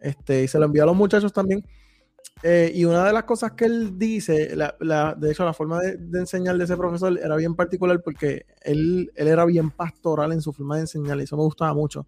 Este, 0.00 0.44
y 0.44 0.48
se 0.48 0.58
lo 0.58 0.64
envié 0.64 0.80
a 0.80 0.86
los 0.86 0.96
muchachos 0.96 1.34
también. 1.34 1.62
Eh, 2.42 2.70
y 2.72 2.84
una 2.84 3.04
de 3.04 3.12
las 3.12 3.24
cosas 3.24 3.52
que 3.52 3.64
él 3.64 3.98
dice, 3.98 4.54
de 4.54 5.30
hecho, 5.30 5.44
la 5.44 5.52
forma 5.52 5.80
de, 5.80 6.18
enseñar 6.20 6.56
de 6.56 6.64
ese 6.64 6.76
profesor 6.76 7.18
era 7.18 7.34
bien 7.34 7.56
particular 7.56 8.00
porque 8.02 8.46
él, 8.62 9.10
él, 9.16 9.28
era 9.28 9.44
bien 9.44 9.70
pastoral 9.70 10.32
en 10.32 10.40
su 10.40 10.52
forma 10.52 10.76
de 10.76 10.82
enseñar 10.82 11.18
y 11.18 11.22
eso 11.22 11.36
me 11.36 11.42
gustaba 11.42 11.74
mucho. 11.74 12.06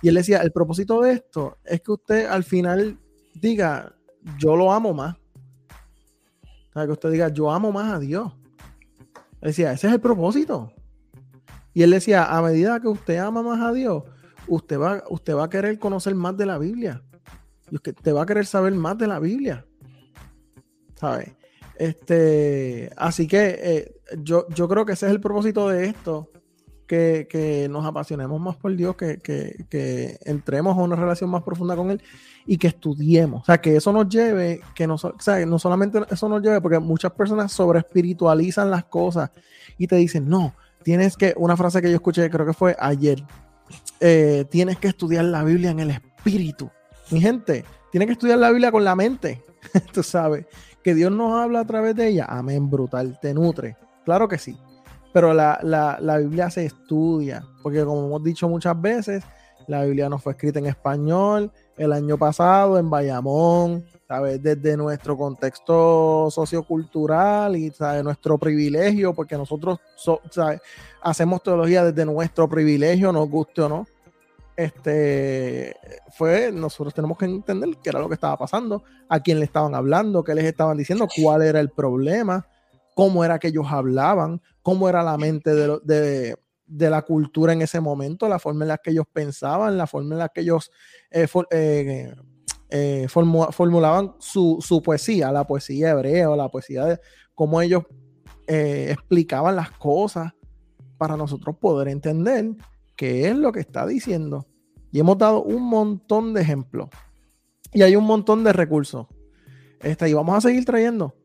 Y 0.00 0.08
él 0.08 0.14
decía, 0.14 0.38
el 0.38 0.52
propósito 0.52 1.00
de 1.00 1.14
esto 1.14 1.58
es 1.64 1.80
que 1.80 1.92
usted 1.92 2.26
al 2.26 2.44
final 2.44 2.98
diga, 3.34 3.94
yo 4.38 4.56
lo 4.56 4.72
amo 4.72 4.94
más. 4.94 5.16
Que 6.72 6.90
usted 6.90 7.10
diga, 7.10 7.28
yo 7.28 7.50
amo 7.50 7.72
más 7.72 7.92
a 7.92 7.98
Dios. 7.98 8.32
Él 9.40 9.48
decía, 9.48 9.72
ese 9.72 9.88
es 9.88 9.92
el 9.92 10.00
propósito. 10.00 10.72
Y 11.74 11.82
él 11.82 11.90
decía, 11.90 12.24
a 12.24 12.40
medida 12.40 12.80
que 12.80 12.88
usted 12.88 13.18
ama 13.18 13.42
más 13.42 13.60
a 13.60 13.72
Dios, 13.72 14.04
usted 14.46 14.78
va, 14.78 15.02
usted 15.10 15.34
va 15.34 15.44
a 15.44 15.50
querer 15.50 15.78
conocer 15.78 16.14
más 16.14 16.36
de 16.36 16.46
la 16.46 16.58
Biblia. 16.58 17.02
Y 17.70 17.76
usted 17.76 17.94
te 17.94 18.12
va 18.12 18.22
a 18.22 18.26
querer 18.26 18.46
saber 18.46 18.72
más 18.74 18.96
de 18.96 19.06
la 19.06 19.18
Biblia. 19.18 19.66
¿Sabes? 21.02 21.32
Este, 21.76 22.90
así 22.96 23.26
que 23.26 23.58
eh, 23.60 23.94
yo, 24.22 24.46
yo 24.50 24.68
creo 24.68 24.86
que 24.86 24.92
ese 24.92 25.06
es 25.06 25.12
el 25.12 25.20
propósito 25.20 25.68
de 25.68 25.86
esto, 25.86 26.30
que, 26.86 27.68
nos 27.70 27.84
apasionemos 27.86 28.40
más 28.40 28.56
por 28.56 28.76
Dios, 28.76 28.94
que, 28.96 30.18
entremos 30.24 30.78
a 30.78 30.80
una 30.82 30.94
relación 30.94 31.30
más 31.30 31.42
profunda 31.42 31.74
con 31.74 31.90
Él 31.90 32.02
y 32.46 32.56
que 32.58 32.68
estudiemos. 32.68 33.42
O 33.42 33.44
sea, 33.46 33.60
que 33.60 33.76
eso 33.76 33.92
nos 33.92 34.08
lleve, 34.08 34.60
que 34.74 34.86
no, 34.86 34.94
o 34.94 35.14
sea, 35.18 35.44
no 35.46 35.58
solamente 35.58 36.00
eso 36.10 36.28
nos 36.28 36.42
lleve, 36.42 36.60
porque 36.60 36.78
muchas 36.78 37.12
personas 37.12 37.50
sobre 37.50 37.80
espiritualizan 37.80 38.70
las 38.70 38.84
cosas 38.84 39.30
y 39.78 39.86
te 39.86 39.96
dicen, 39.96 40.28
no, 40.28 40.54
tienes 40.84 41.16
que, 41.16 41.34
una 41.36 41.56
frase 41.56 41.82
que 41.82 41.88
yo 41.88 41.96
escuché, 41.96 42.30
creo 42.30 42.46
que 42.46 42.52
fue 42.52 42.76
ayer, 42.78 43.24
eh, 43.98 44.44
tienes 44.50 44.78
que 44.78 44.88
estudiar 44.88 45.24
la 45.24 45.42
Biblia 45.42 45.70
en 45.70 45.80
el 45.80 45.90
espíritu. 45.90 46.70
Mi 47.10 47.20
gente, 47.20 47.64
tiene 47.90 48.06
que 48.06 48.12
estudiar 48.12 48.38
la 48.38 48.50
Biblia 48.50 48.70
con 48.70 48.84
la 48.84 48.94
mente, 48.94 49.42
tú 49.92 50.02
sabes 50.02 50.46
que 50.82 50.94
Dios 50.94 51.12
nos 51.12 51.34
habla 51.34 51.60
a 51.60 51.64
través 51.64 51.94
de 51.94 52.08
ella, 52.08 52.26
amén, 52.28 52.70
brutal, 52.70 53.18
te 53.20 53.32
nutre. 53.32 53.76
Claro 54.04 54.28
que 54.28 54.38
sí. 54.38 54.58
Pero 55.12 55.34
la, 55.34 56.18
Biblia 56.18 56.50
se 56.50 56.64
estudia, 56.64 57.44
porque 57.62 57.84
como 57.84 58.06
hemos 58.06 58.24
dicho 58.24 58.48
muchas 58.48 58.80
veces, 58.80 59.24
la 59.68 59.84
Biblia 59.84 60.08
no 60.08 60.18
fue 60.18 60.32
escrita 60.32 60.58
en 60.58 60.66
español 60.66 61.52
el 61.76 61.92
año 61.92 62.18
pasado 62.18 62.78
en 62.78 62.90
Bayamón, 62.90 63.84
¿sabes? 64.08 64.42
Desde 64.42 64.76
nuestro 64.76 65.16
contexto 65.16 66.28
sociocultural 66.30 67.56
y 67.56 67.70
¿sabes? 67.70 68.02
nuestro 68.02 68.38
privilegio, 68.38 69.14
porque 69.14 69.36
nosotros 69.36 69.78
hacemos 71.02 71.42
teología 71.42 71.84
desde 71.84 72.04
nuestro 72.04 72.48
privilegio, 72.48 73.12
nos 73.12 73.28
guste 73.28 73.62
o 73.62 73.68
no 73.68 73.86
este 74.64 75.76
fue, 76.16 76.52
nosotros 76.52 76.94
tenemos 76.94 77.18
que 77.18 77.24
entender 77.26 77.70
qué 77.82 77.90
era 77.90 78.00
lo 78.00 78.08
que 78.08 78.14
estaba 78.14 78.36
pasando, 78.36 78.82
a 79.08 79.20
quién 79.20 79.38
le 79.38 79.44
estaban 79.44 79.74
hablando, 79.74 80.24
qué 80.24 80.34
les 80.34 80.44
estaban 80.44 80.76
diciendo, 80.76 81.08
cuál 81.14 81.42
era 81.42 81.60
el 81.60 81.70
problema, 81.70 82.46
cómo 82.94 83.24
era 83.24 83.38
que 83.38 83.48
ellos 83.48 83.66
hablaban, 83.68 84.40
cómo 84.62 84.88
era 84.88 85.02
la 85.02 85.16
mente 85.16 85.54
de, 85.54 86.36
la 86.66 87.02
cultura 87.02 87.52
en 87.52 87.62
ese 87.62 87.80
momento, 87.80 88.28
la 88.28 88.38
forma 88.38 88.64
en 88.64 88.68
la 88.68 88.78
que 88.78 88.90
ellos 88.90 89.06
pensaban, 89.12 89.76
la 89.76 89.86
forma 89.86 90.14
en 90.14 90.18
la 90.18 90.28
que 90.28 90.42
ellos 90.42 90.70
eh, 91.10 91.26
eh, 91.50 92.14
eh, 92.70 93.06
formulaban 93.08 94.14
su, 94.18 94.82
poesía, 94.84 95.32
la 95.32 95.46
poesía 95.46 95.90
hebrea 95.90 96.30
o 96.30 96.36
la 96.36 96.48
poesía 96.48 96.84
de 96.84 97.00
cómo 97.34 97.60
ellos 97.60 97.84
explicaban 98.46 99.56
las 99.56 99.70
cosas 99.70 100.32
para 100.98 101.16
nosotros 101.16 101.56
poder 101.56 101.88
entender 101.88 102.54
qué 102.96 103.28
es 103.28 103.36
lo 103.36 103.50
que 103.50 103.60
está 103.60 103.86
diciendo. 103.86 104.46
Y 104.92 105.00
hemos 105.00 105.18
dado 105.18 105.42
un 105.42 105.62
montón 105.62 106.34
de 106.34 106.42
ejemplos. 106.42 106.88
Y 107.72 107.82
hay 107.82 107.96
un 107.96 108.04
montón 108.04 108.44
de 108.44 108.52
recursos. 108.52 109.06
Este, 109.80 110.08
y 110.08 110.12
vamos 110.12 110.36
a 110.36 110.40
seguir 110.42 110.64
trayendo. 110.64 111.16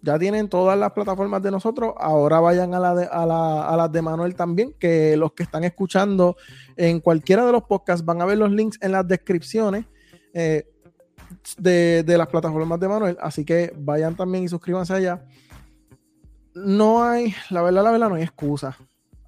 Ya 0.00 0.18
tienen 0.18 0.48
todas 0.48 0.78
las 0.78 0.92
plataformas 0.92 1.42
de 1.42 1.50
nosotros. 1.50 1.94
Ahora 1.98 2.38
vayan 2.38 2.72
a, 2.74 2.78
la 2.78 2.90
a, 2.92 3.76
las 3.76 3.92
de 3.92 4.02
Manuel 4.02 4.36
también, 4.36 4.72
que 4.78 5.16
los 5.16 5.32
que 5.32 5.42
están 5.42 5.64
escuchando 5.64 6.36
en 6.76 7.00
cualquiera 7.00 7.44
de 7.44 7.50
los 7.50 7.64
podcasts 7.64 8.04
van 8.04 8.22
a 8.22 8.24
ver 8.24 8.38
los 8.38 8.52
links 8.52 8.78
en 8.80 8.92
las 8.92 9.06
descripciones 9.08 9.84
eh, 10.32 10.64
de, 11.58 12.04
de 12.04 12.18
las 12.18 12.28
plataformas 12.28 12.78
de 12.78 12.88
Manuel. 12.88 13.18
Así 13.20 13.44
que 13.44 13.74
vayan 13.76 14.14
también 14.14 14.44
y 14.44 14.48
suscríbanse 14.48 14.94
allá. 14.94 15.24
No 16.54 17.02
hay, 17.02 17.34
la 17.50 17.62
verdad, 17.62 17.82
la 17.82 17.90
verdad, 17.90 18.08
no 18.08 18.14
hay 18.14 18.22
excusa. 18.22 18.76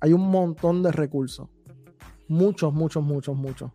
Hay 0.01 0.13
un 0.13 0.31
montón 0.31 0.83
de 0.85 0.93
recursos. 0.93 1.49
Muchos, 2.29 2.73
muchos, 2.73 3.03
muchos, 3.03 3.35
muchos. 3.35 3.73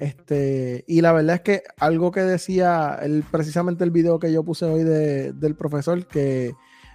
Este, 0.00 0.82
y 0.86 1.02
la 1.02 1.12
verdad 1.12 1.36
es 1.36 1.40
que 1.42 1.62
algo 1.78 2.10
que 2.10 2.22
decía 2.22 2.98
el, 3.02 3.22
precisamente 3.22 3.84
el 3.84 3.90
video 3.90 4.18
que 4.18 4.32
yo 4.32 4.42
puse 4.42 4.64
hoy 4.64 4.82
del 4.82 5.54
profesor, 5.56 6.06
que 6.06 6.54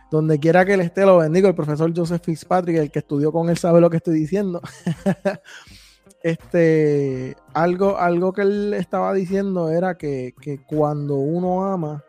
donde 0.09 0.39
quiera 0.39 0.65
que 0.65 0.73
él 0.73 0.81
esté, 0.81 1.05
lo 1.05 1.17
bendigo, 1.17 1.47
el 1.47 1.53
profesor 1.53 1.93
Joseph 1.95 2.23
Fitzpatrick, 2.23 2.77
el 2.77 2.91
que 2.91 2.99
estudió 2.99 3.31
con 3.31 3.49
él, 3.49 3.59
sabe 3.59 3.79
lo 3.79 3.91
que 3.91 3.97
estoy 3.97 4.15
diciendo. 4.15 4.59
este, 6.23 7.35
algo, 7.53 7.99
algo 7.99 8.33
que 8.33 8.41
él 8.41 8.73
estaba 8.73 9.13
diciendo 9.13 9.69
era 9.69 9.99
que, 9.99 10.33
cuando 10.65 11.17
uno 11.17 11.63
ama, 11.63 12.03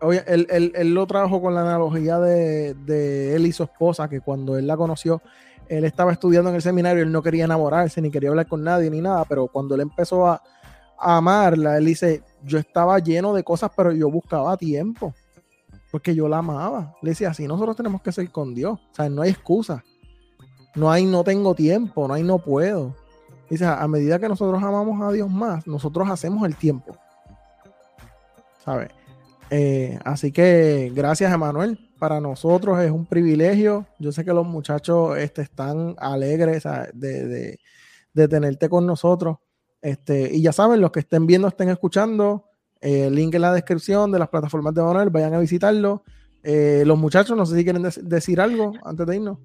oye, 0.00 0.24
él, 0.26 0.48
él, 0.50 0.92
lo 0.92 1.06
trajo 1.06 1.40
con 1.40 1.54
la 1.54 1.60
analogía 1.60 2.18
de, 2.18 2.74
de 2.74 3.36
él 3.36 3.46
y 3.46 3.52
su 3.52 3.62
esposa, 3.62 4.08
que 4.08 4.20
cuando 4.20 4.58
él 4.58 4.66
la 4.66 4.76
conoció, 4.76 5.22
él 5.68 5.84
estaba 5.84 6.12
estudiando 6.12 6.50
en 6.50 6.56
el 6.56 6.62
seminario, 6.62 7.02
él 7.02 7.12
no 7.12 7.22
quería 7.22 7.44
enamorarse, 7.44 8.00
ni 8.00 8.10
quería 8.10 8.30
hablar 8.30 8.46
con 8.46 8.62
nadie, 8.62 8.90
ni 8.90 9.00
nada, 9.00 9.24
pero 9.24 9.46
cuando 9.48 9.74
él 9.74 9.82
empezó 9.82 10.26
a, 10.26 10.42
amarla, 10.96 11.76
él 11.76 11.86
dice, 11.86 12.22
yo 12.42 12.58
estaba 12.58 12.98
lleno 12.98 13.34
de 13.34 13.42
cosas, 13.42 13.70
pero 13.76 13.92
yo 13.92 14.10
buscaba 14.10 14.56
tiempo, 14.56 15.12
porque 15.90 16.14
yo 16.14 16.28
la 16.28 16.38
amaba. 16.38 16.94
Le 17.02 17.10
decía, 17.10 17.30
así 17.30 17.46
nosotros 17.46 17.76
tenemos 17.76 18.00
que 18.00 18.12
ser 18.12 18.30
con 18.30 18.54
Dios, 18.54 18.78
o 18.78 18.94
sea, 18.94 19.08
no 19.08 19.22
hay 19.22 19.30
excusa, 19.30 19.84
no 20.74 20.90
hay 20.90 21.04
no 21.04 21.24
tengo 21.24 21.54
tiempo, 21.54 22.08
no 22.08 22.14
hay 22.14 22.22
no 22.22 22.38
puedo. 22.38 22.94
Dice, 23.50 23.66
a 23.66 23.86
medida 23.86 24.18
que 24.18 24.28
nosotros 24.28 24.62
amamos 24.62 25.00
a 25.02 25.12
Dios 25.12 25.30
más, 25.30 25.66
nosotros 25.66 26.08
hacemos 26.08 26.46
el 26.46 26.56
tiempo. 26.56 26.96
¿Sabes? 28.64 28.88
Eh, 29.50 29.98
así 30.04 30.32
que 30.32 30.90
gracias, 30.94 31.32
Emanuel 31.32 31.78
para 31.98 32.20
nosotros 32.20 32.80
es 32.80 32.90
un 32.90 33.06
privilegio. 33.06 33.86
Yo 33.98 34.12
sé 34.12 34.24
que 34.24 34.32
los 34.32 34.46
muchachos 34.46 35.16
este, 35.18 35.42
están 35.42 35.94
alegres 35.98 36.64
de, 36.92 37.58
tenerte 38.12 38.68
con 38.68 38.86
nosotros. 38.86 39.38
Este, 39.80 40.34
y 40.34 40.42
ya 40.42 40.52
saben, 40.52 40.80
los 40.80 40.90
que 40.90 41.00
estén 41.00 41.26
viendo, 41.26 41.48
estén 41.48 41.68
escuchando, 41.68 42.44
Eh, 42.86 43.10
link 43.10 43.34
en 43.34 43.40
la 43.40 43.52
descripción 43.54 44.12
de 44.12 44.18
las 44.18 44.28
plataformas 44.28 44.74
de 44.74 44.82
Manuel, 44.82 45.08
vayan 45.08 45.32
a 45.32 45.38
visitarlo. 45.38 46.02
Eh, 46.42 46.82
los 46.84 46.98
muchachos, 46.98 47.34
no 47.34 47.46
sé 47.46 47.56
si 47.56 47.64
quieren 47.64 47.82
decir 48.02 48.40
algo 48.40 48.74
antes 48.84 49.06
de 49.06 49.16
irnos. 49.16 49.38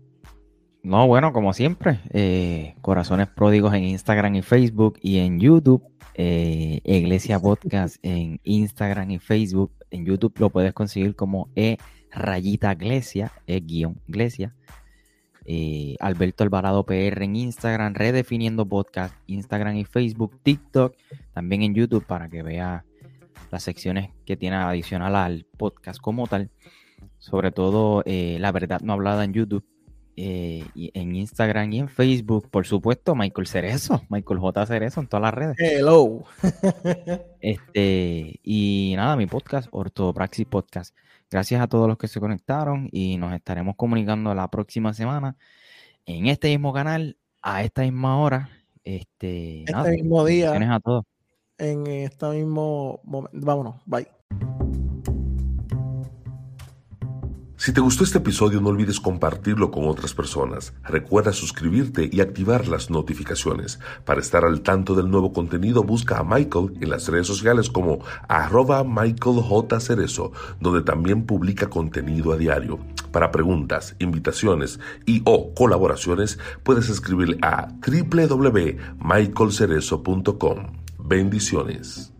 No, 0.83 1.07
bueno, 1.07 1.31
como 1.31 1.53
siempre, 1.53 1.99
eh, 2.11 2.75
Corazones 2.81 3.27
Pródigos 3.27 3.73
en 3.73 3.83
Instagram 3.83 4.35
y 4.35 4.41
Facebook 4.41 4.97
y 5.01 5.19
en 5.19 5.39
YouTube. 5.39 5.83
Eh, 6.15 6.81
Iglesia 6.83 7.39
Podcast 7.39 7.95
en 8.01 8.39
Instagram 8.43 9.11
y 9.11 9.19
Facebook. 9.19 9.71
En 9.89 10.05
YouTube 10.05 10.33
lo 10.39 10.49
puedes 10.49 10.73
conseguir 10.73 11.15
como 11.15 11.47
E 11.55 11.77
rayita 12.11 12.73
Iglesia, 12.73 13.31
E 13.47 13.59
guion 13.59 13.99
Iglesia. 14.07 14.53
Eh, 15.45 15.95
Alberto 15.99 16.43
Alvarado 16.43 16.85
PR 16.85 17.23
en 17.23 17.35
Instagram, 17.35 17.95
redefiniendo 17.95 18.67
podcast, 18.67 19.15
Instagram 19.27 19.77
y 19.77 19.85
Facebook, 19.85 20.39
TikTok, 20.43 20.95
también 21.33 21.63
en 21.63 21.73
YouTube 21.73 22.05
para 22.05 22.29
que 22.29 22.43
vea 22.43 22.85
las 23.49 23.63
secciones 23.63 24.11
que 24.25 24.37
tiene 24.37 24.57
adicional 24.57 25.15
al 25.15 25.45
podcast 25.57 25.99
como 25.99 26.27
tal. 26.27 26.51
Sobre 27.17 27.51
todo 27.51 28.03
la 28.05 28.51
verdad 28.51 28.81
no 28.81 28.93
hablada 28.93 29.23
en 29.23 29.33
YouTube 29.33 29.65
eh, 30.21 30.65
en 30.75 31.15
Instagram 31.15 31.71
y 31.71 31.79
en 31.79 31.87
Facebook, 31.87 32.49
por 32.49 32.67
supuesto, 32.67 33.15
Michael 33.15 33.47
Cerezo, 33.47 34.01
Michael 34.09 34.41
J. 34.41 34.65
Cerezo 34.65 34.99
en 34.99 35.07
todas 35.07 35.21
las 35.21 35.33
redes. 35.33 35.55
Hello. 35.57 36.25
este, 37.39 38.37
y 38.43 38.95
nada, 38.97 39.15
mi 39.15 39.27
podcast, 39.27 39.69
Ortopraxis 39.71 40.45
Podcast. 40.45 40.93
Gracias 41.31 41.61
a 41.61 41.67
todos 41.67 41.87
los 41.87 41.97
que 41.97 42.07
se 42.07 42.19
conectaron 42.19 42.89
y 42.91 43.17
nos 43.17 43.33
estaremos 43.33 43.75
comunicando 43.75 44.33
la 44.33 44.49
próxima 44.49 44.93
semana 44.93 45.37
en 46.05 46.25
este 46.25 46.49
mismo 46.49 46.73
canal, 46.73 47.17
a 47.41 47.63
esta 47.63 47.83
misma 47.83 48.19
hora. 48.19 48.49
Este, 48.83 49.63
este 49.63 49.91
mismo 49.91 50.25
día. 50.25 50.53
A 50.53 50.79
todos. 50.79 51.05
En 51.57 51.85
este 51.87 52.25
mismo 52.29 52.99
momento. 53.03 53.37
Vámonos, 53.45 53.75
bye. 53.85 54.07
Si 57.69 57.73
te 57.73 57.81
gustó 57.81 58.03
este 58.03 58.17
episodio 58.17 58.61
no 58.61 58.69
olvides 58.69 58.99
compartirlo 58.99 59.69
con 59.69 59.87
otras 59.87 60.15
personas. 60.15 60.73
Recuerda 60.85 61.31
suscribirte 61.33 62.09
y 62.11 62.19
activar 62.19 62.67
las 62.67 62.89
notificaciones. 62.89 63.79
Para 64.05 64.21
estar 64.21 64.43
al 64.43 64.61
tanto 64.61 64.95
del 64.95 65.11
nuevo 65.11 65.33
contenido 65.33 65.83
busca 65.83 66.17
a 66.17 66.23
Michael 66.23 66.73
en 66.81 66.89
las 66.89 67.07
redes 67.07 67.27
sociales 67.27 67.69
como 67.69 67.99
arroba 68.27 68.83
Michael 68.83 69.43
J. 69.43 69.79
Cerezo, 69.81 70.31
donde 70.59 70.81
también 70.81 71.27
publica 71.27 71.69
contenido 71.69 72.33
a 72.33 72.37
diario. 72.37 72.79
Para 73.11 73.29
preguntas, 73.29 73.95
invitaciones 73.99 74.79
y 75.05 75.21
o 75.25 75.53
colaboraciones 75.53 76.39
puedes 76.63 76.89
escribir 76.89 77.37
a 77.43 77.67
www.michaelcerezo.com. 77.85 80.65
Bendiciones. 80.97 82.13